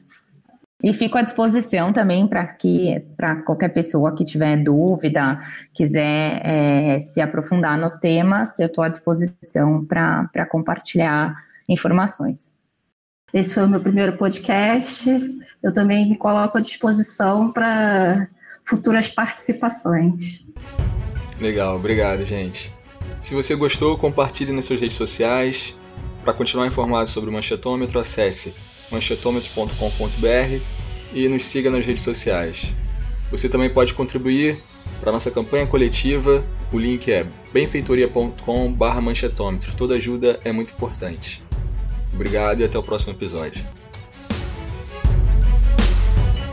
E 0.82 0.92
fico 0.92 1.18
à 1.18 1.22
disposição 1.22 1.92
também 1.92 2.26
para 2.28 2.46
que 2.46 3.04
para 3.16 3.36
qualquer 3.42 3.68
pessoa 3.70 4.14
que 4.14 4.24
tiver 4.24 4.56
dúvida, 4.62 5.40
quiser 5.74 6.40
é, 6.44 7.00
se 7.00 7.20
aprofundar 7.20 7.76
nos 7.76 7.96
temas, 7.96 8.60
eu 8.60 8.66
estou 8.66 8.84
à 8.84 8.88
disposição 8.88 9.84
para 9.84 10.46
compartilhar 10.48 11.34
informações. 11.68 12.52
Esse 13.34 13.54
foi 13.54 13.64
o 13.64 13.68
meu 13.68 13.80
primeiro 13.80 14.16
podcast. 14.16 15.10
Eu 15.62 15.72
também 15.72 16.08
me 16.08 16.16
coloco 16.16 16.56
à 16.56 16.60
disposição 16.60 17.50
para 17.50 18.28
futuras 18.64 19.08
participações. 19.08 20.46
Legal, 21.40 21.76
obrigado, 21.76 22.24
gente. 22.24 22.72
Se 23.20 23.34
você 23.34 23.56
gostou, 23.56 23.98
compartilhe 23.98 24.52
nas 24.52 24.64
suas 24.64 24.80
redes 24.80 24.96
sociais. 24.96 25.76
Para 26.22 26.32
continuar 26.32 26.66
informado 26.68 27.08
sobre 27.08 27.30
o 27.30 27.32
manchetômetro, 27.32 27.98
acesse 27.98 28.54
manchetômetro.com.br 28.91 30.61
e 31.12 31.28
nos 31.28 31.45
siga 31.45 31.70
nas 31.70 31.86
redes 31.86 32.03
sociais. 32.03 32.74
Você 33.30 33.49
também 33.49 33.70
pode 33.70 33.95
contribuir 33.95 34.61
para 35.01 35.11
a 35.11 35.12
nossa 35.12 35.30
campanha 35.30 35.64
coletiva. 35.66 36.45
O 36.72 36.78
link 36.78 37.12
é 37.12 37.26
benfeitoria.com/manchetômetro. 37.53 39.76
Toda 39.76 39.95
ajuda 39.95 40.41
é 40.45 40.53
muito 40.53 40.72
importante. 40.72 41.45
Obrigado 42.12 42.61
e 42.61 42.64
até 42.64 42.78
o 42.78 42.82
próximo 42.82 43.12
episódio. 43.12 43.64